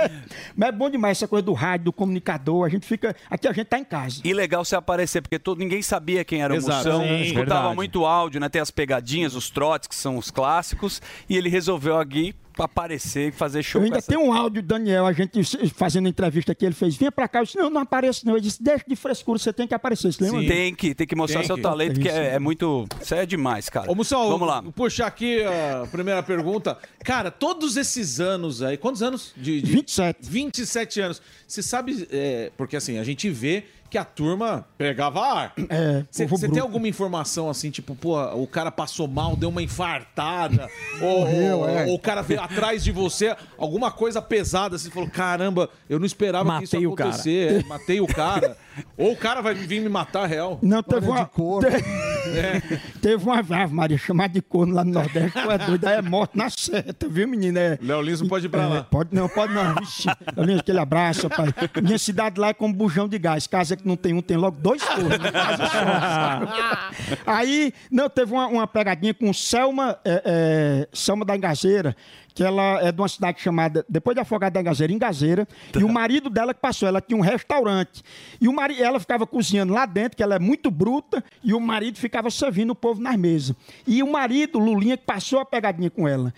[0.56, 2.66] Mas é bom demais essa coisa do rádio, do comunicador.
[2.66, 3.14] A gente fica.
[3.30, 4.20] Aqui a gente tá em casa.
[4.24, 6.88] E legal você aparecer, porque todo, ninguém sabia quem era o Exato.
[6.88, 7.02] Moção.
[7.02, 7.76] Sim, Escutava verdade.
[7.76, 8.48] muito áudio, né?
[8.48, 11.00] Tem as pegadinhas, os trotes, que são os clássicos.
[11.28, 14.62] E ele resolveu aqui aparecer e fazer show Eu com ainda essa- tenho um áudio,
[14.62, 15.42] Daniel, a gente
[15.74, 18.34] fazendo entrevista aqui, ele fez, vinha pra cá, eu disse, não, não apareço não.
[18.34, 20.46] Ele disse, deixa de frescura, você tem que aparecer, você lembra?
[20.46, 21.62] Tem que, tem que mostrar Tem seu que.
[21.62, 22.86] talento, que é, é muito.
[23.00, 23.90] Isso aí é demais, cara.
[23.90, 24.60] Ô, Moção, Vamos lá.
[24.60, 26.78] vou puxar aqui a primeira pergunta.
[27.04, 29.32] Cara, todos esses anos aí, quantos anos?
[29.36, 29.72] De, de...
[29.72, 30.18] 27.
[30.22, 31.22] 27 anos.
[31.46, 33.64] Você sabe, é, porque assim, a gente vê
[33.94, 35.54] que a turma pegava ar.
[35.70, 39.62] É, Você povo tem alguma informação assim, tipo, pô, o cara passou mal, deu uma
[39.62, 40.68] infartada,
[41.00, 41.86] ou, Morreu, é.
[41.86, 46.06] ou o cara veio atrás de você, alguma coisa pesada, assim, falou, caramba, eu não
[46.06, 47.10] esperava que isso Matei o cara.
[47.10, 48.56] acontecer, é, matei o cara.
[48.96, 50.58] ou o cara vai vir me matar real.
[50.62, 55.50] Não, teve uma, te- teve uma Ave Maria chamada de corno lá no Nordeste, tu
[55.50, 57.58] é doido, aí é morte na seta, viu, menina?
[57.58, 58.82] É, Léo Lins não pode ir pra é, lá.
[58.84, 59.74] Pode não, pode não.
[59.76, 61.48] Vixe, Léo Lins, aquele abraço, pai.
[61.82, 63.46] Minha cidade lá é como bujão de gás.
[63.46, 65.18] Casa que não tem um, tem logo dois cornos.
[65.18, 65.30] né?
[65.70, 67.20] Só.
[67.26, 71.96] Aí, não, teve uma, uma pegadinha com Selma, é, é, Selma da Engazeira,
[72.34, 75.46] que ela é de uma cidade chamada, depois de Afogada da Engazeira, Engazeira,
[75.78, 78.02] e o marido dela que passou, ela tinha um restaurante.
[78.40, 81.60] E o marido, ela ficava cozinhando lá dentro, que ela é muito bruta, e o
[81.60, 83.54] marido ficava servindo o povo nas mesas.
[83.86, 86.34] E o marido, Lulinha, que passou a pegadinha com ela.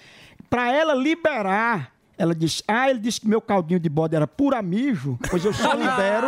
[0.50, 4.62] Para ela liberar ela disse: Ah, ele disse que meu caldinho de bode era pura
[4.62, 6.26] mijo, pois eu só libero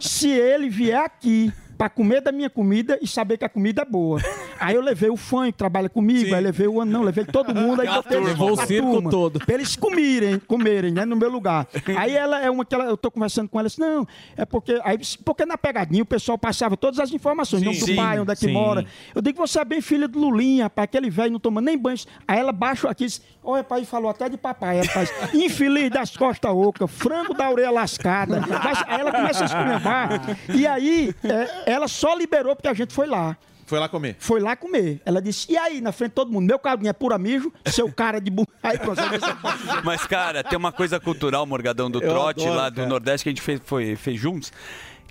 [0.00, 3.84] se ele vier aqui para comer da minha comida e saber que a comida é
[3.84, 4.20] boa.
[4.58, 7.82] Aí eu levei o fã que trabalha comigo, aí levei o anão, levei todo mundo,
[7.82, 8.28] aí turma.
[8.28, 9.38] Levou o circo turma, todo.
[9.40, 11.66] Pra eles comerem, comerem, né, no meu lugar.
[11.96, 14.80] Aí ela é uma que ela, eu tô conversando com ela, disse, não, é porque
[14.84, 18.18] aí porque na pegadinha o pessoal passava todas as informações, Sim, nome do sim, pai,
[18.18, 18.52] onde é que sim.
[18.52, 18.84] mora.
[19.14, 21.96] Eu digo, você é bem filha do Lulinha, rapaz, aquele velho não toma nem banho.
[22.26, 25.12] Aí ela baixou aqui e disse, olha, pai, falou até de papai, rapaz.
[25.34, 28.40] Infeliz das costas ocas, frango da orelha lascada.
[28.40, 30.38] Mas aí ela começa a esculhambar.
[30.54, 33.36] E aí, é, ela só liberou porque a gente foi lá.
[33.66, 34.16] Foi lá comer.
[34.20, 35.02] Foi lá comer.
[35.04, 37.92] Ela disse, e aí, na frente de todo mundo, meu caldinho é pura mijo, seu
[37.92, 38.46] cara de burro.
[38.62, 39.00] Aí, pronto,
[39.84, 42.88] Mas, cara, tem uma coisa cultural, Morgadão, do Eu trote adoro, lá do cara.
[42.88, 44.52] Nordeste que a gente fez, foi, fez juntos,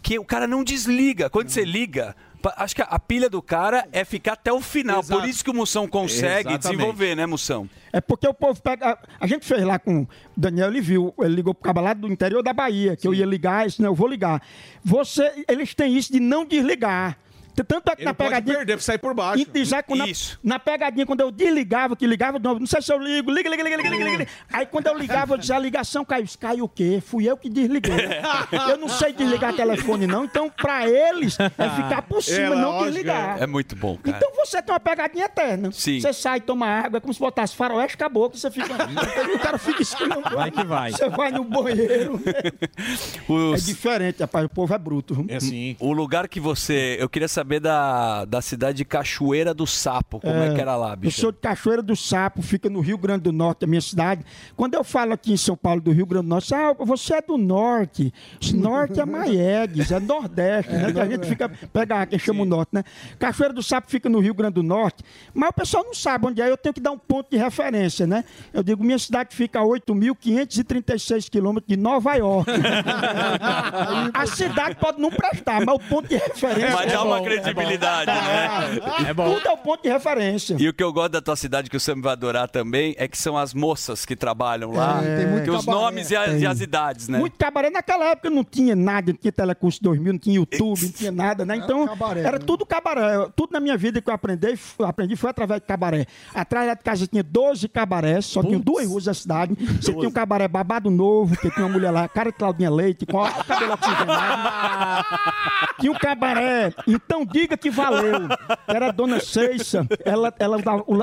[0.01, 1.29] que o cara não desliga.
[1.29, 2.15] Quando você liga,
[2.57, 5.03] acho que a, pilha do cara é ficar até o final.
[5.03, 6.61] Por isso que o Moção consegue Exatamente.
[6.61, 7.69] desenvolver, né, Moção?
[7.91, 8.91] É porque o povo pega.
[8.91, 11.93] A, a gente fez lá com o Daniel, ele viu, ele ligou pro cabo lá
[11.93, 14.41] do interior da Bahia, que eu ia ligar, disse, não, eu vou ligar.
[14.83, 17.17] Você, eles têm isso de não desligar.
[17.63, 18.57] Tanto é que Ele na pode pegadinha.
[18.57, 19.45] perder, sair por baixo.
[19.53, 20.05] E, já na-
[20.43, 23.77] Na, pegadinha, quando eu desligava, que ligava não sei se eu ligo, liga, liga, liga,
[23.77, 24.27] liga, liga, liga.
[24.51, 26.25] Aí quando eu ligava, eu dizia, a ligação caiu.
[26.39, 27.01] Caiu o quê?
[27.05, 27.93] Fui eu que desliguei.
[28.69, 30.25] Eu não sei desligar telefone, não.
[30.25, 33.41] Então, pra eles, é ficar por cima, não desligar.
[33.41, 34.17] É muito bom, cara.
[34.17, 35.71] Então você tem uma pegadinha eterna.
[35.71, 35.99] Sim.
[35.99, 38.65] Você sai, toma água, é como se botasse faroeste, acabou, que você fica.
[38.73, 40.21] o cara fica escuro.
[40.33, 40.91] Vai que vai.
[40.91, 42.19] Você vai no banheiro.
[43.29, 44.45] Os- É diferente, rapaz.
[44.45, 45.25] O povo é bruto.
[45.27, 45.75] É assim.
[45.79, 46.97] O lugar que você.
[46.99, 50.19] Eu queria saber da, da cidade de Cachoeira do Sapo.
[50.19, 51.21] Como é, que era lá, Eu bicho?
[51.21, 54.25] sou de Cachoeira do Sapo, fica no Rio Grande do Norte, a minha cidade.
[54.55, 57.21] Quando eu falo aqui em São Paulo do Rio Grande do Norte, ah, você é
[57.21, 58.13] do Norte.
[58.41, 60.91] Esse Norte é Maiegues, é Nordeste, né?
[60.91, 62.83] Que a gente fica, pega quem chama o Norte, né?
[63.19, 65.03] Cachoeira do Sapo fica no Rio Grande do Norte,
[65.33, 68.05] mas o pessoal não sabe onde é, eu tenho que dar um ponto de referência,
[68.07, 68.23] né?
[68.53, 72.49] Eu digo, minha cidade fica a 8.536 quilômetros de Nova York.
[74.13, 77.23] a cidade pode não prestar, mas o ponto de referência Mas é dá uma bom,
[77.41, 79.09] credibilidade, né?
[79.09, 79.35] É bom.
[79.35, 80.55] Tudo é o ponto de referência.
[80.59, 83.07] E o que eu gosto da tua cidade, que o Sam vai adorar também, é
[83.07, 85.01] que são as moças que trabalham lá.
[85.03, 85.83] É, tem muito os cabaré.
[85.83, 87.19] nomes e as, e as idades, né?
[87.19, 87.69] Muito cabaré.
[87.69, 91.45] Naquela época não tinha nada, não tinha Telecurso 2000, não tinha YouTube, não tinha nada,
[91.45, 91.57] né?
[91.57, 91.87] Então,
[92.23, 93.27] era tudo cabaré.
[93.35, 96.05] Tudo na minha vida que eu aprendi, aprendi foi através de cabaré.
[96.33, 99.55] Atrás de casa tinha 12 cabarés, só tinha duas ruas da cidade.
[99.81, 103.05] Você tinha um cabaré babado novo, que tinha uma mulher lá, cara de Claudinha Leite,
[103.05, 103.75] com o cabelo.
[105.79, 108.27] Tinha um cabaré, então diga que valeu.
[108.67, 110.57] Era a dona Ceiça, ela, ela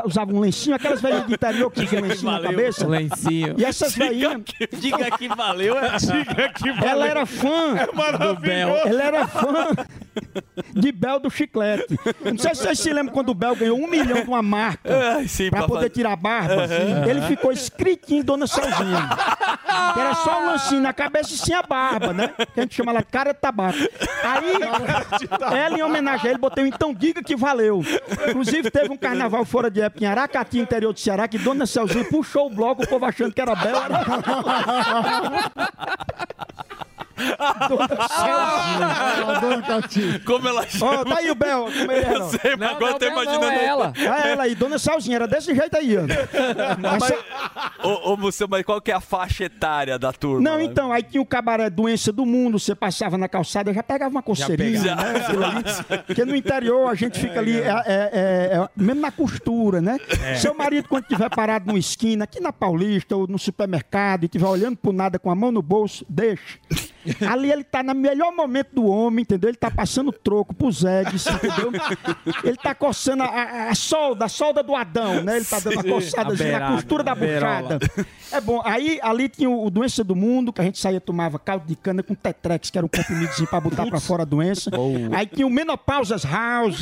[0.05, 2.51] usava, um lencinho, aquelas velhinhas de interior que tinham um lencinho na valeu.
[2.51, 2.87] cabeça.
[2.87, 3.55] Um lencinho.
[3.59, 4.41] E essas velhinhas.
[4.79, 5.79] Diga que valeu.
[5.79, 7.75] é- Diga que Ela era fã
[8.19, 8.69] Do Bel.
[8.85, 9.69] Ela era fã
[10.75, 11.99] de Bel do Chiclete.
[12.25, 15.17] Não sei se vocês se lembram quando o Bel ganhou um milhão de uma marca
[15.17, 16.65] Ai, sim, pra pra poder tirar a barba.
[16.65, 17.09] Aham.
[17.09, 18.47] Ele ficou escritinho Dona.
[19.95, 22.29] Que era só um lancinho na cabeça e sem a barba, né?
[22.53, 23.79] Que a gente chama ela de cara de tabaco.
[23.79, 24.53] Aí,
[25.57, 27.83] ela, em homenagem a ele, botei o Então Diga que Valeu.
[28.29, 32.05] Inclusive, teve um carnaval fora de época em Aracati, interior do Ceará, que Dona Celzinha
[32.05, 33.77] puxou o bloco, o povo achando que era Bel.
[33.77, 34.03] Era...
[37.69, 40.21] Dona Celzinha.
[40.25, 42.15] Como ela Ó, tá aí o Bel, como ele era.
[42.15, 43.45] Eu sei, mas agora eu tô imaginando.
[43.99, 46.03] É ela aí, Dona Salzinha, era desse jeito aí, ó.
[46.79, 47.13] Mas,
[47.83, 48.17] ô, ô,
[48.49, 50.43] mas qual que é a faixa etária da turma?
[50.43, 54.11] Não, então, aí tinha o cabaré Doença do Mundo, você passava na calçada, já pegava
[54.11, 55.03] uma coceirinha, pegava.
[55.13, 55.19] né?
[55.19, 55.63] aquilo ali.
[56.07, 59.99] Porque no interior a gente fica ali, é, é- é- é- mesmo na costura, né?
[60.25, 60.35] É.
[60.37, 64.47] Seu marido, quando estiver parado numa esquina, aqui na Paulista ou no supermercado, e estiver
[64.47, 66.59] olhando pro nada com a mão no bolso, deixa.
[67.29, 69.51] Ali ele tá no melhor momento do homem, entendeu?
[69.51, 71.73] Ele tá passando troco pros eggs, entendeu?
[72.45, 75.37] Ele tá coçando a, a- a solda, a solda do Adão, né?
[75.37, 75.89] Ele tá dando Sim.
[75.91, 77.79] coçada A na costura da a beirola.
[77.79, 77.79] buchada.
[78.31, 78.61] É bom.
[78.65, 81.77] Aí ali tinha o, o Doença do Mundo, que a gente saía tomava caldo de
[81.77, 84.71] cana com Tetrex, que era um comprimidozinho pra botar pra fora a doença.
[85.15, 86.81] Aí tinha o Menopausas House,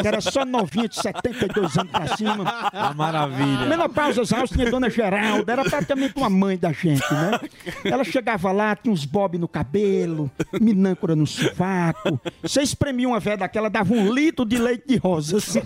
[0.00, 2.44] que era só novinha de 72 anos pra cima.
[2.72, 3.66] A maravilha.
[3.66, 7.40] Menopausas House tinha Dona Geralda, era praticamente uma mãe da gente, né?
[7.84, 10.30] Ela chegava lá, tinha uns bob no cabelo,
[10.60, 12.20] minâncora no sovaco.
[12.42, 15.64] Você espremia uma velha daquela, dava um litro de leite de rosa, sabe?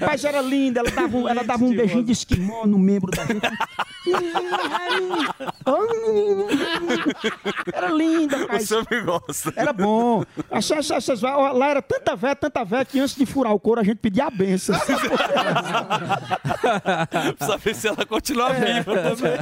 [0.00, 3.24] Mas era linda, ela dava um, ela dava um beijinho de esquimó no membro da
[3.26, 3.40] gente.
[7.72, 8.36] Era linda.
[8.60, 9.52] Sam gosta.
[9.56, 10.24] Era bom.
[10.50, 13.80] Essas, essas, ó, lá era tanta véia, tanta véia, que antes de furar o couro
[13.80, 14.78] a gente pedia a benção.
[17.36, 19.32] Precisa ver se ela continua viva também.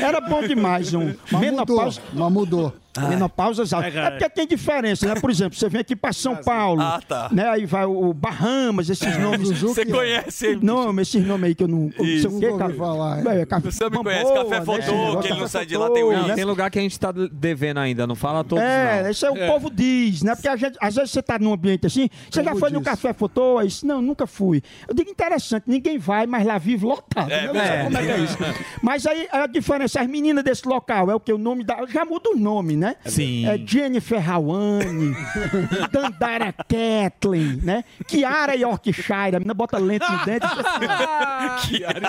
[0.00, 2.00] Era bom demais um menopausa.
[2.12, 2.72] Mas mudou.
[3.00, 3.90] Menopausas altas.
[3.90, 4.06] É, cara.
[4.06, 5.20] É porque tem diferença, né?
[5.20, 7.28] Por exemplo, você vem aqui para São Paulo, Ah, tá.
[7.32, 7.48] né?
[7.48, 9.50] Aí vai o Bahamas, esses nomes.
[9.60, 10.58] Você conhece, hein?
[10.62, 12.28] Não, esses nomes aí que eu não, não sei Isso.
[12.28, 12.74] o que, cara.
[12.74, 14.64] falar, É, café, Você me conhece, Café né?
[14.64, 16.34] Fotô, que ele não sai de lá tem um Não, né?
[16.34, 19.10] tem lugar que a gente tá devendo ainda, não fala todos É, não.
[19.10, 20.34] isso aí o povo diz, né?
[20.34, 22.88] Porque a gente, às vezes você tá num ambiente assim, você já foi no diz.
[22.88, 23.58] café fotô?
[23.58, 24.62] Aí, disse, não, nunca fui.
[24.88, 27.28] Eu digo interessante, ninguém vai, mas lá vive lotado.
[27.28, 27.46] né?
[27.48, 27.84] Eu não sei é.
[27.84, 28.38] como é que é isso.
[28.82, 31.32] Mas aí a diferença, as meninas desse local, é o que?
[31.32, 31.86] O nome da.
[31.86, 32.81] Já muda o nome, né?
[33.04, 33.46] Sim.
[33.46, 35.14] É Jennifer Rawane,
[35.92, 37.84] Dandara Kathleen, né?
[38.06, 40.46] Kiara Yorkshire, a menina bota lente no dente.
[41.68, 42.08] Kiara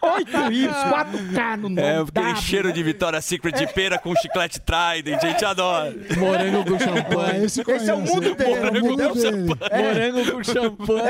[0.00, 1.82] Oito I's, 4K no nome.
[1.82, 5.94] É, aquele cheiro de Vitória Secret de pera com chiclete Trident, a gente adora.
[6.16, 7.44] Morango com Ah, champanhe.
[7.44, 8.34] esse, Esse é o mundo né?
[8.34, 9.46] dele, É o o mundo mundo dele.
[9.82, 11.02] Morango com champanhe.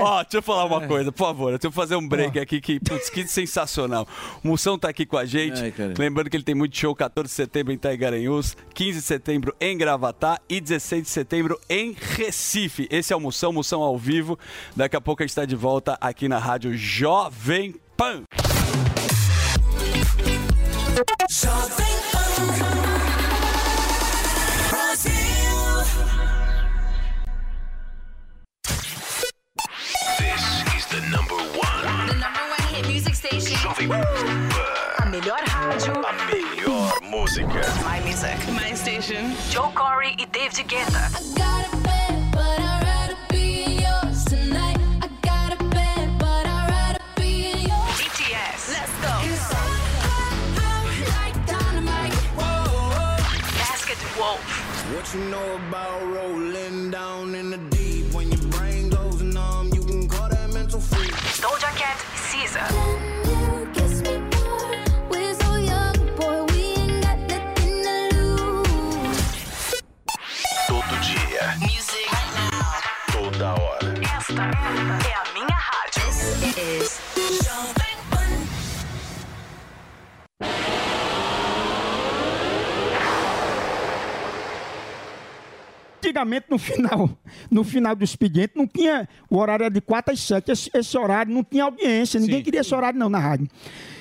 [0.00, 1.50] Ó, deixa eu falar uma coisa, por favor.
[1.50, 4.06] Deixa eu fazer um break aqui que, putz, que sensacional.
[4.42, 5.60] O Moção tá aqui com a gente.
[5.62, 5.72] Ai.
[5.98, 9.76] Lembrando que ele tem muito show 14 de setembro em Itaigaranhus, 15 de setembro em
[9.76, 12.86] Gravatá e 16 de setembro em Recife.
[12.90, 14.38] Esse é o Moção, Moção ao vivo.
[14.74, 18.22] Daqui a pouco a gente tá de volta aqui na Rádio Jovem Pan.
[21.30, 22.22] Jovem Pan.
[24.70, 25.12] Brasil.
[30.18, 30.42] This
[30.76, 32.06] is the number one.
[32.08, 33.56] The number one hit music station.
[33.56, 34.41] Jovem Pan.
[37.32, 37.62] Música.
[37.84, 38.36] My music.
[38.52, 39.34] My station.
[39.50, 41.10] Joe Corey e David Guetta.
[47.96, 48.68] BTS.
[48.68, 49.14] Let's go.
[53.58, 54.40] Basket Wolf.
[54.94, 58.12] What you know about rolling down in the deep?
[58.12, 61.12] When your brain goes numb, you can call that mental freak.
[61.40, 63.11] Doja Cat Caesar.
[86.12, 87.10] Antigamente, no final,
[87.50, 89.08] no final do expediente, não tinha.
[89.30, 90.52] O horário era de 4 às 7.
[90.52, 92.20] Esse, esse horário não tinha audiência.
[92.20, 93.48] Ninguém queria esse horário, não, na rádio.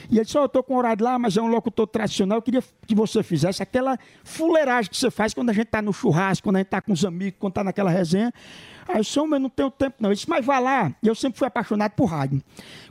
[0.10, 2.38] E ele disse: Ó, eu tô com horário lá, mas é um locutor tradicional.
[2.38, 5.94] Eu queria que você fizesse aquela fuleiragem que você faz quando a gente tá no
[5.94, 8.34] churrasco, quando a gente tá com os amigos, quando tá naquela resenha.
[8.90, 10.10] Aí eu disse, "Ô, mas eu não tenho tempo, não.
[10.10, 10.94] Ele disse, mas vai lá.
[11.02, 12.42] E eu sempre fui apaixonado por rádio.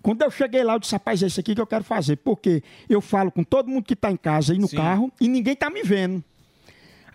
[0.00, 2.16] Quando eu cheguei lá, eu disse, rapaz, é isso aqui que eu quero fazer.
[2.16, 5.54] Porque eu falo com todo mundo que tá em casa e no carro e ninguém
[5.54, 6.24] tá me vendo.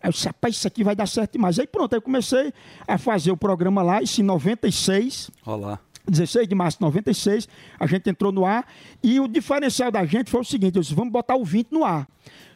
[0.05, 1.57] Aí eu disse, rapaz, isso aqui vai dar certo demais.
[1.57, 2.53] Aí pronto, aí eu comecei
[2.87, 5.31] a fazer o programa lá, isso em 96.
[5.43, 5.79] Olá.
[6.07, 7.49] 16 de março de 96,
[7.79, 8.67] a gente entrou no ar
[9.01, 11.83] e o diferencial da gente foi o seguinte, eu disse, vamos botar o 20 no
[11.83, 12.07] ar.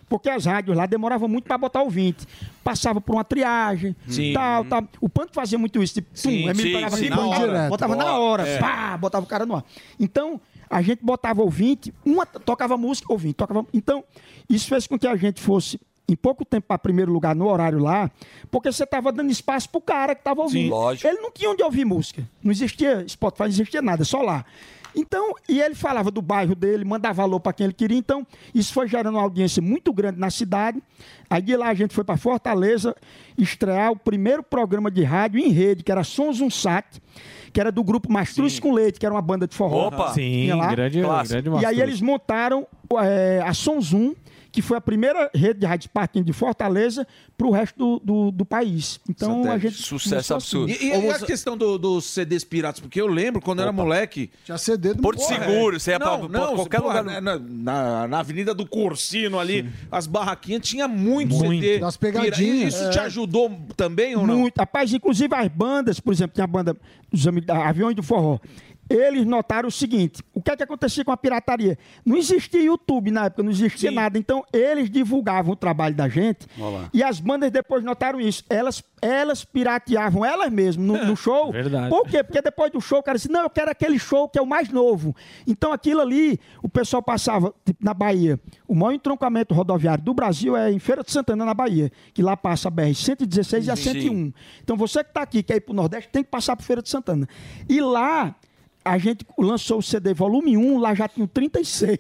[0.08, 2.24] Porque as rádios lá demoravam muito para botar o 20.
[2.64, 4.34] Passava por uma triagem, Sim.
[4.34, 4.84] tal, tal.
[5.02, 7.30] O Pânico fazia muito isso, tipo, Sim, tum, o Emílio sim, pegava sim, na pum,
[7.30, 7.70] hora.
[7.70, 8.60] botava na hora, é.
[8.60, 9.66] pá, botava o cara no ar.
[10.00, 10.40] Então,
[10.70, 13.66] a gente botava o 20, uma tocava música, ouvinte, tocava...
[13.74, 14.04] Então,
[14.48, 15.80] isso fez com que a gente fosse
[16.10, 18.10] em pouco tempo para primeiro lugar no horário lá,
[18.50, 20.66] porque você estava dando espaço pro cara que estava ouvindo.
[20.66, 21.08] Sim, lógico.
[21.08, 22.28] Ele não tinha onde ouvir música.
[22.44, 24.46] Não existia Spotify, não existia nada, só lá.
[24.96, 27.98] Então, e ele falava do bairro dele, mandava valor para quem ele queria.
[27.98, 30.82] Então, isso foi gerando uma audiência muito grande na cidade.
[31.30, 32.96] Aí de lá a gente foi para Fortaleza
[33.38, 37.02] estrear o primeiro programa de rádio em rede, que era Sons Um Sat,
[37.54, 39.88] que era do grupo Mastruz com Leite, que era uma banda de forró.
[39.88, 40.14] Opa!
[40.14, 42.68] Sim, grande, grande E aí eles montaram
[43.04, 44.16] é, a Sons Um,
[44.52, 47.06] que foi a primeira rede de rádios partindo de Fortaleza
[47.38, 49.00] para o resto do, do, do país.
[49.10, 49.88] Então a gente.
[49.88, 50.66] começou assim.
[50.66, 52.80] E, e- e a questão do- dos CDs piratas?
[52.80, 54.30] Porque eu lembro quando eu era moleque.
[54.44, 57.22] Tinha CD do Porto Seguro, você ia pra- não, pra não, qualquer porra, lugar.
[57.22, 61.62] Na, na- na Avenida do Corsino ali, as barraquinhas tinha muito, Muito.
[61.64, 61.80] CD.
[61.80, 62.74] Das pegadinhas.
[62.74, 63.02] Isso te É.
[63.04, 64.40] ajudou também ou não?
[64.40, 64.58] Muito.
[64.58, 66.76] Rapaz, inclusive as bandas, por exemplo, tinha a banda
[67.12, 68.40] dos Aviões do Forró.
[68.90, 71.78] Eles notaram o seguinte: o que é que acontecia com a pirataria?
[72.04, 74.18] Não existia YouTube na época, não existia nada.
[74.18, 76.48] Então, eles divulgavam o trabalho da gente.
[76.60, 76.90] Olha lá.
[76.92, 78.44] E as bandas depois notaram isso.
[78.50, 81.52] Elas, elas pirateavam elas mesmas no, no show.
[81.52, 81.90] Verdade.
[81.90, 82.24] Por quê?
[82.24, 84.48] Porque depois do show, o cara disse: não, eu quero aquele show que é o
[84.48, 85.16] mais novo.
[85.46, 88.40] Então, aquilo ali, o pessoal passava, tipo, na Bahia.
[88.68, 91.92] O maior entroncamento rodoviário do Brasil é em Feira de Santana, na Bahia.
[92.14, 93.84] Que lá passa a BR-116 e a Sim.
[93.94, 94.34] 101.
[94.64, 96.82] Então, você que está aqui, quer ir para o Nordeste, tem que passar por Feira
[96.82, 97.28] de Santana.
[97.68, 98.36] E lá.
[98.84, 102.00] A gente lançou o CD volume 1, lá já tinha o 36.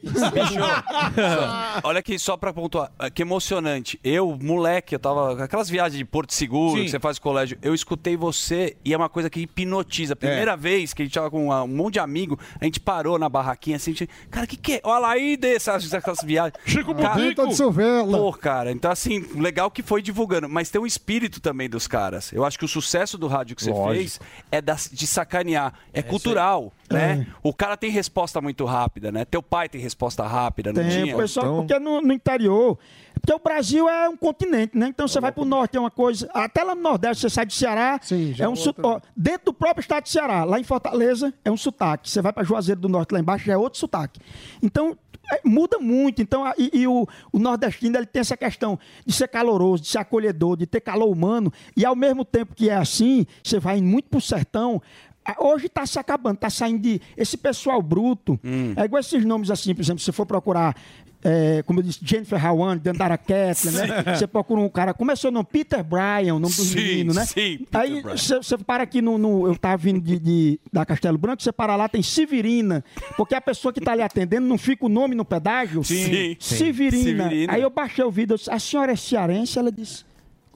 [1.15, 3.99] Só- Olha aqui, só pra pontuar, ah, que emocionante.
[4.03, 5.43] Eu, moleque, eu tava.
[5.43, 6.85] Aquelas viagens de Porto Seguro Sim.
[6.85, 10.15] que você faz no colégio, eu escutei você e é uma coisa que hipnotiza.
[10.15, 13.19] Primeira vez que a gente tava com uma- um monte de amigo, a gente parou
[13.19, 14.81] na barraquinha assim, a gente, cara, que que é?
[14.83, 16.53] Olha lá aí dessas, dessas viagens.
[16.65, 17.47] Chico Cara, Bubico.
[17.47, 18.17] de Silvela.
[18.17, 22.31] Pô, cara, então assim, legal que foi divulgando, mas tem um espírito também dos caras.
[22.33, 23.93] Eu acho que o sucesso do rádio que você Lógico.
[23.95, 24.19] fez
[24.51, 27.27] é das- de sacanear, é, cultural, né?
[27.43, 29.25] O cara tem resposta muito rápida, né?
[29.25, 31.15] Teu pai tem resposta rápida, não Tem, tinha?
[31.15, 32.77] o pessoal, porque no, no interior.
[33.21, 34.87] Porque o Brasil é um continente, né?
[34.87, 36.29] Então você vai pro norte, é uma coisa.
[36.33, 37.99] Até lá no Nordeste, você sai do Ceará.
[38.33, 41.57] já é um ó, Dentro do próprio estado de Ceará, lá em Fortaleza, é um
[41.57, 42.09] sotaque.
[42.09, 44.19] Você vai para Juazeiro do Norte, lá embaixo, já é outro sotaque.
[44.63, 44.97] Então.
[45.31, 46.21] é, muda muito.
[46.23, 49.89] Então, a- e, e o, o nordestino ele tem essa questão de ser caloroso, de
[49.89, 51.51] ser acolhedor, de ter calor humano.
[51.77, 54.81] E ao mesmo tempo que é assim, você vai muito pro sertão.
[55.25, 57.01] A- Hoje está se acabando, está saindo de.
[57.17, 58.39] Esse pessoal bruto.
[58.75, 60.75] É igual esses nomes assim, por exemplo, se você for procurar.
[61.21, 63.73] é, como eu disse, Jennifer Howan, Dandara Kettler,
[64.05, 64.15] né?
[64.15, 65.45] Você procura um cara, como é seu nome?
[65.51, 67.25] Peter Bryan, o nome dos Sim, meninos, né?
[67.25, 71.17] sim, Peter Aí você para aqui no, no- Eu tava vindo de, de- da Castelo
[71.17, 72.85] Branco, você para lá, tem Severina.
[73.17, 75.83] Porque a pessoa que está ali atendendo não fica o nome no pedágio?
[75.83, 76.55] Sim, sim.
[76.55, 77.03] Severina.
[77.25, 77.53] Severina.
[77.53, 79.59] Aí eu baixei o vídeo, eu disse, a senhora é cearense?
[79.59, 80.05] Ela disse.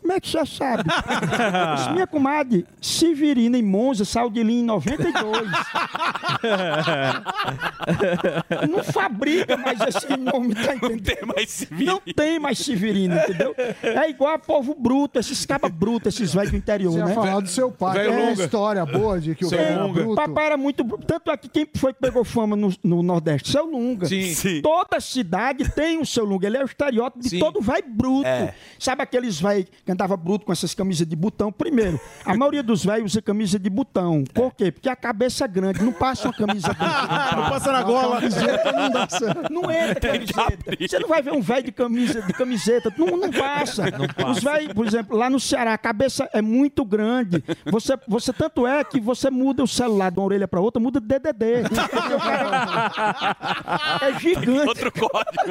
[0.03, 0.83] Como é que você sabe?
[0.89, 0.91] Eu
[1.75, 5.23] disse, minha comadre, Severina em Monza saiu de linha em 92.
[8.69, 10.91] Não fabrica mais esse nome, tá entendendo?
[10.91, 11.91] Não tem mais Severina.
[11.93, 13.55] Não tem mais Severina, entendeu?
[13.81, 17.13] É igual a povo bruto, esses cabas brutos, esses velhos do interior, Você ia né?
[17.13, 17.93] falar do seu pai.
[17.97, 20.01] Velho Tem uma história boa de que o Seu Lunga.
[20.01, 20.15] bruto.
[20.15, 21.05] Papai era muito bruto.
[21.05, 23.51] Tanto é que quem foi que pegou fama no, no Nordeste?
[23.51, 24.05] Seu Lunga.
[24.05, 24.33] Sim.
[24.33, 24.61] Sim.
[24.61, 26.45] Toda cidade tem o seu Lunga.
[26.47, 27.39] Ele é o estereótipo de Sim.
[27.39, 28.27] todo vai bruto.
[28.27, 28.53] É.
[28.77, 31.51] Sabe aqueles velhos andava bruto com essas camisas de botão?
[31.51, 34.23] Primeiro, a maioria dos velhos usa camisa de botão.
[34.33, 34.71] Por quê?
[34.71, 37.35] Porque a cabeça é grande, não passa uma camisa grande.
[37.35, 38.19] Não passa na gola.
[38.21, 39.07] Camiseta não dá.
[39.49, 40.77] Não entra camiseta.
[40.79, 42.93] Você não vai ver um velho de camisa de camiseta.
[42.97, 43.83] Não, não passa.
[44.29, 47.43] Os velhos, por exemplo, lá no Ceará, a cabeça é muito grande.
[47.65, 50.99] Você, você tanto é que você muda o celular de uma orelha para outra, muda
[50.99, 51.63] DDD.
[51.63, 53.35] O cara
[54.01, 54.67] É gigante.
[54.67, 55.43] Outro código.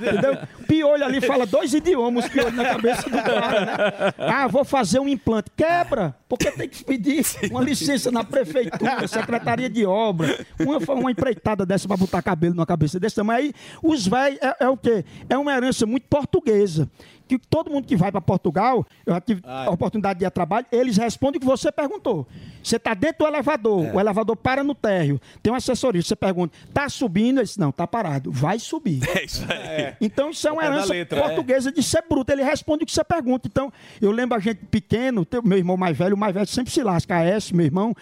[0.00, 0.38] Entendeu?
[0.66, 4.12] Piolho ali fala dois idiomas, piolho na cabeça né?
[4.32, 5.50] Ah, vou fazer um implante.
[5.56, 11.66] Quebra, porque tem que pedir uma licença na prefeitura, secretaria de obra, uma, uma empreitada
[11.66, 13.38] dessa para botar cabelo na cabeça desse tamanho.
[13.38, 15.04] Aí, os velhos, é, é o quê?
[15.28, 16.88] É uma herança muito portuguesa.
[17.38, 20.30] Que todo mundo que vai para Portugal, eu já tive a oportunidade de ir a
[20.30, 22.26] trabalho, eles respondem o que você perguntou.
[22.62, 26.54] Você está dentro do elevador, o elevador para no térreo, tem uma assessoria, você pergunta,
[26.74, 27.38] tá subindo?
[27.38, 29.00] Ele disse, não, tá parado, vai subir.
[29.12, 29.94] É isso aí.
[30.00, 31.22] Então isso é uma herança letra, é.
[31.22, 32.32] portuguesa de ser bruto.
[32.32, 33.46] Ele responde o que você pergunta.
[33.46, 36.82] Então, eu lembro a gente pequeno, meu irmão mais velho, o mais velho sempre se
[36.82, 37.94] lasca, AS, meu irmão.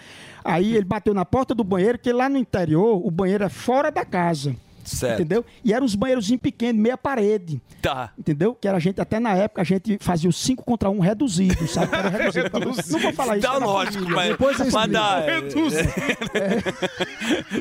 [0.43, 3.91] Aí ele bateu na porta do banheiro, que lá no interior, o banheiro é fora
[3.91, 4.55] da casa.
[4.83, 5.13] Certo.
[5.21, 5.45] Entendeu?
[5.63, 7.61] E eram uns banheirozinhos pequenos, meia parede.
[7.81, 8.11] Tá.
[8.17, 8.53] Entendeu?
[8.55, 11.67] Que era a gente, até na época, a gente fazia o 5 contra 1 reduzido,
[11.67, 11.95] sabe?
[11.95, 12.49] Era reduzido.
[12.91, 13.47] Não vou falar isso.
[13.47, 14.93] Dá na lógico, mas, Depois eu mas explico.
[14.93, 15.21] dá.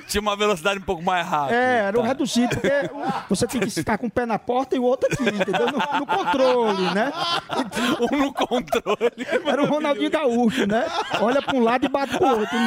[0.06, 1.56] Tinha uma velocidade um pouco mais rápida.
[1.56, 2.08] É, era o Tá.
[2.08, 2.90] reduzido, porque
[3.28, 5.66] você tem que ficar com o pé na porta e o outro aqui, entendeu?
[5.66, 7.12] No, no controle, né?
[8.12, 9.12] Um no controle.
[9.46, 10.86] Era o Ronaldinho Gaúcho, né?
[11.20, 12.66] Olha para um lado e bate pro outro, né?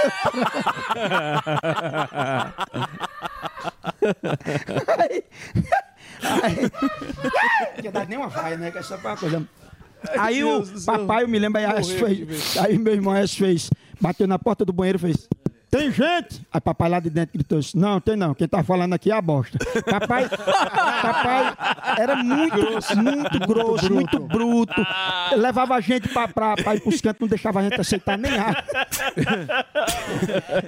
[4.99, 5.23] Aí,
[6.21, 8.71] aí, não dá nem uma vaia, né?
[8.71, 9.47] Que essa foi uma coisa.
[10.17, 10.99] Aí o Deus céu.
[10.99, 13.69] papai, eu me lembro, aí, Morreu fez, aí meu irmão Aécio fez,
[13.99, 15.27] bateu na porta do banheiro e fez.
[15.73, 16.45] Tem gente?
[16.53, 19.15] Aí papai lá de dentro gritou assim, não, tem não, quem tá falando aqui é
[19.15, 19.57] a bosta.
[19.89, 21.55] Papai, papai
[21.97, 22.57] era muito,
[22.95, 24.85] muito grosso, muito bruto.
[25.35, 28.37] Levava a gente pra, pra, pra ir pros cantos, não deixava a gente aceitar nem
[28.37, 28.63] água.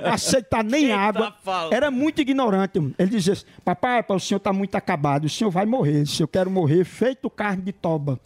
[0.12, 1.36] aceitar nem água.
[1.70, 2.80] Era muito ignorante.
[2.98, 6.08] Ele dizia assim, papai, papai, o senhor tá muito acabado, o senhor vai morrer.
[6.08, 8.20] Se eu quero morrer, feito carne de toba.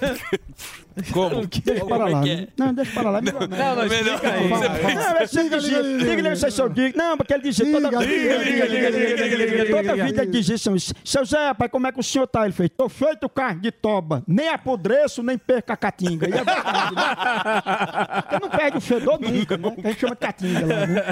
[1.12, 1.46] Como?
[1.46, 2.22] Deixa Como para é lá.
[2.22, 2.48] que é?
[2.56, 3.20] Não, deixa para lá.
[3.20, 5.98] Não, Não, mas explica aí.
[5.98, 6.96] Diga-lhe, se eu digo.
[6.98, 10.76] Não, porque ele dizia toda Diga, diga, diga, diga, diga, Toda vida ele dizia assim,
[11.04, 12.44] seu Zé, pai, como é que o senhor tá?
[12.44, 14.22] Ele fez, tô feito carne de toba.
[14.26, 16.28] Nem apodreço, nem perca a catinga.
[16.28, 18.22] E é verdade, né?
[18.22, 19.72] Porque não perde o fedor nunca, né?
[19.84, 21.02] A gente chama de catinga lá, né?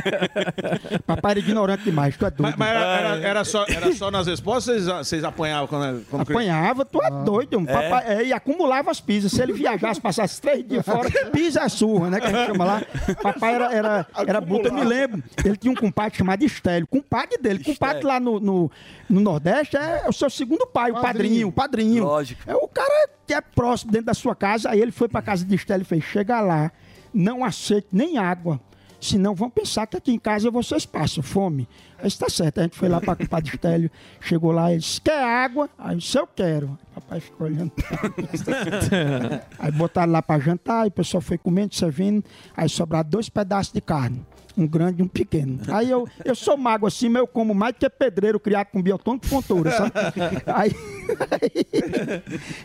[1.06, 2.42] Papai era ignorante demais, tu é doido.
[2.42, 2.86] Mas, mas era,
[3.16, 7.10] era- era só, era só nas respostas vocês, vocês apanhavam quando, quando Apanhava, tu é
[7.24, 7.62] doido.
[7.68, 7.72] É?
[7.72, 9.32] Papai, é, e acumulava as pisas.
[9.32, 12.20] Se ele viajasse, passasse três dias fora, pisa é surra, né?
[12.20, 12.82] Que a gente chama lá.
[13.23, 15.23] Papai era, era, era bruto, eu me lembro.
[15.44, 16.86] Ele tinha um compadre chamado Estélio.
[16.86, 17.62] Compadre dele.
[17.62, 18.70] Compadre lá no, no,
[19.09, 21.48] no Nordeste é o seu segundo pai, o padrinho.
[21.48, 22.05] O padrinho.
[22.05, 22.43] Lógico.
[22.47, 24.70] É o cara que é próximo dentro da sua casa.
[24.70, 26.70] Aí ele foi pra casa de Estélio e fez: chega lá,
[27.12, 28.61] não aceite nem água.
[29.06, 31.68] Senão vão pensar que aqui em casa vocês passam fome.
[31.96, 32.58] Aí está certo.
[32.58, 33.88] A gente foi lá para o Padre Estélio,
[34.20, 35.70] chegou lá e disse: Quer água?
[35.78, 36.76] Aí eu disse: Eu quero.
[36.92, 37.70] Papai ficou olhando.
[39.60, 42.24] aí botaram lá para jantar, aí o pessoal foi comendo, servindo.
[42.56, 44.26] Aí sobraram dois pedaços de carne.
[44.56, 45.58] Um grande e um pequeno.
[45.68, 49.26] Aí eu, eu sou mago assim, mas eu como mais que pedreiro criado com biotônico
[49.26, 49.92] fontoura, sabe?
[50.46, 50.72] Aí,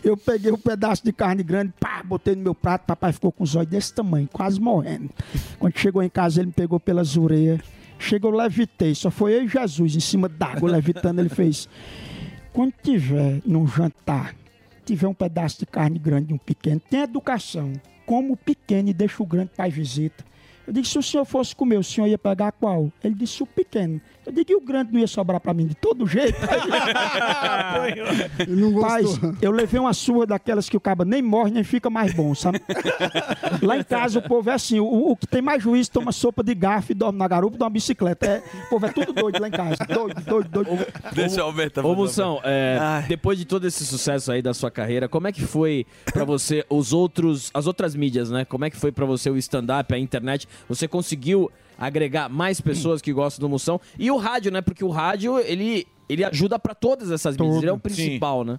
[0.02, 3.44] eu peguei um pedaço de carne grande, pá, botei no meu prato, papai ficou com
[3.44, 5.10] os olhos desse tamanho, quase morrendo.
[5.58, 7.60] Quando chegou em casa, ele me pegou pelas orelhas.
[7.98, 11.68] Chegou, levitei, só foi eu e Jesus em cima d'água, levitando, ele fez.
[12.52, 14.34] Quando tiver num jantar,
[14.84, 17.72] tiver um pedaço de carne grande e um pequeno, tem educação.
[18.04, 20.24] Como o pequeno e deixa o grande para visita.
[20.66, 22.92] Eu disse, se o senhor fosse comer, o senhor ia pegar qual?
[23.02, 24.00] Ele disse, o pequeno.
[24.24, 26.38] Eu digo, e o grande não ia sobrar para mim de todo jeito?
[28.80, 32.32] Paz, eu levei uma surra daquelas que o cabo nem morre, nem fica mais bom,
[32.34, 32.60] sabe?
[33.62, 36.42] Lá em casa o povo é assim, o, o que tem mais juízo toma sopa
[36.42, 38.26] de garfo e dorme na garupa de uma bicicleta.
[38.26, 39.76] É, o povo é tudo doido lá em casa.
[39.86, 40.86] Doido, doido, doido.
[41.12, 41.84] Deixa eu aumentar.
[41.84, 45.42] Ô, Moção, é, depois de todo esse sucesso aí da sua carreira, como é que
[45.42, 48.44] foi pra você os outros, as outras mídias, né?
[48.44, 50.48] Como é que foi pra você o stand-up, a internet?
[50.68, 53.80] Você conseguiu agregar mais pessoas que gostam do Moção?
[53.98, 54.60] E o rádio, né?
[54.60, 57.62] Porque o rádio, ele, ele ajuda pra todas essas mídias.
[57.62, 58.58] Ele é o principal, né?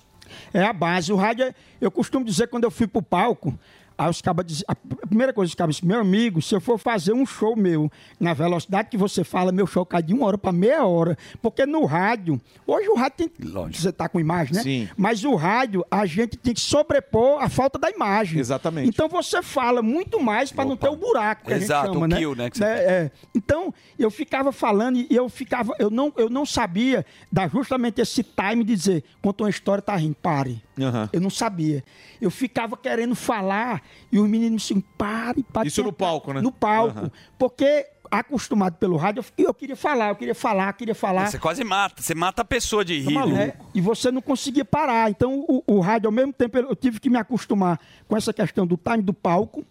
[0.53, 1.11] É a base.
[1.11, 3.57] O rádio, é- eu costumo dizer quando eu fui pro palco,
[3.97, 4.75] aí os cabas dizem, a
[5.07, 7.91] primeira coisa que os cabas dizem, meu amigo, se eu for fazer um show meu
[8.19, 11.17] na velocidade que você fala, meu show cai de uma hora para meia hora.
[11.41, 13.31] Porque no rádio, hoje o rádio tem.
[13.71, 14.61] Você tá com imagem, né?
[14.61, 14.89] Sim.
[14.97, 18.39] Mas o rádio, a gente tem que sobrepor a falta da imagem.
[18.39, 18.89] Exatamente.
[18.89, 22.05] Então você fala muito mais para não ter o buraco que Exato, a gente chama,
[22.05, 22.17] o né?
[22.17, 23.11] kill, né, que você É, é.
[23.35, 28.23] Então, eu ficava falando e eu ficava, eu não, eu não sabia dar justamente esse
[28.23, 30.63] time de dizer, conta uma história, tá rindo, pare.
[31.11, 31.83] Eu não sabia.
[32.19, 35.67] Eu ficava querendo falar e os meninos assim, pare, pare.
[35.67, 36.41] Isso no palco, né?
[36.41, 36.99] No palco.
[36.99, 37.11] Aham.
[37.37, 41.27] Porque, acostumado pelo rádio, eu, fiquei- eu queria falar, eu queria falar, eu queria falar.
[41.31, 43.07] Você quase mata, você mata a pessoa de rir.
[43.07, 43.37] viu?
[43.37, 45.09] É, e você não conseguia parar.
[45.09, 48.67] Então, o, o rádio, ao mesmo tempo, eu tive que me acostumar com essa questão
[48.67, 49.65] do time do palco,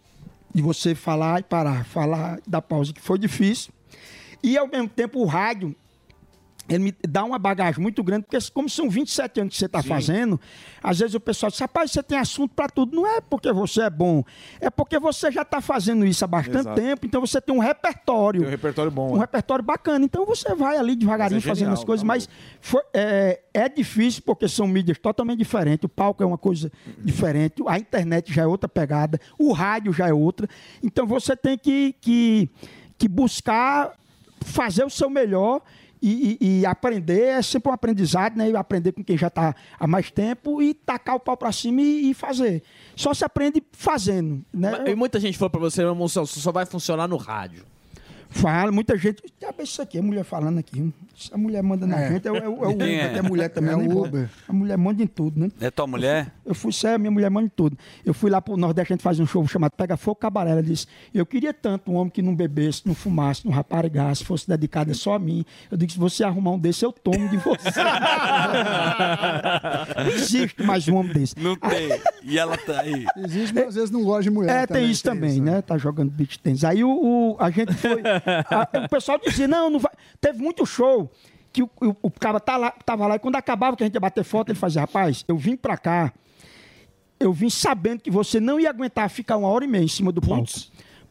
[0.53, 3.73] de você falar e parar, falar e dar pausa, que foi difícil.
[4.43, 5.73] E, ao mesmo tempo, o rádio,
[6.69, 9.83] ele me dá uma bagagem muito grande, porque como são 27 anos que você está
[9.83, 10.39] fazendo,
[10.81, 12.95] às vezes o pessoal diz, rapaz, você tem assunto para tudo.
[12.95, 14.23] Não é porque você é bom,
[14.61, 16.81] é porque você já está fazendo isso há bastante Exato.
[16.81, 18.41] tempo, então você tem um repertório.
[18.41, 19.13] Tem um repertório bom.
[19.13, 19.19] Um é.
[19.19, 20.05] repertório bacana.
[20.05, 22.29] Então você vai ali devagarinho é fazendo genial, as coisas, tá mas
[22.61, 25.83] foi- é, é difícil porque são mídias totalmente diferentes.
[25.83, 30.07] O palco é uma coisa diferente, a internet já é outra pegada, o rádio já
[30.07, 30.47] é outra.
[30.81, 32.49] Então você tem que, que,
[32.97, 33.91] que buscar
[34.43, 35.61] fazer o seu melhor.
[36.05, 38.51] E, e- e aprender é sempre um aprendizado, né?
[38.57, 42.09] Aprender com quem já está há mais tempo e tacar o pau para cima e,
[42.09, 42.61] e fazer.
[42.93, 44.83] Só se aprende fazendo, né?
[44.91, 47.63] E muita gente falou pra você, meu Moção, isso só vai funcionar no rádio.
[48.33, 49.21] Fala, muita gente.
[49.41, 50.91] Já isso aqui, a mulher falando aqui.
[51.15, 52.09] Se a mulher manda na É.
[52.11, 53.17] gente, é, o- é o é o Uber, é?
[53.17, 53.71] é mulher também.
[53.71, 53.93] É o né?
[53.95, 54.29] Uber.
[54.47, 55.51] A mulher manda em tudo, né?
[55.61, 56.33] É tua mulher?
[56.43, 57.77] Eu fui, sério, minha mulher manda em tudo.
[58.03, 60.51] Eu fui lá pro Nordeste, a gente faz um show chamado Pega Fogo Cabaré.
[60.51, 64.47] Ela disse: Eu queria tanto um homem que não bebesse, não fumasse, não raparigasse, fosse
[64.49, 65.45] dedicado só a mim.
[65.69, 67.69] Eu disse: Se você arrumar um desse, eu tomo de você.
[69.95, 71.39] não existe mais um homem desse.
[71.39, 71.89] Não tem.
[72.23, 73.05] E ela tá aí.
[73.17, 74.63] Existe, mas às vezes não gosta de mulher.
[74.63, 75.61] É, tem isso também, né?
[75.61, 76.63] Tá jogando beat tênis.
[76.63, 78.01] Aí o, o- a gente foi.
[78.49, 79.91] a- o pessoal dizia: não, não vai.
[80.19, 81.11] Teve muito show
[81.51, 83.93] que o, o, o cara tá lá, tava lá e quando acabava que a gente
[83.95, 86.11] ia bater foto, ele fazia: rapaz, eu vim pra cá,
[87.19, 90.11] eu vim sabendo que você não ia aguentar ficar uma hora e meia em cima
[90.11, 90.43] do palco.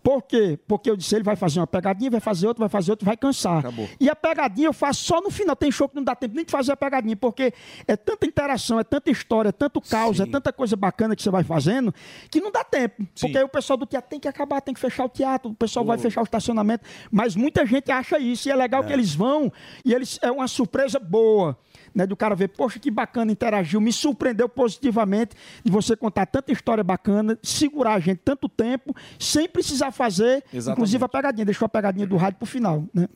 [0.02, 0.58] Por quê?
[0.66, 3.16] Porque eu disse, ele vai fazer uma pegadinha, vai fazer outra, vai fazer outra, vai
[3.16, 3.62] cansar.
[4.00, 5.54] E a pegadinha eu faço só no final.
[5.54, 7.52] Tem show que não dá tempo nem de fazer a pegadinha, porque
[7.86, 11.30] é tanta interação, é tanta história, é tanto caos, é tanta coisa bacana que você
[11.30, 11.94] vai fazendo,
[12.30, 13.06] que não dá tempo.
[13.20, 15.54] Porque aí o pessoal do teatro tem que acabar, tem que fechar o teatro, o
[15.54, 16.84] pessoal vai fechar o estacionamento.
[17.10, 19.52] Mas muita gente acha isso, e é legal que eles vão,
[19.84, 21.56] e eles é uma surpresa boa.
[21.94, 26.50] Né, do cara ver, poxa, que bacana, interagiu, me surpreendeu positivamente de você contar tanta
[26.50, 30.70] história bacana, segurar a gente tanto tempo, sem precisar fazer, Exatamente.
[30.78, 33.06] inclusive a pegadinha, deixou a pegadinha do rádio pro final, né?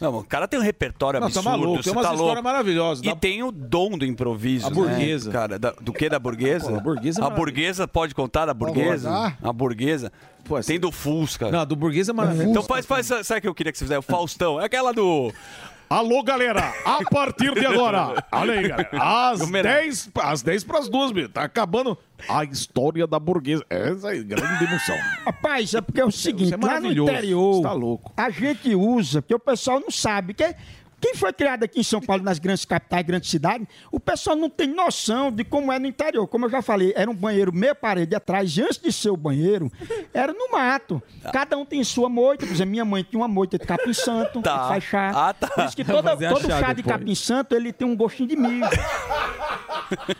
[0.00, 1.48] Não, o cara tem um repertório Não, tá absurdo.
[1.58, 2.42] maluco, tem você umas tá histórias louco.
[2.44, 4.66] maravilhosas, E dá- tem o dom do improviso.
[4.66, 5.30] A né, burguesa.
[5.32, 6.76] cara, da- do que da burguesa?
[6.76, 9.34] a burguesa é A burguesa pode contar da burguesa?
[9.42, 10.12] A burguesa.
[10.66, 11.50] tem do Fusca.
[11.50, 12.50] Não, do burguesa é maravilhoso.
[12.50, 13.98] Então faz, faz, sabe o que eu queria que você fizesse?
[13.98, 14.60] O Faustão.
[14.60, 15.32] É aquela do.
[15.90, 16.74] Alô, galera!
[16.84, 18.90] A partir de agora, olha aí, galera.
[18.92, 21.30] Às Número- 10, às 10 pras duas, meu.
[21.30, 21.96] Tá acabando
[22.28, 23.64] a história da burguesa.
[23.70, 24.96] Essa aí, grande emoção.
[25.24, 27.10] Rapaz, é porque é o seguinte, é lá no maravilhoso.
[27.10, 28.12] interior, Você tá louco.
[28.18, 30.54] a gente usa, porque o pessoal não sabe, que
[31.00, 34.50] quem foi criado aqui em São Paulo, nas grandes capitais, grandes cidades, o pessoal não
[34.50, 36.26] tem noção de como é no interior.
[36.26, 39.16] Como eu já falei, era um banheiro meia parede atrás, e antes de ser o
[39.16, 39.70] banheiro,
[40.12, 41.02] era no mato.
[41.32, 44.42] Cada um tem sua moita, por exemplo, minha mãe tinha uma moita de capim santo,
[44.42, 44.58] Tá.
[44.62, 45.10] que faz chá.
[45.14, 45.46] Ah, tá.
[45.48, 48.36] Por isso que toda- todo chá chá de capim santo, ele tem um gostinho de
[48.36, 48.66] milho.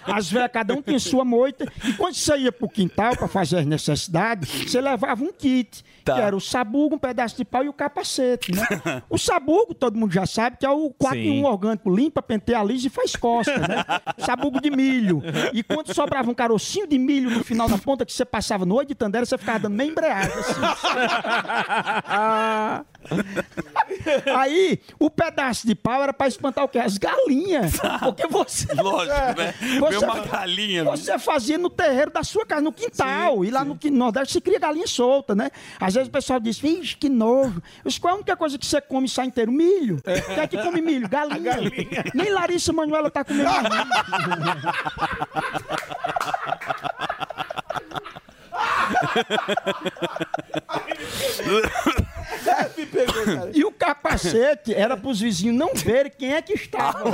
[0.06, 1.70] As velhas, cada um tinha sua moita.
[1.84, 5.84] E quando você ia pro quintal para fazer as necessidades, você levava um kit.
[6.04, 6.14] Tá.
[6.14, 8.66] Que era o sabugo, um pedaço de pau e o capacete, né?
[9.10, 12.62] O sabugo, todo mundo já sabe, que é o 4 em 1 orgânico, limpa, penteia,
[12.62, 13.84] lisa e faz costas, né?
[14.18, 15.22] Sabugo de milho.
[15.52, 18.74] E quando sobrava um carocinho de milho no final da ponta que você passava no
[18.76, 20.60] olho de Tandera, você ficava dando meio embreagem, assim.
[24.36, 26.78] Aí, o pedaço de pau era para espantar o quê?
[26.78, 27.74] As galinhas.
[28.00, 28.66] Porque você.
[28.74, 29.54] Lógico, né?
[29.60, 30.84] Veio uma galinha.
[30.84, 33.44] Você fazia no terreiro da sua casa, no quintal.
[33.44, 35.50] e lá no qui- Nordeste se cria galinha solta, né?
[35.80, 37.08] Às vezes o pessoal diz, vixe, que.
[37.08, 37.52] Eu
[37.84, 39.50] disse, qual é a única coisa que você come e sai inteiro?
[39.50, 40.00] Milho.
[40.02, 41.08] Quem é que come milho?
[41.10, 42.04] Galinha.
[42.14, 43.88] Nem Larissa Manoela tá comendo milho.
[53.54, 57.08] E o capacete era para os vizinhos não verem quem é que estava.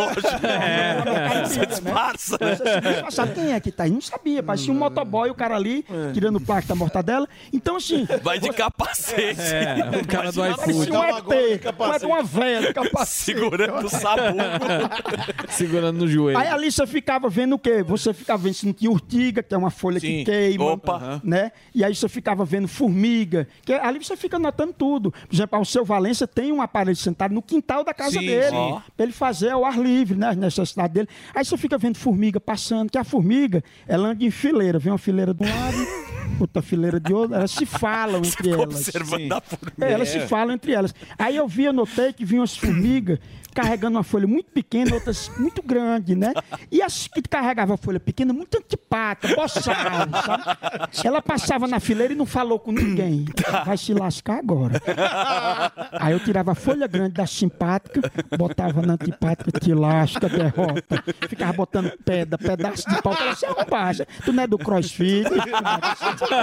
[0.46, 1.44] É.
[1.44, 2.56] Você disfarça, né?
[3.04, 3.90] Você quem é que tá aí?
[3.90, 4.42] Não sabia.
[4.42, 7.28] Parecia um motoboy, o cara ali, tirando o plástico da mortadela.
[7.52, 8.06] Então, assim.
[8.22, 9.40] Vai de capacete.
[9.40, 10.92] É, o cara do Parecia iFood.
[10.92, 13.24] um ET, mas com uma velha de capacete.
[13.24, 14.38] Segurando o sabugo.
[15.48, 16.38] Segurando no joelho.
[16.38, 17.82] Aí ali você ficava vendo o quê?
[17.82, 20.72] Você ficava vendo se não tinha urtiga, que é uma folha que queima.
[20.72, 21.20] Opa.
[21.24, 21.52] Né?
[21.74, 23.48] E aí você ficava vendo formiga.
[23.64, 25.03] Que ali você fica notando tudo.
[25.10, 28.56] Por exemplo, o seu Valência tem um aparelho sentado no quintal da casa Sim, dele.
[28.96, 30.28] Pra ele fazer ao ar livre, né?
[30.28, 31.08] As necessidades dele.
[31.34, 34.78] Aí você fica vendo formiga passando, que a formiga, ela anda em fileira.
[34.78, 35.76] Vem uma fileira de um lado,
[36.40, 37.34] outra fileira de outro.
[37.34, 38.64] Elas se falam entre elas.
[38.64, 39.86] observando a formiga.
[39.86, 40.94] É, elas se falam entre elas.
[41.18, 43.18] Aí eu vi, eu notei que vinham as formigas
[43.54, 46.34] carregando uma folha muito pequena, outras muito grande, né?
[46.70, 50.12] E as que carregavam a folha pequena, muito antipata, boçal, sabe?
[51.04, 53.26] Ela passava na fileira e não falou com ninguém.
[53.64, 54.80] Vai se lascar agora.
[55.92, 58.00] Aí eu tirava a folha grande da simpática,
[58.36, 61.02] botava na antipática, te lasca, derrota.
[61.28, 63.14] Ficava botando pedra, pedaço de pau.
[63.14, 65.24] Falei, você é um parça, tu não é do crossfit.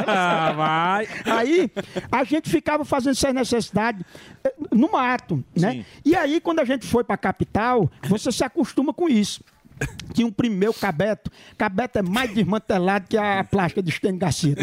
[0.07, 1.07] Ah, vai.
[1.25, 1.71] Aí
[2.11, 4.03] a gente ficava fazendo essas necessidades
[4.43, 5.85] eh, no mato, né?
[6.03, 9.43] E aí, quando a gente foi pra capital, você se acostuma com isso.
[10.13, 11.31] Tinha um primeiro cabeto.
[11.57, 14.55] Cabeto é mais desmantelado que a plástica de Stênio Garcia.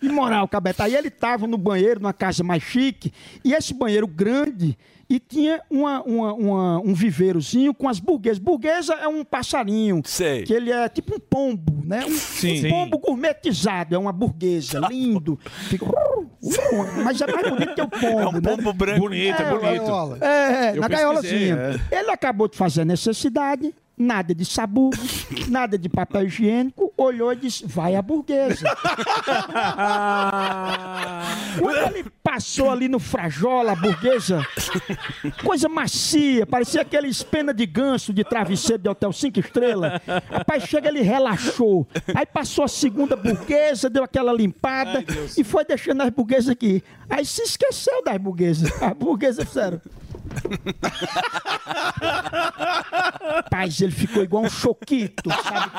[0.00, 0.82] É imoral o cabeto.
[0.82, 3.12] Aí ele tava no banheiro, numa casa mais chique,
[3.44, 4.78] e esse banheiro grande.
[5.08, 8.38] E tinha uma, uma- uma- um viveirozinho com as burguesas.
[8.38, 10.02] Burguesa é um passarinho.
[10.04, 10.42] Sei.
[10.42, 12.04] Que ele é tipo um pombo, né?
[12.04, 12.66] Um, Sim.
[12.66, 13.94] um pombo gourmetizado.
[13.94, 15.38] É uma burguesa, lindo.
[15.68, 15.86] Fica...
[17.04, 18.40] Mas é mais bonito que o pombo, É um né?
[18.40, 19.00] pombo branco.
[19.00, 20.24] Bonito, é bonito.
[20.24, 21.56] É, Eu na gaiolazinha.
[21.90, 24.96] Ele acabou de fazer a necessidade, nada de sabugo,
[25.48, 28.66] nada de papel higiênico, olhou e disse, vai a burguesa.
[31.58, 34.44] Quando ele passou ali no frajola, a burguesa,
[35.44, 40.02] coisa macia, parecia aqueles pena de ganso de travesseiro de hotel 5 estrelas.
[40.28, 41.86] Rapaz, chega, ele relaxou.
[42.16, 45.04] Aí passou a segunda burguesa, deu aquela limpada
[45.38, 46.82] e foi deixando as burguesas aqui.
[47.08, 48.72] Aí se esqueceu das burguesas.
[48.82, 49.80] As burguesas fizeram.
[53.34, 55.70] Rapaz, ele ficou igual um choquito, sabe?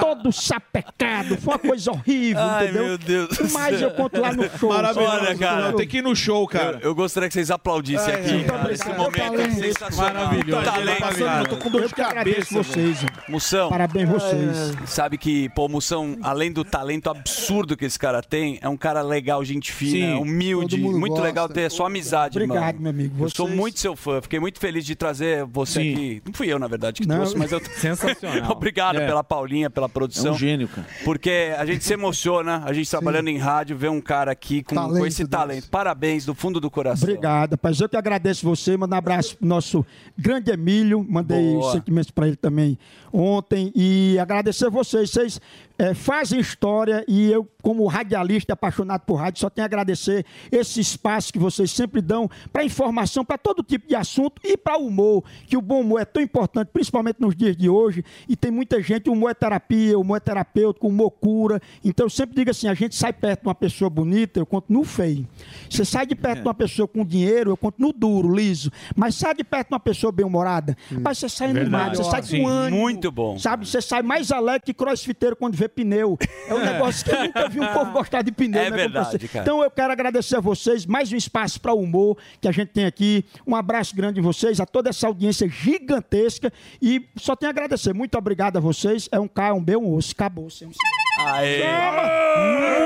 [0.00, 2.86] Todo, todo sapecado, foi uma coisa horrível, Ai, entendeu?
[2.86, 3.38] meu Deus.
[3.52, 4.70] Mas eu conto lá no show.
[4.70, 5.72] Olha, cara.
[5.74, 6.78] Tem que ir no show, cara.
[6.82, 8.72] Eu, eu gostaria que vocês aplaudissem Ai, aqui, muito cara.
[8.72, 8.98] Esse obrigado.
[9.02, 9.60] momento é Talento.
[9.62, 10.14] sensacional.
[10.24, 10.64] Maravilhoso.
[10.64, 11.42] Talento, cara.
[11.42, 12.98] eu tô com dor de cabeça, vocês.
[13.28, 13.68] Moção.
[13.70, 14.72] Parabéns vocês.
[14.86, 19.02] Sabe que, pô, Moção, além do talento absurdo que esse cara tem, é um cara
[19.02, 20.76] legal, gente fina, Sim, humilde.
[20.78, 21.24] Muito gosta.
[21.24, 22.80] legal ter a sua amizade, Obrigado, mano.
[22.80, 23.24] meu amigo.
[23.24, 24.20] Eu sou Vocês- muito seu fã.
[24.20, 25.92] Fiquei muito feliz de trazer você Sim.
[25.92, 26.22] aqui.
[26.26, 27.16] Não fui eu, na verdade, que Não.
[27.16, 27.60] trouxe, mas eu.
[27.76, 28.50] Sensacional.
[28.52, 29.06] Obrigado É.
[29.06, 30.32] pela Paulinha, pela produção.
[30.32, 30.86] É um gênio, cara.
[31.04, 34.74] Porque a gente se emociona, a gente trabalhando em rádio, ver um cara aqui com,
[34.74, 35.30] com Talento esse desse.
[35.30, 35.70] talento.
[35.70, 37.08] Parabéns do fundo do coração.
[37.08, 37.80] Obrigado, rapaz.
[37.80, 38.76] Eu que agradeço você.
[38.76, 39.84] Mando um abraço pro nosso
[40.16, 41.04] grande Emílio.
[41.08, 41.66] Mandei Boa.
[41.66, 42.78] os sentimentos para ele também
[43.12, 43.72] ontem.
[43.74, 45.10] E agradecer vocês.
[45.10, 45.40] Vocês
[45.82, 50.78] eh, fazem história e eu, como radialista apaixonado por rádio, só tenho a agradecer esse
[50.78, 55.24] espaço que vocês sempre dão para informação, para todo tipo de assunto e para humor,
[55.48, 58.04] que o bom humor é tão importante, principalmente nos dias de hoje.
[58.28, 61.60] E tem muita gente, o humor é terapia, o humor é terapêutico, o humor cura.
[61.84, 64.84] Então eu sempre digo assim: a gente sai perto de uma pessoa bonita, eu continuo
[64.84, 65.26] feio.
[65.68, 68.70] Você sai de perto de uma pessoa com dinheiro, eu continuo duro, liso.
[68.94, 72.46] Mas sai de perto de uma pessoa bem-humorada, mas você sai animado, você sai com
[72.46, 72.82] ânimo.
[72.82, 73.36] Muito bom.
[73.36, 76.18] Sabe, você sai mais alegre que crossfiteiro quando vê pneu.
[76.46, 78.60] É um negócio que eu nunca vi um povo gostar de pneu.
[78.60, 79.42] É né, verdade, cara.
[79.42, 82.84] Então eu quero agradecer a vocês, mais um espaço para humor que a gente tem
[82.84, 83.24] aqui.
[83.46, 86.52] Um abraço grande em vocês, a toda essa audiência gigantesca.
[86.80, 87.92] E só tenho a agradecer.
[87.92, 89.08] Muito obrigado a vocês.
[89.10, 90.12] É um K, um B, um osso.
[90.12, 90.50] Acabou.
[90.50, 90.70] Sem
[91.18, 91.62] Aê!
[91.64, 92.81] Moção!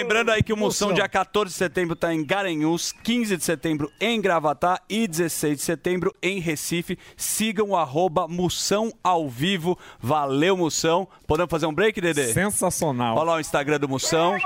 [0.00, 3.92] Lembrando aí que o Moção, dia 14 de setembro, tá em Garanhuns, 15 de setembro
[4.00, 6.98] em Gravatá e 16 de setembro em Recife.
[7.18, 9.78] Sigam o arroba Moção ao vivo.
[10.00, 11.06] Valeu, Moção.
[11.26, 12.32] Podemos fazer um break, Dedê?
[12.32, 13.14] Sensacional.
[13.14, 14.38] Olha lá o Instagram do Moção.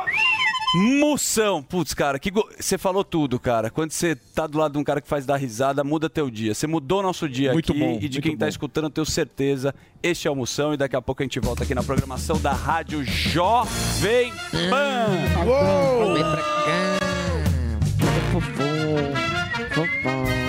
[0.74, 3.70] Moção, putz, cara, que go- você falou tudo, cara.
[3.70, 6.52] Quando você tá do lado de um cara que faz dar risada, muda teu dia.
[6.52, 8.48] Você mudou nosso dia Muito aqui bom, e de quem tá bom.
[8.50, 9.72] escutando, eu tenho certeza.
[10.02, 12.52] Este é o Moção e daqui a pouco a gente volta aqui na programação da
[12.52, 14.32] Rádio Jovem
[14.70, 15.06] Pan.
[16.12, 16.98] Vem pra cá.
[18.32, 19.74] Fofô.
[19.74, 20.43] Fofô.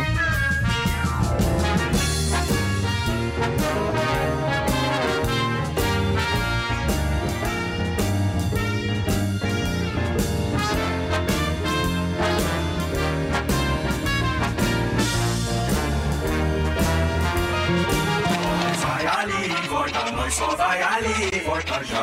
[20.26, 22.02] Nós só vai ali e volta já.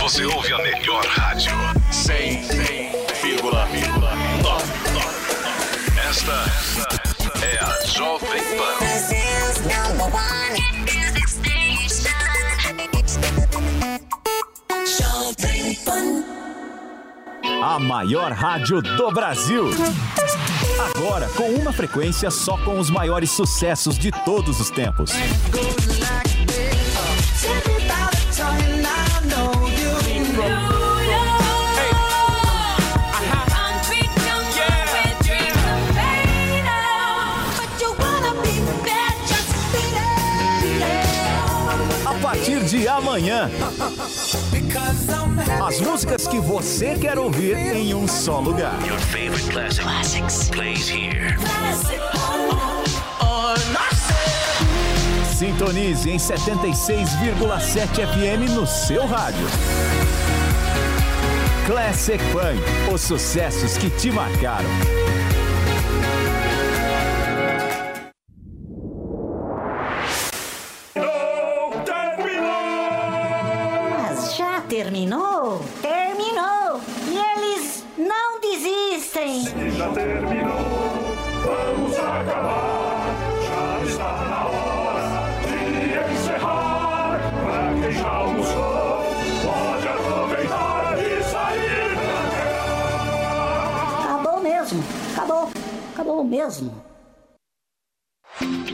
[0.00, 1.52] Você ouve a melhor rádio.
[1.92, 3.78] 100,9.
[6.08, 6.44] Esta
[7.44, 8.78] é a Jovem Pan.
[17.62, 19.70] A maior rádio do Brasil.
[20.78, 25.10] Agora com uma frequência só com os maiores sucessos de todos os tempos.
[42.06, 43.50] A partir de amanhã,
[45.66, 48.74] as músicas que você quer ouvir em um só lugar.
[48.86, 51.36] Your favorite classic plays here.
[55.38, 59.46] Sintonize em 76,7 FM no seu rádio.
[61.66, 65.07] Classic Fun, os sucessos que te marcaram.
[79.78, 81.14] Já terminou,
[81.46, 83.14] vamos acabar.
[83.46, 85.06] Já está na hora
[85.46, 85.54] de
[86.14, 87.20] encerrar.
[87.44, 89.04] Pra quem já almoçou,
[89.44, 92.18] pode aproveitar e sair pra
[94.16, 94.82] Acabou mesmo!
[95.16, 95.48] Acabou!
[95.94, 96.74] Acabou mesmo!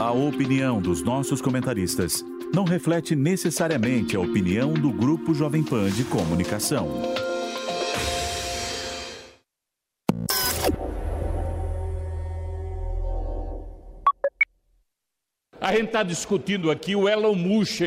[0.00, 2.24] A opinião dos nossos comentaristas
[2.54, 6.88] não reflete necessariamente a opinião do Grupo Jovem Pan de Comunicação.
[15.64, 17.80] A gente está discutindo aqui o Elon Musk,